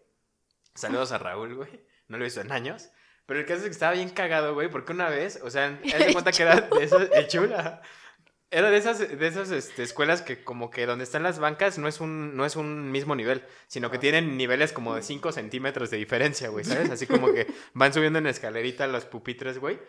Saludos 0.75 1.11
a 1.11 1.17
Raúl, 1.17 1.55
güey. 1.55 1.85
No 2.07 2.17
lo 2.17 2.23
he 2.23 2.27
visto 2.27 2.41
en 2.41 2.51
años. 2.51 2.89
Pero 3.25 3.39
el 3.39 3.45
caso 3.45 3.59
es 3.59 3.65
que 3.65 3.71
estaba 3.71 3.93
bien 3.93 4.09
cagado, 4.09 4.53
güey, 4.53 4.69
porque 4.69 4.91
una 4.91 5.09
vez, 5.09 5.39
o 5.43 5.49
sea, 5.49 5.79
haz 5.93 6.05
de 6.05 6.13
cuenta 6.13 6.31
que 6.31 6.43
era 6.43 6.61
de 6.61 6.83
esas, 6.83 7.09
el 7.13 7.27
chula. 7.27 7.81
Era 8.49 8.69
de 8.69 8.77
esas, 8.77 8.99
de 8.99 9.27
esas 9.27 9.49
este, 9.51 9.83
escuelas 9.83 10.21
que 10.21 10.43
como 10.43 10.69
que 10.69 10.85
donde 10.85 11.05
están 11.05 11.23
las 11.23 11.39
bancas 11.39 11.77
no 11.77 11.87
es 11.87 12.01
un, 12.01 12.35
no 12.35 12.45
es 12.45 12.57
un 12.57 12.91
mismo 12.91 13.15
nivel, 13.15 13.45
sino 13.67 13.89
que 13.89 13.97
tienen 13.97 14.35
niveles 14.35 14.73
como 14.73 14.95
de 14.95 15.03
5 15.03 15.31
centímetros 15.31 15.89
de 15.89 15.97
diferencia, 15.97 16.49
güey, 16.49 16.65
¿sabes? 16.65 16.89
Así 16.89 17.07
como 17.07 17.31
que 17.33 17.47
van 17.73 17.93
subiendo 17.93 18.19
en 18.19 18.27
escalerita 18.27 18.87
los 18.87 19.05
pupitres, 19.05 19.59
güey. 19.59 19.79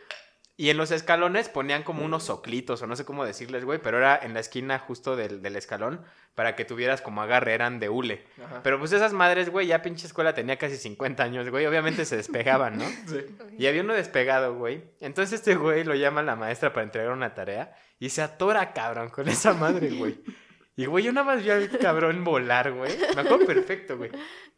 Y 0.62 0.70
en 0.70 0.76
los 0.76 0.92
escalones 0.92 1.48
ponían 1.48 1.82
como 1.82 2.04
unos 2.04 2.22
soclitos, 2.22 2.80
o 2.82 2.86
no 2.86 2.94
sé 2.94 3.04
cómo 3.04 3.24
decirles, 3.24 3.64
güey, 3.64 3.80
pero 3.82 3.98
era 3.98 4.16
en 4.16 4.32
la 4.32 4.38
esquina 4.38 4.78
justo 4.78 5.16
del, 5.16 5.42
del 5.42 5.56
escalón 5.56 6.02
para 6.36 6.54
que 6.54 6.64
tuvieras 6.64 7.02
como 7.02 7.20
agarre, 7.20 7.54
eran 7.54 7.80
de 7.80 7.88
hule. 7.88 8.24
Ajá. 8.40 8.60
Pero 8.62 8.78
pues 8.78 8.92
esas 8.92 9.12
madres, 9.12 9.50
güey, 9.50 9.66
ya 9.66 9.82
pinche 9.82 10.06
escuela 10.06 10.34
tenía 10.34 10.58
casi 10.58 10.76
50 10.76 11.20
años, 11.20 11.50
güey, 11.50 11.66
obviamente 11.66 12.04
se 12.04 12.16
despegaban, 12.16 12.78
¿no? 12.78 12.84
Sí. 13.08 13.26
Y 13.58 13.66
había 13.66 13.82
uno 13.82 13.94
despegado, 13.94 14.54
güey. 14.54 14.84
Entonces 15.00 15.40
este 15.40 15.56
güey 15.56 15.82
lo 15.82 15.96
llama 15.96 16.20
a 16.20 16.22
la 16.22 16.36
maestra 16.36 16.72
para 16.72 16.84
entregar 16.84 17.10
una 17.10 17.34
tarea 17.34 17.74
y 17.98 18.10
se 18.10 18.22
atora, 18.22 18.72
cabrón, 18.72 19.08
con 19.10 19.28
esa 19.28 19.54
madre, 19.54 19.90
güey. 19.90 20.20
Y, 20.74 20.86
güey, 20.86 21.04
yo 21.04 21.12
nada 21.12 21.26
más 21.26 21.42
vi 21.42 21.50
al 21.50 21.68
cabrón 21.78 22.24
volar, 22.24 22.72
güey. 22.72 22.96
Me 23.14 23.20
acuerdo 23.20 23.44
perfecto, 23.46 23.98
güey. 23.98 24.10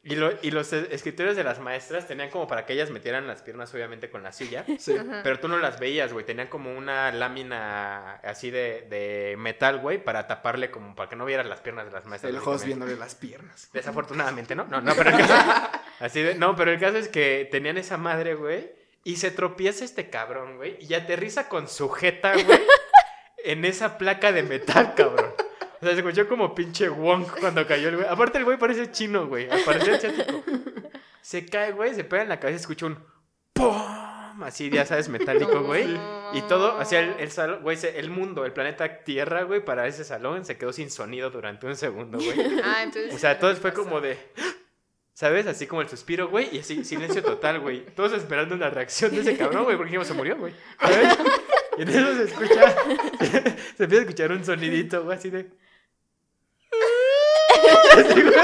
Y, 0.04 0.14
lo- 0.14 0.32
y 0.42 0.52
los 0.52 0.72
escritorios 0.72 1.34
de 1.34 1.42
las 1.42 1.58
maestras 1.58 2.06
tenían 2.06 2.30
como 2.30 2.46
para 2.46 2.66
que 2.66 2.72
ellas 2.74 2.90
metieran 2.90 3.26
las 3.26 3.42
piernas, 3.42 3.74
obviamente, 3.74 4.10
con 4.10 4.22
la 4.22 4.30
silla. 4.30 4.64
Sí. 4.78 4.96
Ajá. 4.96 5.22
Pero 5.24 5.40
tú 5.40 5.48
no 5.48 5.58
las 5.58 5.80
veías, 5.80 6.12
güey. 6.12 6.24
Tenían 6.24 6.46
como 6.46 6.72
una 6.76 7.10
lámina 7.10 8.16
así 8.22 8.50
de, 8.50 8.86
de 8.88 9.34
metal, 9.38 9.78
güey, 9.80 10.02
para 10.04 10.28
taparle 10.28 10.70
como 10.70 10.94
para 10.94 11.08
que 11.08 11.16
no 11.16 11.24
vieras 11.24 11.46
las 11.46 11.60
piernas 11.60 11.86
de 11.86 11.90
las 11.92 12.04
maestras. 12.06 12.32
El 12.32 12.38
host 12.38 12.64
viéndole 12.64 12.96
las 12.96 13.16
piernas. 13.16 13.68
Desafortunadamente, 13.72 14.54
¿no? 14.54 14.66
No, 14.66 14.80
no, 14.80 14.94
pero 14.94 15.10
el 15.10 15.16
caso, 15.16 15.34
así 15.98 16.22
de, 16.22 16.34
no, 16.36 16.54
pero 16.54 16.70
el 16.70 16.78
caso 16.78 16.98
es 16.98 17.08
que 17.08 17.48
tenían 17.50 17.76
esa 17.76 17.96
madre, 17.96 18.34
güey, 18.34 18.70
y 19.02 19.16
se 19.16 19.30
tropieza 19.32 19.84
este 19.84 20.10
cabrón, 20.10 20.58
güey, 20.58 20.76
y 20.80 20.94
aterriza 20.94 21.48
con 21.48 21.66
su 21.66 21.90
jeta, 21.90 22.34
güey, 22.34 22.60
en 23.38 23.64
esa 23.64 23.98
placa 23.98 24.30
de 24.32 24.42
metal, 24.44 24.94
cabrón. 24.94 25.32
O 25.84 25.86
sea, 25.86 25.92
se 25.92 26.00
escuchó 26.00 26.26
como 26.26 26.54
pinche 26.54 26.88
Wong 26.88 27.26
cuando 27.38 27.66
cayó 27.66 27.90
el 27.90 27.96
güey. 27.96 28.08
Aparte, 28.08 28.38
el 28.38 28.44
güey 28.44 28.56
parece 28.56 28.90
chino, 28.90 29.26
güey. 29.26 29.50
Parece 29.66 29.92
asiático. 29.92 30.42
Se 31.20 31.44
cae, 31.44 31.72
güey, 31.72 31.94
se 31.94 32.04
pega 32.04 32.22
en 32.22 32.30
la 32.30 32.40
cabeza 32.40 32.56
y 32.56 32.60
escucha 32.62 32.86
un 32.86 32.98
¡pum! 33.52 34.42
Así, 34.42 34.70
ya 34.70 34.86
sabes, 34.86 35.10
metálico, 35.10 35.62
güey. 35.62 35.94
Y 36.32 36.40
todo, 36.48 36.82
sea, 36.86 37.00
el, 37.00 37.16
el 37.18 37.30
salón, 37.30 37.60
güey, 37.60 37.76
el 37.82 38.08
mundo, 38.08 38.46
el 38.46 38.52
planeta 38.52 39.04
Tierra, 39.04 39.42
güey, 39.42 39.62
para 39.62 39.86
ese 39.86 40.04
salón 40.04 40.46
se 40.46 40.56
quedó 40.56 40.72
sin 40.72 40.90
sonido 40.90 41.28
durante 41.28 41.66
un 41.66 41.76
segundo, 41.76 42.16
güey. 42.16 42.60
Ah, 42.64 42.82
entonces. 42.82 43.14
O 43.14 43.18
sea, 43.18 43.38
todo 43.38 43.54
fue 43.56 43.74
como 43.74 44.00
de. 44.00 44.16
¿Sabes? 45.12 45.46
Así 45.46 45.66
como 45.66 45.82
el 45.82 45.88
suspiro, 45.90 46.28
güey, 46.28 46.48
y 46.50 46.60
así, 46.60 46.82
silencio 46.82 47.22
total, 47.22 47.60
güey. 47.60 47.84
Todos 47.94 48.14
esperando 48.14 48.54
una 48.54 48.70
reacción 48.70 49.10
de 49.10 49.20
ese 49.20 49.36
cabrón, 49.36 49.64
güey, 49.64 49.76
porque 49.76 49.90
dijimos, 49.90 50.06
se 50.06 50.14
murió, 50.14 50.38
güey. 50.38 50.54
Y 51.76 51.82
en 51.82 51.88
eso 51.90 52.14
se 52.14 52.22
escucha. 52.24 52.74
se 53.76 53.84
empieza 53.84 54.02
a 54.02 54.06
escuchar 54.06 54.32
un 54.32 54.44
sonidito, 54.44 55.04
güey, 55.04 55.18
así 55.18 55.28
de. 55.28 55.50
Así, 57.92 58.22
güey. 58.22 58.34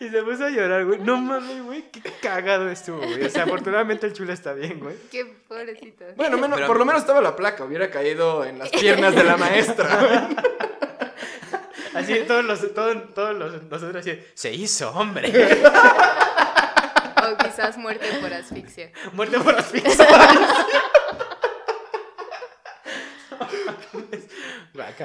Y 0.00 0.08
se 0.08 0.22
puso 0.22 0.44
a 0.46 0.50
llorar, 0.50 0.84
güey. 0.84 0.98
No 0.98 1.16
mames, 1.16 1.62
güey, 1.62 1.82
qué 1.90 2.00
cagado 2.20 2.68
estuvo, 2.70 2.98
güey. 2.98 3.24
O 3.24 3.30
sea, 3.30 3.44
afortunadamente 3.44 4.06
el 4.06 4.12
chulo 4.12 4.32
está 4.32 4.52
bien, 4.52 4.80
güey. 4.80 4.96
Qué 5.10 5.24
pobrecito. 5.46 6.04
Bueno, 6.16 6.38
menos- 6.38 6.56
Pero- 6.56 6.66
por 6.66 6.78
lo 6.78 6.84
menos 6.84 7.02
estaba 7.02 7.20
la 7.20 7.36
placa, 7.36 7.64
hubiera 7.64 7.88
caído 7.90 8.44
en 8.44 8.58
las 8.58 8.70
piernas 8.70 9.14
de 9.14 9.22
la 9.24 9.36
maestra. 9.36 10.28
Así, 11.94 12.20
todos 12.26 12.44
los, 12.44 12.74
todos, 12.74 13.14
todos 13.14 13.36
los, 13.36 13.62
nosotros 13.64 13.96
así, 13.96 14.18
se 14.34 14.52
hizo, 14.52 14.90
hombre. 14.90 15.30
O 17.22 17.36
quizás 17.36 17.76
muerte 17.76 18.06
por 18.20 18.32
asfixia. 18.32 18.90
Muerte 19.12 19.38
por 19.38 19.54
asfixia. 19.54 20.06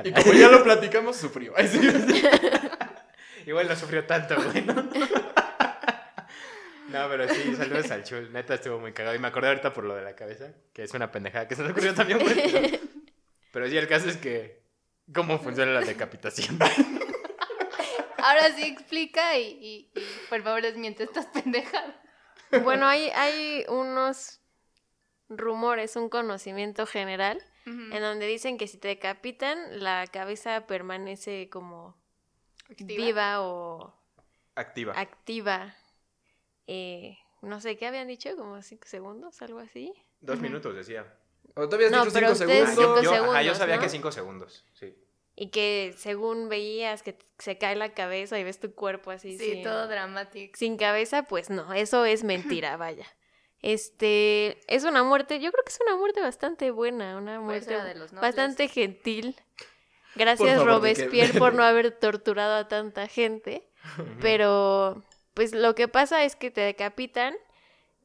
Y 0.04 0.12
como 0.12 0.34
ya 0.34 0.50
lo 0.50 0.64
platicamos, 0.64 1.18
sufrió. 1.18 1.54
Sí. 1.68 2.24
Igual 3.46 3.68
no 3.68 3.76
sufrió 3.76 4.06
tanto, 4.06 4.36
güey, 4.36 4.62
¿no? 4.64 4.74
No, 6.90 7.10
pero 7.10 7.28
sí, 7.28 7.54
saludos 7.56 7.92
al 7.92 8.04
chul. 8.04 8.32
Neta 8.32 8.54
estuvo 8.54 8.80
muy 8.80 8.94
cagado. 8.94 9.14
Y 9.16 9.20
me 9.20 9.28
acordé 9.28 9.50
ahorita 9.50 9.74
por 9.74 9.84
lo 9.84 9.96
de 9.96 10.04
la 10.04 10.16
cabeza, 10.16 10.54
que 10.74 10.84
es 10.84 10.94
una 10.94 11.12
pendejada 11.12 11.46
que 11.48 11.56
se 11.56 11.62
me 11.62 11.72
ocurrió 11.72 11.94
también, 11.94 12.20
güey. 12.20 12.34
Pero, 12.50 12.78
pero 13.52 13.68
sí, 13.68 13.78
el 13.78 13.88
caso 13.88 14.10
es 14.10 14.16
que. 14.18 14.64
¿Cómo 15.14 15.38
funciona 15.40 15.72
la 15.74 15.82
decapitación? 15.82 16.58
Ahora 18.18 18.52
sí 18.56 18.64
explica 18.64 19.38
y, 19.38 19.44
y, 19.44 19.92
y 20.00 20.06
por 20.30 20.42
favor 20.44 20.62
desmiente 20.62 21.04
estas 21.04 21.28
pendejadas. 21.28 21.96
Bueno, 22.64 22.88
hay, 22.88 23.10
hay 23.16 23.66
unos 23.68 24.40
rumores, 25.30 25.96
un 25.96 26.10
conocimiento 26.10 26.86
general, 26.86 27.42
En 27.68 28.02
donde 28.02 28.26
dicen 28.28 28.58
que 28.58 28.68
si 28.68 28.78
te 28.78 28.88
decapitan, 28.88 29.84
la 29.84 30.06
cabeza 30.08 30.66
permanece 30.68 31.50
como 31.50 31.96
Activa. 32.70 32.88
viva 33.06 33.42
o 33.42 33.94
Activa. 34.56 34.94
activa. 35.00 35.76
Eh, 36.68 37.18
no 37.42 37.60
sé, 37.62 37.78
¿qué 37.78 37.88
habían 37.88 38.08
dicho? 38.08 38.36
¿Como 38.36 38.62
cinco 38.62 38.88
segundos? 38.88 39.42
¿Algo 39.42 39.60
así? 39.60 39.94
Dos 40.22 40.40
minutos, 40.40 40.76
decía. 40.76 41.06
O 41.56 41.68
tú 41.70 41.76
habías 41.76 41.92
No, 41.92 42.04
dicho 42.04 42.14
pero 42.14 42.36
cinco 42.36 42.52
Ah, 42.52 42.74
segundos. 42.74 42.76
yo, 42.76 42.82
cinco 42.96 43.02
yo- 43.04 43.12
ajá, 43.12 43.42
yo 43.42 43.54
segundos, 43.54 43.58
sabía 43.58 43.76
¿no? 43.76 43.82
que 43.82 43.90
cinco 43.90 44.12
segundos, 44.12 44.66
sí. 44.74 44.96
Y 45.36 45.50
que 45.50 45.94
según 45.98 46.50
veías 46.50 47.04
que 47.04 47.18
se 47.38 47.58
cae 47.58 47.76
la 47.76 47.94
cabeza 47.94 48.40
y 48.40 48.44
ves 48.44 48.60
tu 48.60 48.74
cuerpo 48.74 49.12
así 49.12 49.38
Sí, 49.38 49.54
sin, 49.56 49.64
todo 49.64 49.88
dramático. 49.88 50.58
sin 50.58 50.78
cabeza, 50.78 51.24
pues 51.24 51.50
no, 51.50 51.74
eso 51.74 52.06
es 52.06 52.24
mentira, 52.24 52.76
vaya. 52.78 53.06
Este, 53.62 54.60
es 54.74 54.84
una 54.84 55.04
muerte, 55.04 55.40
yo 55.40 55.52
creo 55.52 55.64
que 55.64 55.72
es 55.72 55.80
una 55.86 55.96
muerte 55.98 56.22
bastante 56.22 56.72
buena, 56.72 57.18
una 57.18 57.40
muerte 57.40 57.82
de 57.82 57.96
los 57.96 58.12
bastante 58.12 58.68
gentil. 58.68 59.36
Gracias 60.16 60.56
favor, 60.58 60.68
Robespierre 60.68 61.40
por 61.40 61.54
no 61.54 61.64
haber 61.64 61.92
torturado 61.92 62.56
a 62.56 62.68
tanta 62.68 63.08
gente. 63.08 63.68
Pero, 64.22 65.04
pues 65.34 65.54
lo 65.54 65.76
que 65.76 65.88
pasa 65.88 66.24
es 66.24 66.36
que 66.36 66.52
te 66.52 66.62
decapitan 66.62 67.36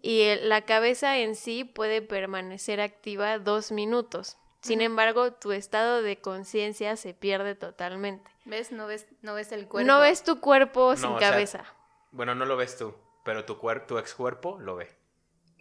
y 0.00 0.22
el- 0.22 0.48
la 0.48 0.62
cabeza 0.62 1.18
en 1.18 1.34
sí 1.34 1.64
puede 1.64 2.02
permanecer 2.02 2.80
activa 2.80 3.38
dos 3.38 3.72
minutos. 3.72 4.36
Sin 4.60 4.80
embargo, 4.80 5.32
tu 5.32 5.50
estado 5.52 6.02
de 6.02 6.20
conciencia 6.20 6.96
se 6.96 7.14
pierde 7.14 7.56
totalmente. 7.56 8.30
¿Ves? 8.44 8.70
No 8.70 8.86
ves, 8.86 9.06
no 9.20 9.34
ves 9.34 9.50
el 9.50 9.66
cuerpo. 9.66 9.86
No 9.86 9.98
ves 10.00 10.22
tu 10.22 10.38
cuerpo 10.40 10.90
No, 10.90 10.96
sin 10.96 11.18
sea, 11.18 11.30
cabeza. 11.30 11.64
Bueno, 12.12 12.34
no 12.36 12.44
lo 12.44 12.56
ves 12.56 12.76
tú, 12.78 12.94
pero 13.24 13.44
tu, 13.44 13.58
cuer 13.58 13.86
tu 13.88 13.98
ex 13.98 14.14
cuerpo 14.14 14.58
lo 14.60 14.76
ve. 14.76 14.88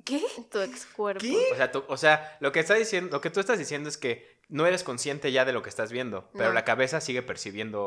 ¿Qué? 0.05 0.21
Tu 0.51 0.59
ex 0.59 0.85
cuerpo. 0.85 1.25
O 1.51 1.55
sea, 1.55 1.71
tú- 1.71 1.83
o 1.87 1.97
sea, 1.97 2.37
lo 2.39 2.51
que 2.51 2.59
está 2.59 2.75
diciendo, 2.75 3.11
lo 3.17 3.21
que 3.21 3.29
tú 3.29 3.39
estás 3.39 3.59
diciendo 3.59 3.89
es 3.89 3.97
que 3.97 4.39
no 4.49 4.65
eres 4.65 4.83
consciente 4.83 5.31
ya 5.31 5.45
de 5.45 5.53
lo 5.53 5.61
que 5.61 5.69
estás 5.69 5.91
viendo, 5.91 6.29
pero 6.33 6.49
No. 6.49 6.53
la 6.53 6.65
cabeza 6.65 6.99
sigue 7.01 7.21
percibiendo, 7.21 7.81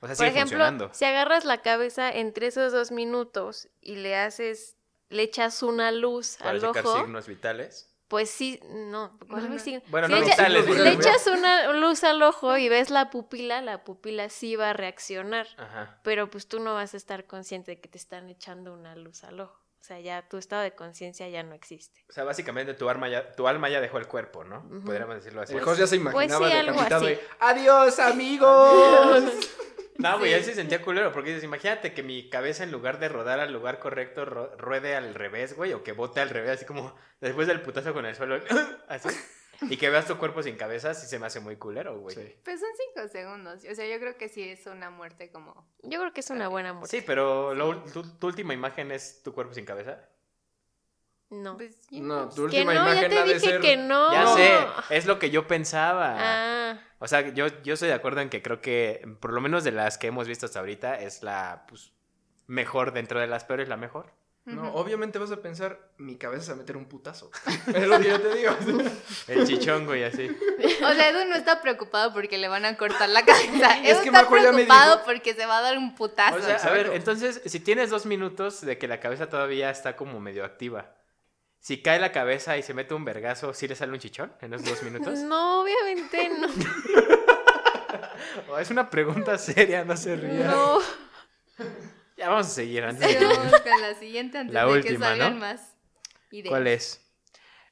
o 0.00 0.06
sea, 0.06 0.08
Por 0.08 0.16
sigue 0.16 0.28
ejemplo, 0.30 0.58
funcionando. 0.58 0.90
si 0.94 1.04
agarras 1.04 1.44
la 1.44 1.60
cabeza 1.62 2.10
entre 2.10 2.46
esos 2.46 2.72
dos 2.72 2.90
minutos 2.90 3.68
y 3.80 3.96
le 3.96 4.16
haces, 4.16 4.76
le 5.10 5.22
echas 5.22 5.62
una 5.62 5.92
luz 5.92 6.36
Para 6.38 6.50
al 6.52 6.60
checar 6.60 6.86
ojo, 6.86 6.98
signos 7.00 7.26
vitales. 7.26 7.90
pues 8.08 8.30
sí, 8.30 8.60
no. 8.70 9.18
Bueno, 9.26 9.58
Si 9.58 9.72
no 9.74 9.82
le, 10.20 10.26
echa- 10.26 10.30
vitales, 10.36 10.68
le 10.68 10.92
echas 10.92 11.26
una 11.26 11.72
luz 11.72 12.04
al 12.04 12.22
ojo 12.22 12.56
y 12.56 12.68
ves 12.68 12.90
la 12.90 13.10
pupila, 13.10 13.60
la 13.60 13.82
pupila 13.84 14.28
sí 14.30 14.56
va 14.56 14.70
a 14.70 14.72
reaccionar, 14.72 15.48
Ajá. 15.58 15.98
pero 16.02 16.30
pues 16.30 16.46
tú 16.48 16.60
no 16.60 16.74
vas 16.74 16.94
a 16.94 16.96
estar 16.96 17.26
consciente 17.26 17.72
de 17.72 17.80
que 17.80 17.88
te 17.88 17.98
están 17.98 18.30
echando 18.30 18.72
una 18.72 18.94
luz 18.96 19.24
al 19.24 19.40
ojo. 19.40 19.60
O 19.84 19.86
sea, 19.86 20.00
ya 20.00 20.26
tu 20.26 20.38
estado 20.38 20.62
de 20.62 20.74
conciencia 20.74 21.28
ya 21.28 21.42
no 21.42 21.54
existe. 21.54 22.06
O 22.08 22.12
sea, 22.14 22.24
básicamente 22.24 22.72
tu 22.72 22.88
alma 22.88 23.06
ya, 23.10 23.32
tu 23.32 23.46
alma 23.46 23.68
ya 23.68 23.82
dejó 23.82 23.98
el 23.98 24.06
cuerpo, 24.06 24.42
¿no? 24.42 24.66
Podríamos 24.82 25.16
decirlo 25.16 25.42
así. 25.42 25.52
El 25.52 25.58
ya 25.62 25.74
se 25.74 25.76
Pues 25.76 25.92
imaginaba 25.92 26.48
sí, 26.48 26.56
algo 26.56 26.72
decapitado 26.72 27.04
así. 27.04 27.12
y, 27.12 27.18
¡Adiós, 27.40 27.98
amigos! 27.98 29.24
No, 29.98 30.18
güey, 30.18 30.30
Sí. 30.32 30.36
él 30.38 30.44
se 30.44 30.54
sentía 30.54 30.82
culero 30.82 31.12
porque 31.12 31.28
dices, 31.30 31.44
imagínate 31.44 31.92
que 31.94 32.02
mi 32.02 32.28
cabeza 32.28 32.64
en 32.64 32.72
lugar 32.72 32.98
de 32.98 33.08
rodar 33.08 33.38
al 33.40 33.52
lugar 33.52 33.78
correcto 33.78 34.24
ro- 34.24 34.56
ruede 34.56 34.96
al 34.96 35.14
revés, 35.14 35.54
güey, 35.54 35.72
o 35.72 35.84
que 35.84 35.92
bote 35.92 36.20
al 36.20 36.30
revés, 36.30 36.50
así 36.50 36.64
como 36.64 36.96
después 37.20 37.46
del 37.46 37.60
putazo 37.60 37.92
con 37.92 38.04
el 38.04 38.16
suelo, 38.16 38.40
así. 38.88 39.08
Y 39.62 39.76
que 39.76 39.90
veas 39.90 40.06
tu 40.06 40.16
cuerpo 40.18 40.42
sin 40.42 40.56
cabeza, 40.56 40.94
sí 40.94 41.06
se 41.06 41.18
me 41.18 41.26
hace 41.26 41.40
muy 41.40 41.56
culero, 41.56 41.98
güey. 41.98 42.14
Sí. 42.14 42.22
Sí. 42.22 42.36
Pues 42.44 42.60
son 42.60 42.68
cinco 42.94 43.08
segundos. 43.08 43.62
O 43.70 43.74
sea, 43.74 43.86
yo 43.86 43.98
creo 44.00 44.16
que 44.16 44.28
sí 44.28 44.42
es 44.48 44.66
una 44.66 44.90
muerte 44.90 45.30
como... 45.30 45.66
Yo 45.82 45.98
creo 46.00 46.12
que 46.12 46.20
es 46.20 46.30
una 46.30 46.48
buena 46.48 46.72
muerte. 46.72 47.02
pero 47.06 47.54
lo 47.54 47.70
ul- 47.72 47.92
tu, 47.92 48.02
tu 48.18 48.26
última 48.26 48.54
imagen 48.54 48.90
es 48.92 49.22
tu 49.22 49.32
cuerpo 49.32 49.54
sin 49.54 49.64
cabeza. 49.64 49.98
No. 51.30 51.56
Pues, 51.56 51.76
sí, 51.88 52.00
No, 52.00 52.28
tu 52.28 52.36
que 52.48 52.58
última 52.62 52.74
no, 52.74 52.84
ya 52.86 52.92
imagen 52.92 53.10
te 53.10 53.18
ha 53.18 53.24
de 53.24 53.34
dije 53.34 53.46
ser... 53.50 53.60
que 53.60 53.76
no. 53.76 54.12
Ya 54.12 54.22
No. 54.24 54.36
sé, 54.36 54.58
es 54.90 55.06
lo 55.06 55.18
que 55.18 55.30
yo 55.30 55.46
pensaba. 55.46 56.16
Ah, 56.18 56.78
O 56.98 57.08
sea, 57.08 57.20
yo, 57.32 57.46
yo 57.62 57.74
estoy 57.74 57.88
de 57.88 57.94
acuerdo 57.94 58.20
en 58.20 58.30
que 58.30 58.42
creo 58.42 58.60
que, 58.60 59.02
por 59.20 59.32
lo 59.32 59.40
menos 59.40 59.64
de 59.64 59.72
las 59.72 59.98
que 59.98 60.06
hemos 60.08 60.28
visto 60.28 60.46
hasta 60.46 60.60
ahorita, 60.60 61.00
es 61.00 61.22
la 61.22 61.64
pues, 61.68 61.92
mejor 62.46 62.92
dentro 62.92 63.18
de 63.20 63.26
las 63.26 63.44
peores, 63.44 63.68
la 63.68 63.76
mejor. 63.76 64.12
No, 64.46 64.74
obviamente 64.74 65.18
vas 65.18 65.30
a 65.32 65.40
pensar, 65.40 65.78
mi 65.96 66.16
cabeza 66.16 66.42
se 66.42 66.50
va 66.50 66.56
a 66.56 66.58
meter 66.58 66.76
un 66.76 66.84
putazo. 66.84 67.30
Es 67.74 67.86
lo 67.88 67.98
que 67.98 68.08
yo 68.08 68.20
te 68.20 68.34
digo. 68.34 68.54
El 69.26 69.46
chichón, 69.46 69.86
güey, 69.86 70.04
así. 70.04 70.28
O 70.84 70.92
sea, 70.92 71.08
Edu 71.08 71.24
no 71.30 71.34
está 71.34 71.62
preocupado 71.62 72.12
porque 72.12 72.36
le 72.36 72.48
van 72.48 72.66
a 72.66 72.76
cortar 72.76 73.08
la 73.08 73.24
cabeza. 73.24 73.78
Es 73.78 73.92
Edu 73.92 74.02
que 74.02 74.08
está 74.10 74.28
preocupado 74.28 74.96
dijo- 74.96 75.04
porque 75.06 75.32
se 75.34 75.46
va 75.46 75.58
a 75.58 75.62
dar 75.62 75.78
un 75.78 75.94
putazo. 75.94 76.36
O 76.36 76.42
sea, 76.42 76.56
a 76.56 76.70
ver, 76.72 76.90
entonces, 76.92 77.40
si 77.46 77.58
tienes 77.60 77.88
dos 77.88 78.04
minutos 78.04 78.60
de 78.60 78.76
que 78.76 78.86
la 78.86 79.00
cabeza 79.00 79.30
todavía 79.30 79.70
está 79.70 79.96
como 79.96 80.20
medio 80.20 80.44
activa, 80.44 80.94
si 81.58 81.80
cae 81.80 81.98
la 81.98 82.12
cabeza 82.12 82.58
y 82.58 82.62
se 82.62 82.74
mete 82.74 82.92
un 82.92 83.06
vergazo, 83.06 83.54
¿sí 83.54 83.66
le 83.66 83.74
sale 83.74 83.92
un 83.92 83.98
chichón 83.98 84.30
en 84.42 84.52
esos 84.52 84.68
dos 84.68 84.82
minutos? 84.82 85.20
no, 85.20 85.62
obviamente 85.62 86.28
no. 86.38 86.48
Oh, 88.50 88.58
es 88.58 88.70
una 88.70 88.90
pregunta 88.90 89.38
seria, 89.38 89.84
no 89.84 89.96
se 89.96 90.16
ría. 90.16 90.48
No. 90.48 90.80
Ya 92.24 92.30
vamos 92.30 92.46
a 92.46 92.50
seguir 92.50 92.84
antes. 92.84 93.20
de- 93.20 93.26
con 93.26 93.80
la 93.80 93.94
siguiente 93.94 94.38
antes 94.38 94.54
La 94.54 94.66
de 94.66 94.72
última, 94.72 94.92
que 94.92 94.98
salgan 94.98 95.34
¿no? 95.34 95.40
más 95.40 95.76
ideas. 96.30 96.50
¿Cuál 96.50 96.66
es? 96.66 97.00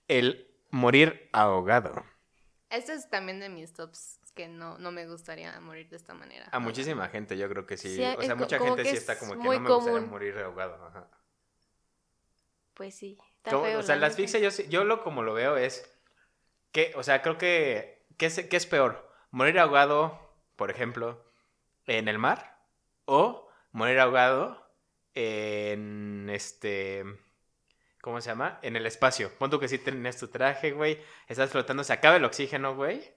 El 0.09 0.48
morir 0.70 1.28
ahogado. 1.32 2.05
Este 2.70 2.94
es 2.94 3.09
también 3.11 3.40
de 3.40 3.48
mis 3.48 3.72
tops 3.74 4.18
que 4.34 4.48
no, 4.48 4.78
no 4.78 4.92
me 4.92 5.07
gustaría 5.07 5.59
morir 5.61 5.88
de 5.90 5.96
esta 5.96 6.14
manera. 6.14 6.48
A 6.53 6.59
muchísima 6.59 7.09
gente 7.09 7.36
yo 7.36 7.48
creo 7.48 7.66
que 7.66 7.76
sí. 7.76 7.96
Sí, 7.96 8.03
o 8.03 8.20
sea, 8.22 8.32
es 8.32 8.36
mucha 8.36 8.59
gente 8.59 8.82
que 8.82 8.88
sí 8.90 8.94
es 8.96 9.00
está 9.00 9.18
como 9.18 9.32
que 9.32 9.38
no 9.38 9.44
me 9.44 9.59
gustaría 9.68 9.92
común. 9.98 10.11
morir 10.11 10.38
ahogado. 10.38 10.86
Ajá. 10.86 11.07
Pues 12.74 12.94
sí. 12.94 13.18
Está 13.38 13.50
Como- 13.53 13.64
feo, 13.64 13.80
o 13.80 13.82
sea, 13.82 13.96
la 13.96 14.07
asfixia 14.07 14.40
yo, 14.40 14.48
yo 14.68 14.84
lo 14.84 15.03
como 15.03 15.22
lo 15.22 15.34
veo 15.34 15.57
es 15.57 15.90
que, 16.72 16.92
o 16.96 17.03
sea, 17.03 17.20
creo 17.22 17.36
que, 17.36 18.07
¿qué 18.16 18.26
es, 18.26 18.40
qué 18.48 18.57
es 18.57 18.66
peor? 18.66 19.11
¿Morir 19.30 19.59
ahogado, 19.59 20.18
por 20.57 20.70
ejemplo, 20.70 21.22
en 21.86 22.09
el 22.09 22.18
mar? 22.18 22.59
¿O 23.05 23.48
morir 23.72 23.98
ahogado 24.00 24.70
en 25.14 26.28
este... 26.30 27.04
¿Cómo 28.00 28.20
se 28.20 28.30
llama? 28.30 28.58
En 28.62 28.74
el 28.76 28.86
espacio. 28.86 29.30
Pon 29.38 29.50
tú 29.50 29.60
que 29.60 29.68
sí 29.68 29.78
tienes 29.78 30.16
tu 30.16 30.28
traje, 30.28 30.72
güey. 30.72 31.00
Estás 31.28 31.50
flotando, 31.50 31.84
se 31.84 31.92
acaba 31.92 32.16
el 32.16 32.24
oxígeno, 32.24 32.74
güey. 32.74 33.14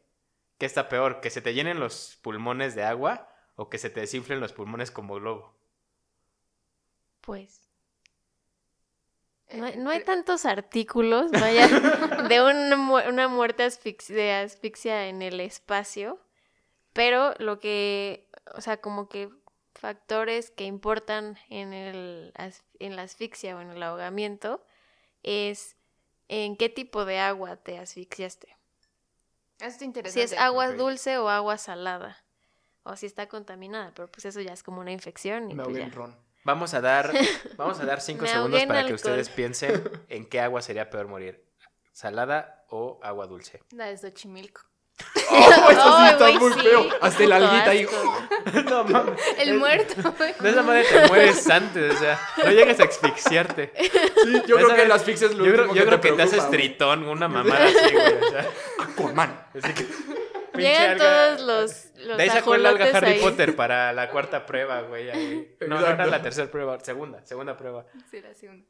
¿Qué 0.60 0.66
está 0.68 0.89
peor? 0.89 1.22
¿Que 1.22 1.30
se 1.32 1.41
te 1.41 1.53
llenen 1.53 1.80
los 1.80 2.20
pulmones 2.22 2.76
de 2.76 2.84
agua 2.84 3.28
o 3.56 3.70
que 3.70 3.78
se 3.80 3.89
te 3.89 4.01
desinflen 4.01 4.39
los 4.39 4.53
pulmones 4.53 4.91
como 4.91 5.16
globo? 5.16 5.56
Pues. 7.22 7.62
Eh, 9.47 9.58
No 9.58 9.66
hay, 9.66 9.78
no 9.78 9.89
hay 9.89 9.99
cre- 9.99 10.06
tantos 10.06 10.45
artículos, 10.45 11.32
vaya, 11.32 11.68
de 12.30 12.41
una, 12.43 12.76
mu- 12.76 13.08
una 13.10 13.28
muerte 13.28 13.68
de 14.10 14.34
asfixia 14.34 15.08
en 15.08 15.22
el 15.22 15.39
espacio, 15.39 16.20
Pero 16.93 17.34
lo 17.39 17.60
que, 17.60 18.30
o 18.56 18.62
sea, 18.62 18.78
como 18.82 19.10
que 19.10 19.30
factores 19.76 20.52
que 20.52 20.66
importan 20.66 21.38
en, 21.50 21.74
el, 21.74 22.34
en 22.80 22.96
la 22.96 23.04
asfixia 23.04 23.56
o 23.56 23.62
en 23.62 23.70
el 23.72 23.84
ahogamiento 23.84 24.66
es 25.24 25.76
en 26.28 26.56
qué 26.58 26.70
tipo 26.70 27.06
de 27.06 27.20
agua 27.20 27.58
te 27.58 27.78
asfixiaste. 27.78 28.48
Eso 29.60 29.68
está 29.68 29.80
Si 29.80 29.86
interesante. 29.86 30.24
es 30.24 30.34
agua 30.34 30.72
dulce 30.72 31.18
o 31.18 31.30
agua 31.30 31.58
salada. 31.58 32.24
O 32.84 32.96
si 32.96 33.06
está 33.06 33.28
contaminada, 33.28 33.92
pero 33.96 34.08
pues 34.12 34.26
eso 34.26 34.42
ya 34.42 34.54
es 34.54 34.62
como 34.64 34.82
una 34.82 34.92
infección. 34.92 35.50
Y 35.50 35.56
Me 35.56 35.64
pues 35.64 35.78
ya. 35.78 35.84
en 35.84 35.92
ron. 35.92 36.16
Vamos 36.44 36.74
a 36.76 36.82
dar, 36.82 37.12
vamos 37.58 37.80
a 37.80 37.86
dar 37.86 38.00
cinco 38.02 38.28
segundos 38.28 38.64
para 38.66 38.86
que 38.86 38.94
ustedes 38.94 39.30
piensen 39.30 39.84
en 40.10 40.28
qué 40.30 40.40
agua 40.40 40.62
sería 40.62 40.90
peor 40.92 41.08
morir. 41.08 41.44
¿Salada 41.92 42.66
o 42.70 43.00
agua 43.02 43.26
dulce? 43.26 43.62
La 43.72 43.86
de 43.88 43.98
Xochimilco. 43.98 44.62
¡Oh, 45.30 45.72
eso 45.72 45.98
sí 46.00 46.06
está 46.10 46.32
muy 46.39 46.54
sí, 46.54 46.60
feo! 46.62 46.89
Hasta 47.02 47.24
el 47.24 47.32
alguita 47.32 47.70
ahí. 47.72 47.86
no 48.70 48.84
mames. 48.86 49.22
El 49.38 49.58
muerto, 49.58 50.14
güey. 50.18 50.34
De 50.39 50.50
esa 50.50 50.64
manera 50.64 50.88
te 50.89 51.08
mueres 51.08 51.50
antes, 51.50 51.96
o 51.96 51.98
sea, 51.98 52.20
no 52.43 52.52
llegas 52.52 52.80
a 52.80 52.84
asfixiarte. 52.84 53.74
Sí, 53.76 54.43
yo 54.48 54.56
creo 54.56 54.76
que 54.76 54.88
las 54.88 55.02
asfixia 55.02 55.28
es 55.28 55.36
lo 55.36 55.46
Yo 55.46 55.52
creo, 55.52 55.64
último 55.66 55.76
yo 55.76 55.86
creo 55.86 56.02
que 56.02 56.12
te, 56.12 56.22
haces 56.22 56.50
tritón, 56.50 57.06
una 57.08 57.28
mamada 57.28 57.66
así, 57.66 57.93
güey. 57.93 58.14
O 58.14 58.30
sea, 58.30 58.50
Aquaman. 58.80 59.48
así 59.54 59.74
que. 59.74 59.84
pinche 59.84 60.70
Llegan 60.72 60.91
alga- 60.91 61.36
todos 61.36 61.41
los, 61.41 61.86
los 62.06 62.18
De 62.18 62.24
ahí 62.24 62.30
sacó 62.30 62.56
el 62.56 62.66
alga 62.66 62.86
Harry 62.93 63.12
ahí. 63.14 63.20
Potter 63.20 63.56
para 63.56 63.91
la 63.91 64.10
cuarta 64.10 64.46
prueba, 64.46 64.82
güey. 64.82 65.08
No, 65.68 65.80
no 65.82 65.88
era 65.88 66.06
la 66.06 66.22
tercera 66.22 66.50
prueba, 66.50 66.80
segunda, 66.82 67.26
segunda 67.26 67.58
prueba. 67.58 67.86
Sí, 68.10 68.22
la 68.22 68.34
segunda. 68.34 68.66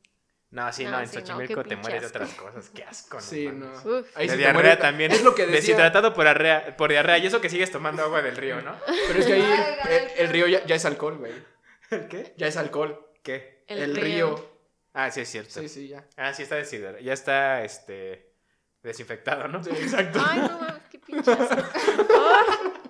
No, 0.56 0.72
sí, 0.72 0.86
no, 0.86 0.92
No, 0.92 1.00
en 1.02 1.08
sí, 1.10 1.18
no, 1.18 1.22
Xochimilco 1.22 1.64
qué 1.64 1.70
te 1.70 1.76
mueres 1.76 2.02
de 2.02 2.08
otras 2.08 2.34
cosas. 2.36 2.70
Qué 2.70 2.86
asco, 2.86 3.18
no 3.18 3.22
Sí, 3.22 3.50
no. 3.50 3.68
Uf. 3.74 4.08
Ahí 4.16 4.28
de 4.28 4.34
sí 4.34 4.38
diarrea 4.38 4.80
también. 4.80 5.12
Es 5.12 5.22
lo 5.22 5.36
que 5.36 5.42
decía. 5.42 5.60
Deshidratado 5.60 6.14
por 6.14 6.24
diarrea, 6.24 6.78
por 6.78 6.90
diarrea. 6.92 7.18
Y 7.18 7.28
eso 7.28 7.42
que 7.42 7.50
sigues 7.50 7.72
tomando 7.72 8.04
agua 8.04 8.22
del 8.22 8.38
río, 8.38 8.62
¿no? 8.62 8.74
Pero 9.08 9.20
es 9.20 9.26
que 9.26 9.34
ahí 9.34 9.42
Ay, 9.42 9.76
el, 9.90 10.26
el 10.26 10.30
río 10.30 10.48
ya, 10.48 10.66
ya 10.66 10.76
es 10.76 10.86
alcohol, 10.86 11.18
güey. 11.18 11.34
¿El 11.92 12.08
qué? 12.08 12.34
Ya 12.38 12.48
es 12.48 12.56
alcohol. 12.56 13.06
¿Qué? 13.22 13.66
El 13.68 13.80
El, 13.80 13.96
río. 13.98 14.36
río. 14.38 14.50
Ah, 14.94 15.12
sí, 15.12 15.20
es 15.20 15.30
cierto. 15.30 15.60
Sí, 15.60 15.68
sí, 15.68 15.90
ya. 15.90 16.06
Ah, 16.16 16.34
sí 16.34 16.44
está 16.44 16.56
deshidratado. 16.56 17.04
Ya 17.04 17.12
está, 17.12 17.62
este, 17.66 18.32
desinfectado, 18.82 19.50
¿no? 19.50 19.62
Sí, 19.62 19.70
exacto. 19.74 20.24
Ay, 20.26 20.40
no 20.40 20.58
mames, 20.58 20.84
qué 20.90 21.00
pinche 21.00 21.32
asco. 21.34 21.56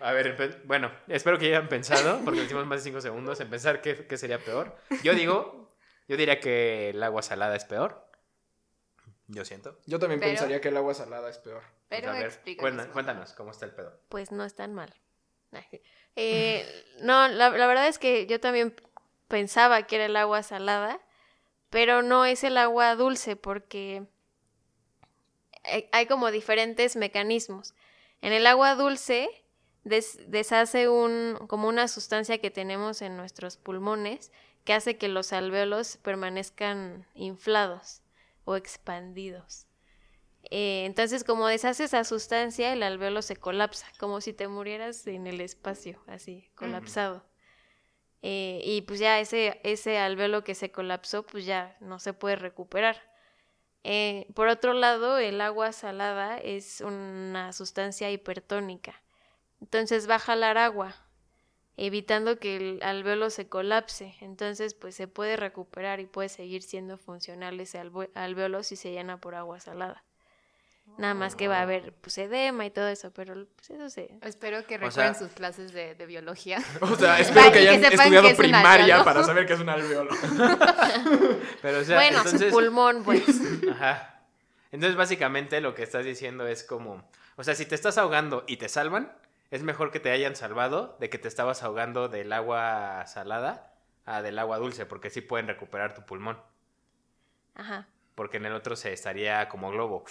A 0.00 0.12
ver, 0.12 0.62
bueno, 0.64 0.90
espero 1.08 1.38
que 1.38 1.50
ya 1.50 1.58
hayan 1.58 1.68
pensado, 1.68 2.22
porque 2.24 2.42
hicimos 2.42 2.64
más 2.64 2.78
de 2.78 2.84
5 2.84 3.02
segundos, 3.02 3.38
en 3.40 3.50
pensar 3.50 3.82
qué, 3.82 4.06
qué 4.06 4.16
sería 4.16 4.38
peor. 4.38 4.74
Yo 5.02 5.14
digo, 5.14 5.69
yo 6.10 6.16
diría 6.16 6.40
que 6.40 6.90
el 6.90 7.00
agua 7.02 7.22
salada 7.22 7.54
es 7.54 7.64
peor. 7.64 8.04
Yo 9.28 9.44
siento. 9.44 9.78
Yo 9.86 10.00
también 10.00 10.18
Pero- 10.18 10.32
pensaría 10.32 10.60
que 10.60 10.68
el 10.68 10.76
agua 10.76 10.92
salada 10.92 11.30
es 11.30 11.38
peor. 11.38 11.62
Pues, 11.88 12.00
Pero 12.00 12.10
a 12.10 12.14
ver, 12.14 12.40
cuéntanos, 12.58 12.92
cuéntanos 12.92 13.32
cómo 13.34 13.52
está 13.52 13.64
el 13.66 13.72
pedo. 13.72 13.96
Pues 14.08 14.32
no 14.32 14.44
es 14.44 14.54
tan 14.56 14.74
mal. 14.74 14.92
Eh, 16.16 16.66
no, 17.02 17.28
la, 17.28 17.50
la 17.50 17.66
verdad 17.68 17.86
es 17.86 18.00
que 18.00 18.26
yo 18.26 18.40
también 18.40 18.74
pensaba 19.28 19.86
que 19.86 19.94
era 19.94 20.06
el 20.06 20.16
agua 20.16 20.42
salada, 20.42 21.00
pero 21.70 22.02
no 22.02 22.24
es 22.26 22.42
el 22.42 22.58
agua 22.58 22.96
dulce 22.96 23.36
porque 23.36 24.02
hay, 25.62 25.88
hay 25.92 26.06
como 26.06 26.32
diferentes 26.32 26.96
mecanismos. 26.96 27.74
En 28.22 28.32
el 28.32 28.46
agua 28.48 28.74
dulce 28.74 29.30
des- 29.84 30.18
deshace 30.28 30.88
un, 30.88 31.38
como 31.48 31.68
una 31.68 31.86
sustancia 31.86 32.38
que 32.38 32.50
tenemos 32.50 33.02
en 33.02 33.16
nuestros 33.16 33.56
pulmones 33.56 34.32
que 34.64 34.72
hace 34.72 34.96
que 34.96 35.08
los 35.08 35.32
alvéolos 35.32 35.96
permanezcan 35.98 37.06
inflados 37.14 38.02
o 38.44 38.56
expandidos. 38.56 39.66
Eh, 40.50 40.84
entonces, 40.86 41.24
como 41.24 41.46
deshace 41.46 41.84
esa 41.84 42.04
sustancia, 42.04 42.72
el 42.72 42.82
alvéolo 42.82 43.22
se 43.22 43.36
colapsa, 43.36 43.86
como 43.98 44.20
si 44.20 44.32
te 44.32 44.48
murieras 44.48 45.06
en 45.06 45.26
el 45.26 45.40
espacio, 45.40 46.02
así, 46.06 46.50
colapsado. 46.54 47.24
Eh, 48.22 48.60
y 48.64 48.82
pues 48.82 49.00
ya 49.00 49.20
ese, 49.20 49.60
ese 49.64 49.98
alvéolo 49.98 50.44
que 50.44 50.54
se 50.54 50.70
colapsó, 50.70 51.26
pues 51.26 51.46
ya 51.46 51.76
no 51.80 51.98
se 51.98 52.12
puede 52.12 52.36
recuperar. 52.36 53.10
Eh, 53.82 54.26
por 54.34 54.48
otro 54.48 54.74
lado, 54.74 55.18
el 55.18 55.40
agua 55.40 55.72
salada 55.72 56.38
es 56.38 56.80
una 56.80 57.52
sustancia 57.52 58.10
hipertónica. 58.10 59.02
Entonces 59.60 60.08
va 60.08 60.16
a 60.16 60.18
jalar 60.18 60.58
agua, 60.58 60.94
evitando 61.76 62.38
que 62.38 62.56
el 62.56 62.82
alvéolo 62.82 63.30
se 63.30 63.48
colapse. 63.48 64.14
Entonces, 64.20 64.74
pues 64.74 64.94
se 64.94 65.08
puede 65.08 65.36
recuperar 65.36 66.00
y 66.00 66.06
puede 66.06 66.28
seguir 66.28 66.62
siendo 66.62 66.98
funcional 66.98 67.58
ese 67.60 67.78
alve- 67.82 68.10
alvéolo 68.14 68.62
si 68.62 68.76
se 68.76 68.90
llena 68.92 69.16
por 69.18 69.34
agua 69.34 69.60
salada. 69.60 70.02
Nada 70.98 71.14
más 71.14 71.36
que 71.36 71.46
va 71.46 71.58
a 71.58 71.62
haber 71.62 71.92
pues, 71.92 72.18
edema 72.18 72.66
y 72.66 72.70
todo 72.70 72.88
eso, 72.88 73.12
pero 73.12 73.46
pues 73.54 73.70
eso 73.70 73.88
se... 73.88 74.10
Espero 74.22 74.66
que 74.66 74.74
O 74.74 74.78
recuerden 74.78 75.14
sea- 75.14 75.14
sus 75.14 75.30
clases 75.30 75.72
de, 75.72 75.94
de 75.94 76.04
biología. 76.06 76.58
O 76.80 76.96
sea, 76.96 77.20
espero 77.20 77.52
que 77.52 77.60
hayan 77.60 77.84
estudiado 77.84 78.22
que 78.26 78.32
es 78.32 78.38
un 78.38 78.42
primaria 78.44 79.04
para 79.04 79.22
saber 79.22 79.46
que 79.46 79.52
es 79.52 79.60
un 79.60 79.68
alveolo. 79.68 80.10
Pero, 81.62 81.78
o 81.78 81.84
sea, 81.84 81.96
bueno, 81.96 82.18
entonces... 82.18 82.48
su 82.48 82.50
pulmón, 82.50 83.02
pues. 83.04 83.22
Ajá. 83.72 84.20
Entonces, 84.72 84.96
básicamente 84.96 85.60
lo 85.60 85.74
que 85.74 85.82
estás 85.82 86.04
diciendo 86.04 86.46
es 86.46 86.64
como, 86.64 87.08
o 87.36 87.44
sea, 87.44 87.54
si 87.54 87.66
te 87.66 87.74
estás 87.76 87.96
ahogando 87.98 88.44
y 88.46 88.56
te 88.56 88.68
salvan, 88.68 89.12
es 89.50 89.62
mejor 89.62 89.90
que 89.90 90.00
te 90.00 90.10
hayan 90.10 90.36
salvado 90.36 90.96
de 91.00 91.10
que 91.10 91.18
te 91.18 91.28
estabas 91.28 91.62
ahogando 91.62 92.08
del 92.08 92.32
agua 92.32 93.06
salada 93.06 93.74
a 94.04 94.22
del 94.22 94.38
agua 94.38 94.58
dulce, 94.58 94.86
porque 94.86 95.10
sí 95.10 95.20
pueden 95.20 95.46
recuperar 95.48 95.94
tu 95.94 96.04
pulmón, 96.06 96.40
Ajá. 97.54 97.86
porque 98.14 98.36
en 98.38 98.46
el 98.46 98.54
otro 98.54 98.76
se 98.76 98.92
estaría 98.92 99.48
como 99.48 99.70
globo. 99.70 100.04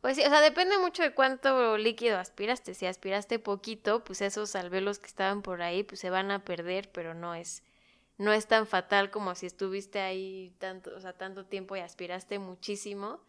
Pues 0.00 0.16
sí, 0.16 0.22
o 0.24 0.28
sea, 0.28 0.40
depende 0.40 0.78
mucho 0.78 1.02
de 1.02 1.14
cuánto 1.14 1.76
líquido 1.78 2.18
aspiraste. 2.18 2.74
Si 2.74 2.86
aspiraste 2.86 3.38
poquito, 3.38 4.04
pues 4.04 4.20
esos 4.20 4.54
alvéolos 4.54 4.98
que 4.98 5.06
estaban 5.06 5.42
por 5.42 5.62
ahí, 5.62 5.82
pues 5.82 6.00
se 6.00 6.10
van 6.10 6.30
a 6.30 6.44
perder, 6.44 6.90
pero 6.92 7.12
no 7.14 7.34
es, 7.34 7.64
no 8.18 8.32
es 8.32 8.46
tan 8.46 8.66
fatal 8.66 9.10
como 9.10 9.34
si 9.34 9.46
estuviste 9.46 10.00
ahí 10.00 10.54
tanto, 10.58 10.94
o 10.94 11.00
sea, 11.00 11.14
tanto 11.14 11.46
tiempo 11.46 11.74
y 11.76 11.80
aspiraste 11.80 12.38
muchísimo, 12.38 13.20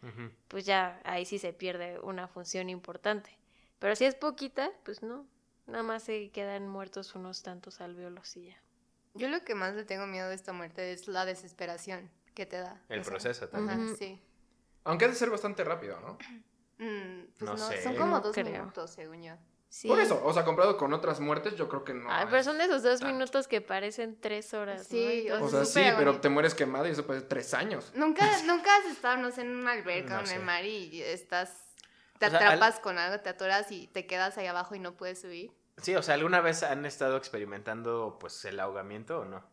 pues 0.46 0.66
ya 0.66 1.00
ahí 1.04 1.24
sí 1.24 1.38
se 1.38 1.52
pierde 1.52 1.98
una 2.00 2.28
función 2.28 2.70
importante. 2.70 3.36
Pero 3.80 3.96
si 3.96 4.04
es 4.04 4.14
poquita, 4.14 4.70
pues 4.84 5.02
no. 5.02 5.26
Nada 5.68 5.82
más 5.84 6.02
se 6.02 6.30
quedan 6.30 6.66
muertos 6.68 7.14
unos 7.14 7.42
tantos 7.42 7.80
alvéolos 7.80 8.36
y 8.36 8.46
ya. 8.46 8.56
Yo 9.14 9.28
lo 9.28 9.44
que 9.44 9.54
más 9.54 9.74
le 9.74 9.84
tengo 9.84 10.06
miedo 10.06 10.28
de 10.28 10.34
esta 10.34 10.52
muerte 10.52 10.92
es 10.92 11.06
la 11.08 11.24
desesperación 11.24 12.10
que 12.34 12.46
te 12.46 12.58
da. 12.58 12.80
El 12.88 13.00
O 13.00 13.04
sea, 13.04 13.10
proceso 13.12 13.48
también. 13.48 13.78
Ajá, 13.80 13.86
Ujú. 13.88 13.96
sí. 13.96 14.20
Aunque 14.84 15.04
ha 15.04 15.08
de 15.08 15.14
ser 15.14 15.30
bastante 15.30 15.62
rápido, 15.64 15.98
¿no? 16.00 16.18
Mm, 16.80 17.24
pues 17.36 17.50
No 17.50 17.56
no, 17.56 17.68
sé. 17.72 17.82
son 17.82 17.96
como 17.96 18.20
dos 18.20 18.32
creo. 18.32 18.46
minutos, 18.52 18.92
según 18.92 19.20
yo. 19.20 19.34
Sí. 19.68 19.88
Por 19.88 19.98
eso, 19.98 20.24
o 20.24 20.32
sea, 20.32 20.44
comparado 20.44 20.76
con 20.76 20.92
otras 20.92 21.18
muertes, 21.18 21.56
yo 21.56 21.68
creo 21.68 21.82
que 21.82 21.92
no. 21.92 22.06
Ay, 22.08 22.26
pero 22.30 22.40
son 22.44 22.56
de 22.56 22.66
esos 22.66 22.84
dos 22.84 23.00
tanto. 23.00 23.12
minutos 23.12 23.48
que 23.48 23.60
parecen 23.60 24.16
tres 24.20 24.54
horas. 24.54 24.82
¿no? 24.82 24.84
Sí, 24.84 25.28
o 25.28 25.48
sea, 25.48 25.64
sí, 25.64 25.82
pero 25.98 26.20
te 26.20 26.28
mueres 26.28 26.54
quemada 26.54 26.86
y 26.88 26.92
eso 26.92 27.04
puede 27.04 27.18
ser 27.18 27.28
tres 27.28 27.52
años. 27.52 27.90
Nunca, 27.96 28.24
nunca 28.46 28.70
has 28.76 28.84
estado, 28.92 29.16
no 29.16 29.32
sé, 29.32 29.40
en 29.40 29.56
una 29.56 29.72
alberca 29.72 30.10
No 30.14 30.18
o 30.18 30.20
en 30.20 30.26
sé. 30.28 30.36
el 30.36 30.42
mar 30.44 30.64
y 30.64 31.02
estás, 31.02 31.67
te 32.18 32.26
O 32.26 32.30
sea, 32.30 32.38
al- 32.38 32.46
atrapas 32.46 32.80
con 32.80 32.98
algo, 32.98 33.20
te 33.20 33.28
atoras 33.30 33.70
y 33.72 33.86
te 33.88 34.06
quedas 34.06 34.36
ahí 34.38 34.46
abajo 34.46 34.74
y 34.74 34.78
no 34.78 34.96
puedes 34.96 35.20
subir. 35.20 35.52
Sí, 35.80 35.94
o 35.94 36.02
sea, 36.02 36.14
¿alguna 36.14 36.40
vez 36.40 36.62
han 36.64 36.84
estado 36.86 37.16
experimentando 37.16 38.16
pues 38.20 38.44
el 38.44 38.58
ahogamiento 38.60 39.20
o 39.20 39.24
no? 39.24 39.44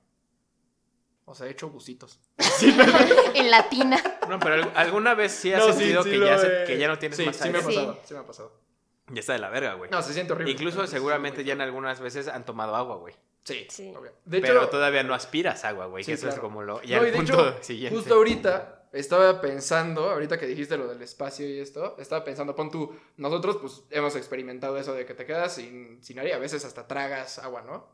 O 1.25 1.33
sea, 1.33 1.47
he 1.47 1.51
hecho 1.51 1.69
bucitos. 1.69 2.19
en 3.33 3.51
latina. 3.51 3.97
No, 4.29 4.39
pero 4.39 4.55
¿al- 4.55 4.71
¿alguna 4.75 5.13
vez 5.15 5.31
sí 5.31 5.53
has 5.53 5.59
No, 5.59 5.73
sí, 5.73 5.79
sentido 5.79 6.03
sí 6.03 6.09
que, 6.11 6.19
ya 6.19 6.37
se- 6.37 6.63
que 6.67 6.77
ya 6.77 6.87
no 6.87 6.97
tienes 6.99 7.17
sí, 7.17 7.25
más 7.25 7.35
sí 7.35 7.49
me 7.49 7.57
aire? 7.57 7.59
ha 7.59 7.61
Sí. 7.61 7.75
pasado, 7.75 7.99
sí 8.05 8.13
me 8.13 8.19
ha 8.19 8.23
pasado. 8.25 8.61
Ya 9.09 9.19
está 9.19 9.33
de 9.33 9.39
la 9.39 9.49
verga, 9.49 9.73
güey. 9.75 9.89
No, 9.91 10.01
se 10.01 10.13
siente 10.13 10.33
horrible. 10.33 10.51
Incluso 10.53 10.81
Sí, 10.85 10.91
seguramente 10.93 11.41
sí, 11.41 11.47
ya 11.47 11.53
en 11.53 11.61
algunas 11.61 11.99
veces 11.99 12.27
han 12.27 12.43
tomado 12.45 12.75
agua, 12.75 12.95
güey. 12.97 13.13
Sí, 13.43 13.67
Sí. 13.69 13.93
De 14.25 14.41
pero 14.41 14.61
hecho, 14.61 14.69
todavía 14.69 15.03
no 15.03 15.13
aspiras 15.13 15.63
agua, 15.65 15.85
güey. 15.85 16.03
Sí, 16.03 16.09
que 16.11 16.15
eso 16.15 16.29
es 16.29 16.39
como 16.39 16.63
lo. 16.63 16.81
Ya 16.81 16.97
no, 16.97 17.03
y 17.03 17.07
el 17.07 17.11
de 17.11 17.17
punto 17.19 17.49
hecho, 17.49 17.63
siguiente. 17.63 17.95
justo 17.99 18.15
ahorita 18.15 18.84
estaba 18.99 19.41
pensando, 19.41 20.09
ahorita 20.09 20.39
que 20.39 20.47
dijiste 20.47 20.77
lo 20.77 20.87
del 20.87 21.01
espacio 21.01 21.47
y 21.47 21.59
esto, 21.59 21.95
estaba 21.99 22.23
pensando, 22.23 22.55
pon 22.55 22.71
tú, 22.71 22.95
nosotros 23.17 23.57
pues 23.57 23.83
hemos 23.89 24.15
experimentado 24.15 24.77
eso 24.77 24.93
de 24.93 25.05
que 25.05 25.13
te 25.13 25.25
quedas 25.25 25.55
sin, 25.55 26.01
sin 26.01 26.17
aire, 26.19 26.33
a 26.33 26.39
veces 26.39 26.63
hasta 26.65 26.87
tragas 26.87 27.39
agua, 27.39 27.61
¿no? 27.61 27.87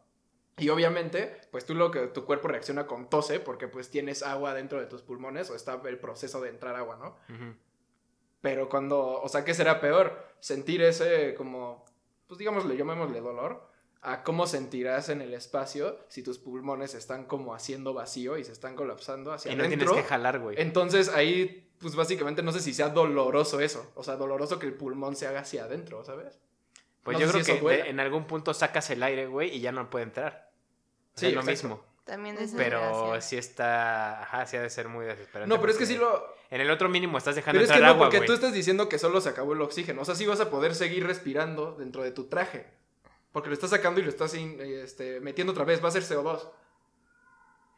Y 0.58 0.70
obviamente, 0.70 1.42
pues 1.50 1.66
tú 1.66 1.74
lo 1.74 1.90
que 1.90 2.08
tu 2.08 2.26
cuerpo 2.26 2.48
reacciona 2.48 2.86
con 2.86 3.10
tose 3.10 3.40
porque 3.40 3.68
pues 3.68 3.90
tienes 3.90 4.22
agua 4.22 4.54
dentro 4.54 4.80
de 4.80 4.86
tus 4.86 5.02
pulmones 5.02 5.50
o 5.50 5.56
está 5.56 5.82
el 5.86 5.98
proceso 5.98 6.40
de 6.40 6.50
entrar 6.50 6.76
agua, 6.76 6.98
¿no? 6.98 7.36
Ujú. 7.36 7.56
Pero 8.42 8.70
cuando, 8.70 9.22
o 9.22 9.28
sea, 9.28 9.44
¿qué 9.44 9.54
será 9.54 9.82
peor? 9.82 10.24
Sentir 10.40 10.84
ese 10.84 11.34
como, 11.36 11.86
pues 12.28 12.38
digámosle, 12.38 12.78
llamémosle 12.78 13.22
dolor, 13.22 13.71
a 14.04 14.24
cómo 14.24 14.48
sentirás 14.48 15.10
en 15.10 15.22
el 15.22 15.34
espacio 15.34 16.00
si 16.08 16.24
tus 16.24 16.40
pulmones 16.40 16.96
están 16.96 17.26
como 17.26 17.54
haciendo 17.54 17.94
vacío 17.94 18.38
y 18.38 18.44
se 18.44 18.52
están 18.52 18.76
colapsando 18.76 19.32
hacia 19.32 19.52
Y 19.52 19.56
no 19.56 19.64
adentro. 19.64 19.88
tienes 19.90 20.04
que 20.04 20.10
jalar, 20.10 20.40
güey. 20.40 20.56
Entonces 20.60 21.10
ahí, 21.10 21.70
pues 21.80 21.96
básicamente 21.96 22.42
no 22.42 22.52
sé 22.52 22.62
si 22.62 22.74
sea 22.74 22.90
doloroso 22.90 23.60
eso. 23.60 23.92
O 23.96 24.04
sea, 24.04 24.16
doloroso 24.16 24.58
que 24.58 24.66
el 24.66 24.74
pulmón 24.74 25.16
se 25.16 25.28
haga 25.28 25.42
hacia 25.42 25.66
adentro, 25.66 26.04
¿sabes? 26.04 26.40
Pues 27.04 27.16
no 27.18 27.26
yo 27.26 27.32
creo 27.32 27.44
si 27.44 27.54
que 27.54 27.62
de- 27.68 27.90
en 27.90 28.00
algún 28.00 28.26
punto 28.26 28.54
sacas 28.54 28.90
el 28.90 29.04
aire, 29.04 29.28
güey, 29.28 29.56
y 29.56 29.60
ya 29.62 29.72
no 29.72 29.90
puede 29.90 30.04
entrar. 30.06 30.52
O 31.14 31.18
sea, 31.18 31.20
Sí, 31.20 31.26
es 31.28 31.34
lo 31.34 31.42
exacto. 31.42 31.52
mismo. 31.68 31.86
También 32.04 32.36
Ujú. 32.38 32.58
Pero 32.58 33.22
sí 33.22 33.38
está. 33.38 34.24
Ajá, 34.24 34.46
sí 34.48 34.58
ha 34.58 34.62
de 34.64 34.70
ser 34.72 34.88
muy 34.88 35.06
desesperante. 35.06 35.48
No, 35.54 35.62
pero 35.62 35.72
es 35.72 35.78
que 35.78 35.86
sí 35.86 35.96
lo... 35.96 36.36
En 36.50 36.60
el 36.60 36.70
otro 36.72 36.90
mínimo 36.90 37.18
estás 37.20 37.36
dejando 37.36 37.58
Pero 37.60 37.66
es 37.66 37.70
que 37.72 37.76
entrar 37.78 37.92
no, 37.96 38.04
agua, 38.04 38.10
porque 38.10 38.26
tú 38.26 38.34
estás 38.34 38.52
diciendo 38.52 38.90
que 38.90 38.98
solo 39.00 39.22
se 39.22 39.30
acabó 39.30 39.54
el 39.54 39.62
oxígeno. 39.62 40.02
O 40.02 40.06
sea, 40.06 40.16
sí 40.16 40.26
vas 40.26 40.40
a 40.42 40.50
poder 40.50 40.74
seguir 40.76 41.06
respirando 41.06 41.76
dentro 41.78 42.02
de 42.04 42.12
tu 42.12 42.26
traje. 42.26 42.66
Porque 43.32 43.50
lo 43.50 43.54
estás 43.54 43.70
sacando 43.70 44.00
y 44.00 44.04
lo 44.04 44.10
estás 44.10 44.34
in- 44.34 44.60
este, 44.62 45.20
metiendo 45.22 45.52
otra 45.54 45.64
vez. 45.66 45.84
Va 45.84 45.88
a 45.88 45.92
ser 45.92 46.04
CO2. 46.04 46.50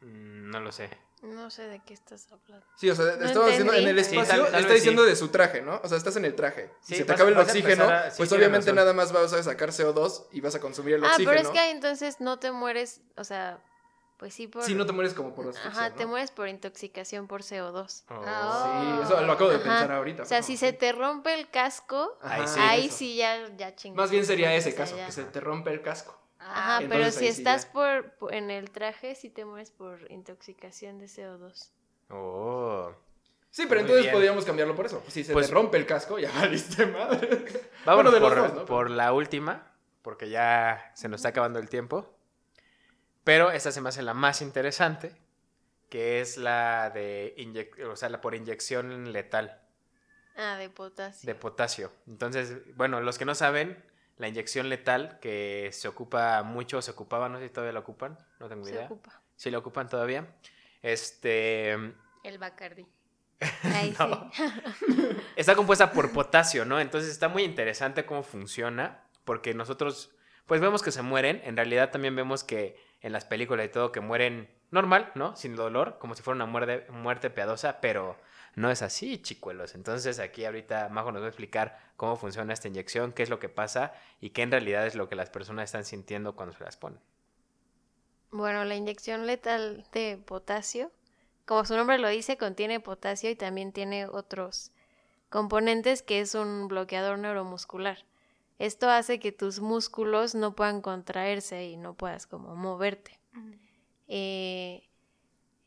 Mm, 0.02 0.50
No 0.52 0.60
lo 0.60 0.72
sé. 0.72 0.90
No 1.22 1.50
sé 1.50 1.64
de 1.70 1.80
qué 1.86 1.94
estás 1.94 2.28
hablando. 2.34 2.66
Sí, 2.76 2.90
o 2.90 2.96
sea, 2.96 3.16
No 3.16 3.26
estamos 3.26 3.48
diciendo 3.48 3.72
en 3.74 3.88
el 3.88 3.98
entendí. 3.98 4.04
Sí, 4.10 4.18
espacio, 4.18 4.44
tal- 4.44 4.52
tal 4.52 4.62
está 4.62 4.74
diciendo 4.74 5.04
sí. 5.04 5.10
de 5.10 5.16
su 5.16 5.28
traje, 5.30 5.62
¿no? 5.62 5.80
O 5.82 5.88
sea, 5.88 5.98
estás 5.98 6.16
en 6.18 6.26
el 6.26 6.36
traje. 6.36 6.68
Sí, 6.82 6.88
si 6.88 6.96
se 6.96 7.06
te 7.06 7.12
vas- 7.12 7.16
acaba 7.22 7.30
el 7.32 7.38
oxígeno, 7.38 7.84
empezar 7.84 7.94
a- 7.94 8.12
sí, 8.12 8.18
pues 8.18 8.32
obviamente 8.34 8.74
nada 8.74 8.92
más 8.94 9.14
vas 9.14 9.32
a 9.32 9.42
sacar 9.42 9.70
CO2 9.72 10.28
y 10.32 10.42
vas 10.42 10.54
a 10.56 10.60
consumir 10.60 10.96
el 10.96 11.04
Ah, 11.06 11.08
oxígeno. 11.12 11.30
pero 11.32 11.42
es 11.44 11.50
que 11.50 11.60
ahí 11.60 11.72
entonces 11.72 12.20
no 12.20 12.40
te 12.40 12.52
mueres, 12.52 13.00
o 13.16 13.24
sea, 13.24 13.60
pues 14.18 14.34
sí 14.34 14.48
por... 14.48 14.64
Sí, 14.64 14.74
no 14.76 14.86
te 14.86 14.92
mueres 14.94 15.14
como 15.14 15.34
por 15.36 15.48
asfixia, 15.48 15.70
Ajá, 15.72 15.90
¿no? 15.90 15.96
te 15.96 16.06
mueres 16.06 16.32
por 16.32 16.48
intoxicación 16.48 17.28
por 17.28 17.42
CO2. 17.42 18.04
Oh. 18.10 18.22
Ah. 18.26 18.82
Sí, 18.82 19.04
eso 19.14 19.22
lo 19.22 19.32
acabo 19.34 19.50
de 19.50 19.56
Ajá. 19.58 19.64
pensar 19.64 19.92
ahorita. 19.92 20.24
O 20.24 20.26
sea, 20.26 20.38
pero 20.38 20.48
si 20.48 20.54
sí. 20.54 20.58
se 20.66 20.74
te 20.74 20.92
rompe 20.92 21.34
el 21.34 21.50
casco, 21.50 22.18
Ajá, 22.22 22.36
Ahí 22.36 22.48
sí. 22.48 22.60
ahí 22.60 22.86
eso. 22.88 22.98
sí 22.98 23.16
ya, 23.18 23.48
ya 23.58 23.76
chingaste. 23.76 23.92
Más 24.02 24.12
bien 24.12 24.26
sería 24.26 24.54
ese 24.56 24.74
caso, 24.76 24.96
ya. 24.96 25.06
que 25.08 25.12
se 25.12 25.24
te 25.24 25.40
rompe 25.40 25.72
el 25.72 25.82
casco. 25.82 26.18
Ajá, 26.40 26.80
pero 26.80 26.96
Entonces 26.96 27.16
si 27.16 27.20
sí 27.20 27.28
estás 27.40 27.66
ya. 27.68 27.72
por, 27.74 28.12
por- 28.16 28.34
en 28.34 28.52
el 28.52 28.70
traje, 28.72 29.16
sí 29.16 29.30
te 29.30 29.46
mueres 29.46 29.72
por 29.72 30.10
intoxicación 30.12 31.00
de 31.00 31.06
CO2. 31.06 31.70
Oh. 32.10 32.92
Sí, 33.50 33.64
pero 33.68 33.76
Muy 33.76 33.82
entonces 33.82 34.04
bien. 34.06 34.14
podríamos 34.14 34.46
cambiarlo 34.46 34.76
por 34.76 34.86
eso. 34.88 35.00
Pues 35.02 35.14
si 35.14 35.24
se 35.24 35.32
Pues- 35.34 35.48
te 35.48 35.54
rompe 35.54 35.78
el 35.78 35.86
casco, 35.86 36.18
ya 36.20 36.32
valiste 36.36 36.86
madre. 36.88 37.46
Vámonos 37.86 38.12
Bueno, 38.12 38.12
de 38.12 38.20
los 38.20 38.30
por, 38.30 38.38
dos, 38.38 38.54
¿no? 38.54 38.66
por 38.66 38.90
la 38.90 39.14
última, 39.14 39.72
porque 40.02 40.30
ya 40.30 40.92
se 40.96 41.08
nos 41.08 41.20
está 41.20 41.30
acabando 41.30 41.60
el 41.60 41.70
tiempo. 41.70 42.13
Pero 43.24 43.52
esta 43.52 43.72
se 43.72 43.82
me 43.82 43.90
hace 43.90 44.02
la 44.02 44.14
más 44.14 44.42
interesante, 44.42 45.16
que 45.90 46.20
es 46.22 46.38
la 46.38 46.90
de 46.90 47.34
inyec- 47.38 47.84
o 47.88 47.96
sea, 47.96 48.10
la 48.10 48.20
por 48.22 48.36
inyección 48.36 49.12
letal 49.14 49.62
Ah, 50.36 50.58
de 50.58 50.70
potasio. 50.70 51.28
de 51.28 51.36
potasio. 51.36 51.92
Entonces, 52.08 52.76
bueno, 52.76 53.00
los 53.02 53.18
que 53.18 53.26
no 53.26 53.36
saben, 53.36 53.84
la 54.18 54.28
inyección 54.28 54.68
letal 54.70 55.20
que 55.22 55.70
se 55.72 55.88
ocupa 55.88 56.42
mucho, 56.44 56.82
se 56.82 56.92
ocupaba, 56.92 57.30
no 57.30 57.38
sé 57.40 57.46
si 57.48 57.54
todavía 57.54 57.74
la 57.74 57.80
ocupan, 57.80 58.18
no 58.40 58.50
tengo 58.50 58.66
Se 58.66 58.72
idea. 58.72 58.86
ocupa. 58.86 59.22
Si 59.36 59.50
la 59.52 59.58
ocupan 59.60 59.88
todavía. 59.90 60.28
Este, 60.82 61.72
El 62.24 62.38
Bacardi. 62.40 62.86
Ahí 63.64 63.96
sí. 63.96 64.48
está 65.36 65.56
compuesta 65.56 65.92
por 65.92 66.12
potasio, 66.12 66.66
¿no? 66.66 66.80
Entonces 66.80 67.10
está 67.12 67.28
muy 67.30 67.44
interesante 67.44 68.06
cómo 68.06 68.24
funciona, 68.24 69.04
porque 69.26 69.54
nosotros, 69.54 70.16
pues 70.46 70.62
vemos 70.62 70.82
que 70.84 70.92
se 70.92 71.02
mueren, 71.02 71.42
en 71.44 71.56
realidad 71.58 71.92
también 71.92 72.16
vemos 72.16 72.44
que 72.44 72.78
en 73.04 73.14
las 73.14 73.26
películas 73.26 73.68
y 73.68 73.70
todo, 73.70 73.92
que 73.92 74.00
mueren 74.00 74.50
normal, 74.72 75.12
¿no? 75.14 75.36
Sin 75.36 75.56
dolor, 75.56 75.98
como 76.00 76.16
si 76.16 76.24
fuera 76.24 76.36
una 76.36 76.46
muerte, 76.46 76.90
muerte 76.90 77.30
piadosa, 77.30 77.80
pero 77.80 78.18
no 78.56 78.72
es 78.72 78.82
así, 78.82 79.22
chicuelos. 79.22 79.76
Entonces 79.76 80.20
aquí 80.20 80.46
ahorita 80.46 80.90
Majo 80.90 81.12
nos 81.12 81.22
va 81.22 81.26
a 81.26 81.30
explicar 81.30 81.78
cómo 81.98 82.16
funciona 82.16 82.54
esta 82.54 82.68
inyección, 82.68 83.12
qué 83.12 83.24
es 83.24 83.30
lo 83.30 83.40
que 83.40 83.50
pasa 83.50 83.94
y 84.20 84.32
qué 84.32 84.42
en 84.42 84.52
realidad 84.52 84.88
es 84.88 84.96
lo 84.96 85.10
que 85.10 85.16
las 85.16 85.30
personas 85.30 85.66
están 85.66 85.86
sintiendo 85.86 86.36
cuando 86.36 86.56
se 86.56 86.64
las 86.64 86.78
ponen. 86.78 87.00
Bueno, 88.32 88.66
la 88.66 88.76
inyección 88.76 89.28
letal 89.28 89.86
de 89.92 90.18
potasio, 90.18 90.92
como 91.46 91.66
su 91.66 91.76
nombre 91.76 92.00
lo 92.00 92.08
dice, 92.08 92.38
contiene 92.38 92.80
potasio 92.80 93.30
y 93.30 93.36
también 93.36 93.74
tiene 93.74 94.08
otros 94.08 94.72
componentes 95.30 96.02
que 96.02 96.20
es 96.20 96.34
un 96.34 96.68
bloqueador 96.68 97.20
neuromuscular. 97.20 98.06
Esto 98.64 98.90
hace 98.90 99.20
que 99.20 99.32
tus 99.34 99.60
músculos 99.60 100.36
no 100.36 100.56
puedan 100.56 100.82
contraerse 100.82 101.66
y 101.68 101.76
no 101.76 101.96
puedas 101.96 102.28
como 102.28 102.56
moverte. 102.56 103.20
Eh, 104.08 104.88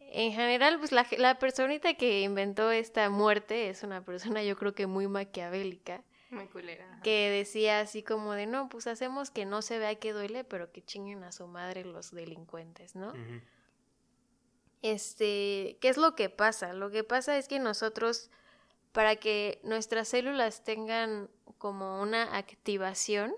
en 0.01 0.33
general, 0.33 0.79
pues 0.79 0.93
la, 0.93 1.07
la 1.19 1.39
personita 1.39 1.93
que 1.95 2.23
inventó 2.23 2.71
esta 2.71 3.11
muerte 3.11 3.69
es 3.69 3.83
una 3.83 4.03
persona 4.05 4.43
yo 4.43 4.57
creo 4.57 4.75
que 4.75 4.87
muy 4.87 5.09
maquiavélica, 5.09 6.05
Muy 6.31 6.47
culera. 6.47 6.87
ajá. 6.91 7.03
que 7.03 7.29
decía 7.31 7.81
así 7.81 8.03
como 8.03 8.33
de, 8.33 8.47
no, 8.47 8.69
pues 8.71 8.87
hacemos 8.87 9.31
que 9.31 9.45
no 9.45 9.61
se 9.61 9.79
vea 9.79 9.95
que 9.97 10.13
duele, 10.13 10.45
pero 10.45 10.73
que 10.73 10.83
chinguen 10.83 11.23
a 11.25 11.33
su 11.33 11.47
madre 11.49 11.85
los 11.85 12.13
delincuentes, 12.13 12.95
¿no? 12.95 13.13
Este, 14.83 15.79
¿qué 15.81 15.89
es 15.89 15.97
lo 15.97 16.15
que 16.15 16.31
pasa? 16.31 16.73
Lo 16.73 16.91
que 16.91 17.03
pasa 17.05 17.37
es 17.37 17.49
que 17.49 17.59
nosotros, 17.59 18.31
para 18.97 19.17
que 19.17 19.61
nuestras 19.63 20.09
células 20.09 20.65
tengan 20.65 21.29
como 21.59 22.01
una 22.01 22.39
activación 22.39 23.35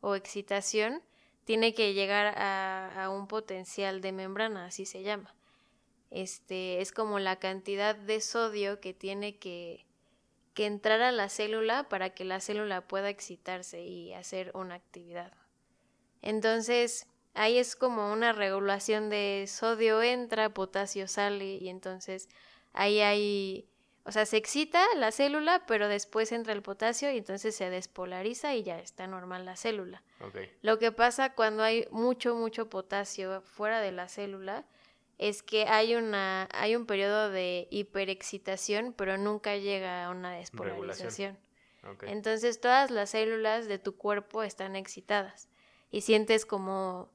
o 0.00 0.14
excitación, 0.14 1.02
tiene 1.44 1.74
que 1.74 1.92
llegar 1.92 2.32
a, 2.38 3.10
un 3.10 3.28
potencial 3.28 4.00
de 4.00 4.12
membrana, 4.12 4.64
así 4.64 4.86
se 4.86 5.02
llama. 5.02 5.34
Este, 6.10 6.80
es 6.80 6.92
como 6.92 7.18
la 7.18 7.36
cantidad 7.36 7.94
de 7.94 8.22
sodio 8.22 8.80
que 8.80 8.94
tiene 8.94 9.36
que, 9.36 9.84
que 10.54 10.64
entrar 10.64 11.02
a 11.02 11.12
la 11.12 11.28
célula 11.28 11.90
para 11.90 12.14
que 12.14 12.24
la 12.24 12.40
célula 12.40 12.80
pueda 12.80 13.10
excitarse 13.10 13.82
y 13.82 14.14
hacer 14.14 14.50
una 14.54 14.76
actividad. 14.76 15.34
Entonces, 16.22 17.06
ahí 17.34 17.58
es 17.58 17.76
como 17.76 18.14
una 18.14 18.32
regulación 18.32 19.10
de 19.10 19.44
sodio 19.46 20.00
entra, 20.00 20.54
potasio 20.54 21.06
sale 21.06 21.56
y 21.56 21.68
entonces 21.68 22.30
ahí 22.72 23.00
hay, 23.00 23.68
o 24.06 24.12
sea, 24.12 24.24
se 24.24 24.36
excita 24.36 24.86
la 24.94 25.10
célula, 25.10 25.64
pero 25.66 25.88
después 25.88 26.30
entra 26.30 26.52
el 26.52 26.62
potasio 26.62 27.10
y 27.10 27.18
entonces 27.18 27.56
se 27.56 27.70
despolariza 27.70 28.54
y 28.54 28.62
ya 28.62 28.78
está 28.78 29.08
normal 29.08 29.44
la 29.44 29.56
célula. 29.56 30.02
Ok. 30.20 30.36
Lo 30.62 30.78
que 30.78 30.92
pasa 30.92 31.34
cuando 31.34 31.64
hay 31.64 31.88
mucho, 31.90 32.36
mucho 32.36 32.70
potasio 32.70 33.42
fuera 33.42 33.80
de 33.80 33.90
la 33.90 34.08
célula 34.08 34.64
es 35.18 35.42
que 35.42 35.64
hay 35.64 35.96
una 35.96 36.48
hay 36.52 36.76
un 36.76 36.86
periodo 36.86 37.30
de 37.30 37.66
hiperexcitación, 37.70 38.92
pero 38.92 39.18
nunca 39.18 39.56
llega 39.56 40.04
a 40.04 40.10
una 40.10 40.32
despolarización. 40.32 41.36
ok. 41.82 42.04
Entonces 42.04 42.60
todas 42.60 42.92
las 42.92 43.10
células 43.10 43.66
de 43.66 43.80
tu 43.80 43.96
cuerpo 43.96 44.44
están 44.44 44.76
excitadas 44.76 45.48
y 45.90 46.02
sientes 46.02 46.46
como 46.46 47.10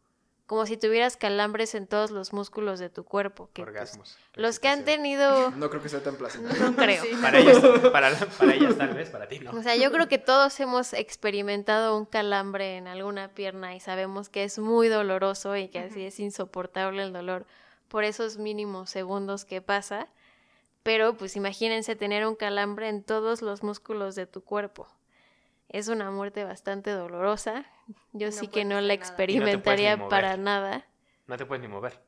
como 0.52 0.66
si 0.66 0.76
tuvieras 0.76 1.16
calambres 1.16 1.76
en 1.76 1.88
todos 1.88 2.12
los 2.12 2.34
músculos 2.34 2.78
de 2.78 2.89
tu 2.89 3.06
cuerpo. 3.06 3.49
Que, 3.54 3.64
pues, 3.64 3.70
Orgasmos. 3.70 4.18
los 4.34 4.60
que 4.60 4.68
han 4.68 4.84
tenido, 4.84 5.49
No 5.56 5.70
creo 5.70 5.82
que 5.82 5.88
sea 5.88 6.04
tan 6.04 6.18
placentero. 6.18 6.72
no 6.72 6.76
creo. 6.76 7.02
Sí. 7.02 7.12
Para 7.22 7.39
ellos, 7.39 7.60
para, 7.89 8.14
para 8.38 8.54
ellas 8.54 8.78
tal 8.78 8.93
vez, 8.93 9.10
para 9.12 9.30
ti 9.30 9.39
no. 9.39 9.52
O 9.52 9.64
sea, 9.64 9.78
yo 9.78 9.93
creo 9.93 10.10
que 10.10 10.18
todos 10.18 10.60
hemos 10.60 10.91
experimentado 10.91 11.97
un 11.97 12.04
calambre 12.06 12.76
en 12.76 12.89
alguna 12.89 13.30
pierna 13.30 13.78
y 13.78 13.80
sabemos 13.80 14.28
que 14.28 14.43
es 14.43 14.60
muy 14.60 14.89
doloroso 14.89 15.56
y 15.56 15.70
que 15.70 15.80
así 15.80 16.04
es 16.04 16.20
insoportable 16.20 17.02
el 17.02 17.14
dolor 17.14 17.45
por 17.88 18.04
esos 18.04 18.36
mínimos 18.38 18.89
segundos 18.89 19.45
que 19.45 19.62
pasa. 19.62 20.10
Pero 20.84 21.16
pues 21.16 21.38
imagínense 21.38 21.95
tener 21.95 22.28
un 22.28 22.36
calambre 22.36 22.89
en 22.89 23.04
todos 23.04 23.41
los 23.41 23.64
músculos 23.64 24.16
de 24.16 24.26
tu 24.26 24.41
cuerpo. 24.41 24.86
Es 25.74 25.88
una 25.88 26.12
muerte 26.12 26.44
bastante 26.44 26.92
dolorosa. 26.92 27.66
Yo 28.14 28.28
No 28.28 28.32
sí 28.34 28.48
que 28.50 28.66
no 28.66 28.82
la 28.82 28.94
hacer 28.94 29.16
nada. 29.18 29.32
Y 29.32 29.40
no 29.40 29.46
te 29.46 29.58
puedes 29.58 29.80
experimentaría 29.80 29.92
ni 29.96 29.98
mover. 30.04 30.10
para 30.10 30.38
nada. 30.38 30.86
No 31.28 31.38
te 31.38 31.46
puedes 31.46 31.62
ni 31.62 31.68
mover. 31.70 32.00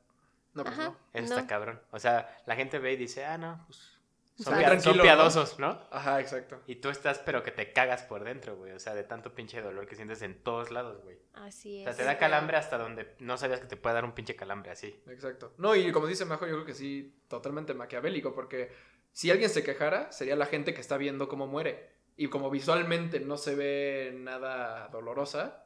No, 0.53 0.63
pues 0.63 0.77
Ajá. 0.77 0.89
no. 0.89 0.97
Eso 1.13 1.33
No. 1.33 1.39
está 1.39 1.47
cabrón. 1.47 1.81
O 1.91 1.97
sea, 1.99 2.29
la 2.45 2.55
gente 2.55 2.77
ve 2.79 2.93
y 2.93 2.97
dice, 2.97 3.25
ah, 3.25 3.37
no, 3.37 3.63
pues 3.65 3.89
son, 4.35 4.81
son 4.81 4.99
piadosos, 4.99 5.59
¿no? 5.59 5.79
Ajá, 5.91 6.19
exacto. 6.19 6.59
Y 6.67 6.75
tú 6.75 6.89
estás, 6.89 7.19
pero 7.19 7.41
que 7.41 7.51
te 7.51 7.71
cagas 7.71 8.03
por 8.03 8.23
dentro, 8.23 8.57
güey. 8.57 8.73
O 8.73 8.79
sea, 8.79 8.93
de 8.95 9.03
tanto 9.03 9.33
pinche 9.33 9.61
dolor 9.61 9.87
que 9.87 9.95
sientes 9.95 10.21
en 10.23 10.43
todos 10.43 10.69
lados, 10.69 11.01
güey. 11.03 11.17
Así 11.33 11.79
O 11.81 11.83
sea, 11.83 11.91
es. 11.91 11.97
te 11.97 12.03
da 12.03 12.17
calambre 12.17 12.57
hasta 12.57 12.77
donde 12.77 13.15
no 13.19 13.37
sabías 13.37 13.61
que 13.61 13.67
te 13.67 13.77
puede 13.77 13.95
dar 13.95 14.03
un 14.05 14.11
pinche 14.13 14.35
calambre 14.35 14.71
así. 14.71 15.01
Exacto. 15.07 15.53
No, 15.57 15.73
y 15.75 15.91
como 15.91 16.07
dice 16.07 16.25
Majo, 16.25 16.45
yo 16.47 16.53
creo 16.53 16.65
que 16.65 16.73
sí, 16.73 17.15
totalmente 17.29 17.73
maquiavélico, 17.73 18.35
porque 18.35 18.73
si 19.13 19.31
alguien 19.31 19.49
se 19.49 19.63
quejara, 19.63 20.11
sería 20.11 20.35
la 20.35 20.47
gente 20.47 20.73
que 20.73 20.81
está 20.81 20.97
viendo 20.97 21.27
cómo 21.29 21.47
muere. 21.47 21.92
Y 22.15 22.27
como 22.27 22.49
visualmente 22.49 23.19
no 23.19 23.37
se 23.37 23.55
ve 23.55 24.15
nada 24.19 24.87
dolorosa, 24.89 25.59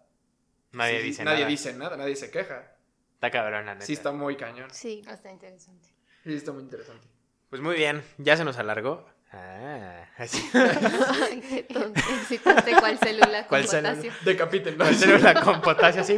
Nadie 0.71 0.99
sí, 0.99 1.05
dice 1.07 1.23
nadie 1.23 1.39
nada. 1.39 1.49
dice 1.49 1.73
nada, 1.73 1.97
nadie 1.97 2.15
se 2.15 2.29
queja. 2.31 2.73
Está 3.15 3.31
cabrón, 3.31 3.65
la 3.65 3.73
neta. 3.73 3.85
Sí, 3.85 3.93
está 3.93 4.11
muy 4.11 4.35
cañón. 4.37 4.69
Sí. 4.71 5.03
Está 5.09 5.31
interesante. 5.31 5.89
Sí, 6.23 6.35
está 6.35 6.51
muy 6.51 6.63
interesante. 6.63 7.07
Pues 7.49 7.61
muy 7.61 7.75
bien, 7.75 8.03
ya 8.17 8.37
se 8.37 8.43
nos 8.43 8.57
alargó. 8.57 9.07
Ah, 9.31 10.05
así. 10.17 10.41
Ay, 10.53 11.41
qué 11.41 11.63
tonto. 11.63 11.99
¿Excitaste 12.21 12.75
cuál 12.79 12.97
célula 12.97 13.39
con 13.39 13.47
¿Cuál 13.49 13.67
célula? 13.67 13.89
potasio? 13.89 14.13
Decapítenlo. 14.23 14.85
Con 14.85 14.93
célula 14.95 15.41
con 15.41 15.61
potasio 15.61 16.01
así. 16.01 16.17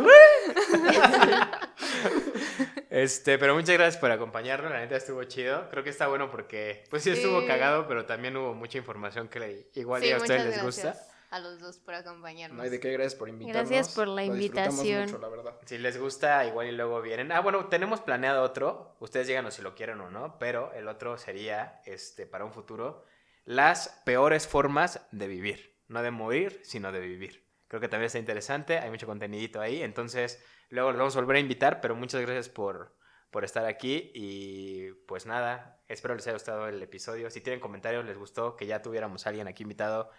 Este, 2.89 3.37
pero 3.37 3.55
muchas 3.55 3.75
gracias 3.77 3.97
por 3.97 4.11
acompañarnos, 4.11 4.71
la 4.71 4.79
neta 4.79 4.95
estuvo 4.95 5.23
chido. 5.25 5.69
Creo 5.69 5.83
que 5.83 5.89
está 5.89 6.07
bueno 6.07 6.29
porque, 6.31 6.83
pues 6.89 7.03
sí 7.03 7.11
estuvo 7.11 7.45
cagado, 7.45 7.87
pero 7.87 8.05
también 8.05 8.35
hubo 8.37 8.53
mucha 8.53 8.77
información 8.77 9.27
que 9.27 9.39
le- 9.39 9.67
igual 9.75 10.01
Sí, 10.01 10.11
a 10.11 10.17
ustedes 10.17 10.45
les 10.45 10.63
gusta. 10.63 10.81
gracias 10.89 11.09
a 11.31 11.39
los 11.39 11.59
dos 11.59 11.77
por 11.77 11.93
acompañarnos. 11.93 12.57
No 12.57 12.63
hay 12.63 12.69
de 12.71 12.79
qué, 12.79 12.91
gracias 12.91 13.15
por 13.15 13.29
invitarnos. 13.29 13.69
Gracias 13.69 13.93
por 13.95 14.07
la 14.07 14.25
Lo 14.25 14.33
disfrutamos 14.33 14.73
invitación. 14.79 15.05
mucho, 15.05 15.17
la 15.19 15.27
verdad. 15.29 15.59
Si 15.65 15.77
les 15.77 15.97
gusta, 15.99 16.43
igual 16.45 16.67
y 16.67 16.71
luego 16.71 17.01
vienen. 17.01 17.31
Ah, 17.31 17.39
bueno, 17.41 17.67
tenemos 17.67 18.01
planeado 18.01 18.41
otro. 18.41 18.95
Ustedes 18.99 19.27
díganos 19.27 19.53
si 19.53 19.61
lo 19.61 19.75
quieren 19.75 20.01
o 20.01 20.09
no, 20.09 20.37
pero 20.39 20.73
el 20.73 20.87
otro 20.87 21.17
sería, 21.19 21.81
este, 21.85 22.25
para 22.25 22.45
un 22.45 22.51
futuro, 22.51 23.05
las 23.45 24.01
peores 24.05 24.47
formas 24.47 25.01
de 25.11 25.27
vivir. 25.27 25.77
No 25.87 26.01
de 26.03 26.11
morir, 26.11 26.59
sino 26.63 26.91
de 26.91 26.99
vivir. 26.99 27.47
Creo 27.67 27.79
que 27.79 27.87
también 27.87 28.07
está 28.07 28.17
interesante, 28.19 28.79
hay 28.79 28.89
mucho 28.89 29.05
contenidito 29.05 29.61
ahí. 29.61 29.83
Entonces, 29.83 30.43
luego 30.69 30.91
los 30.91 30.99
vamos 30.99 31.15
a 31.15 31.19
volver 31.19 31.37
a 31.37 31.39
invitar, 31.39 31.81
pero 31.81 31.95
muchas 31.95 32.21
gracias 32.21 32.49
por, 32.49 32.95
por 33.31 33.43
estar 33.43 33.65
aquí. 33.65 34.11
Y 34.13 34.91
pues 35.07 35.25
nada, 35.25 35.81
espero 35.87 36.15
les 36.15 36.25
haya 36.27 36.33
gustado 36.33 36.67
el 36.67 36.81
episodio. 36.81 37.29
Si 37.29 37.41
tienen 37.41 37.59
comentarios, 37.59 38.05
les 38.05 38.17
gustó 38.17 38.55
que 38.55 38.65
ya 38.65 38.81
tuviéramos 38.81 39.25
a 39.25 39.29
alguien 39.29 39.47
aquí 39.47 39.63
invitado, 39.63 40.11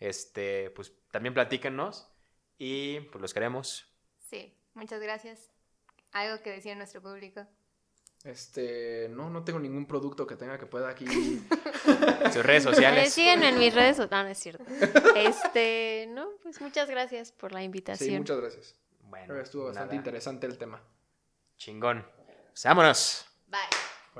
este, 0.00 0.70
pues 0.70 0.92
también 1.10 1.34
platíquenos. 1.34 2.10
Y 2.58 3.00
pues 3.12 3.22
los 3.22 3.32
queremos. 3.32 3.86
Sí, 4.18 4.52
muchas 4.74 5.00
gracias. 5.00 5.50
¿Algo 6.12 6.42
que 6.42 6.50
decir 6.50 6.72
a 6.72 6.74
nuestro 6.74 7.00
público? 7.00 7.46
Este, 8.24 9.08
no, 9.10 9.30
no 9.30 9.44
tengo 9.44 9.60
ningún 9.60 9.86
producto 9.86 10.26
que 10.26 10.34
tenga 10.34 10.58
que 10.58 10.66
pueda 10.66 10.88
aquí. 10.88 11.06
Sus 12.32 12.44
redes 12.44 12.64
sociales. 12.64 13.12
síguenme 13.12 13.50
en 13.50 13.58
mis 13.58 13.72
redes 13.72 13.96
sociales. 13.96 14.10
No, 14.10 14.22
no 14.24 14.28
es 14.28 14.38
cierto. 14.38 14.64
Este, 15.18 16.06
no, 16.10 16.28
pues 16.42 16.60
muchas 16.60 16.88
gracias 16.88 17.32
por 17.32 17.52
la 17.52 17.62
invitación. 17.62 18.10
Sí, 18.10 18.18
muchas 18.18 18.40
gracias. 18.40 18.74
Bueno. 19.08 19.26
Pero 19.28 19.40
estuvo 19.42 19.64
bastante 19.66 19.96
interesante 19.96 20.46
el 20.46 20.58
tema. 20.58 20.82
Chingón. 21.56 22.06
Pues, 22.48 22.64
vámonos. 22.64 23.26
Bye. 23.46 23.87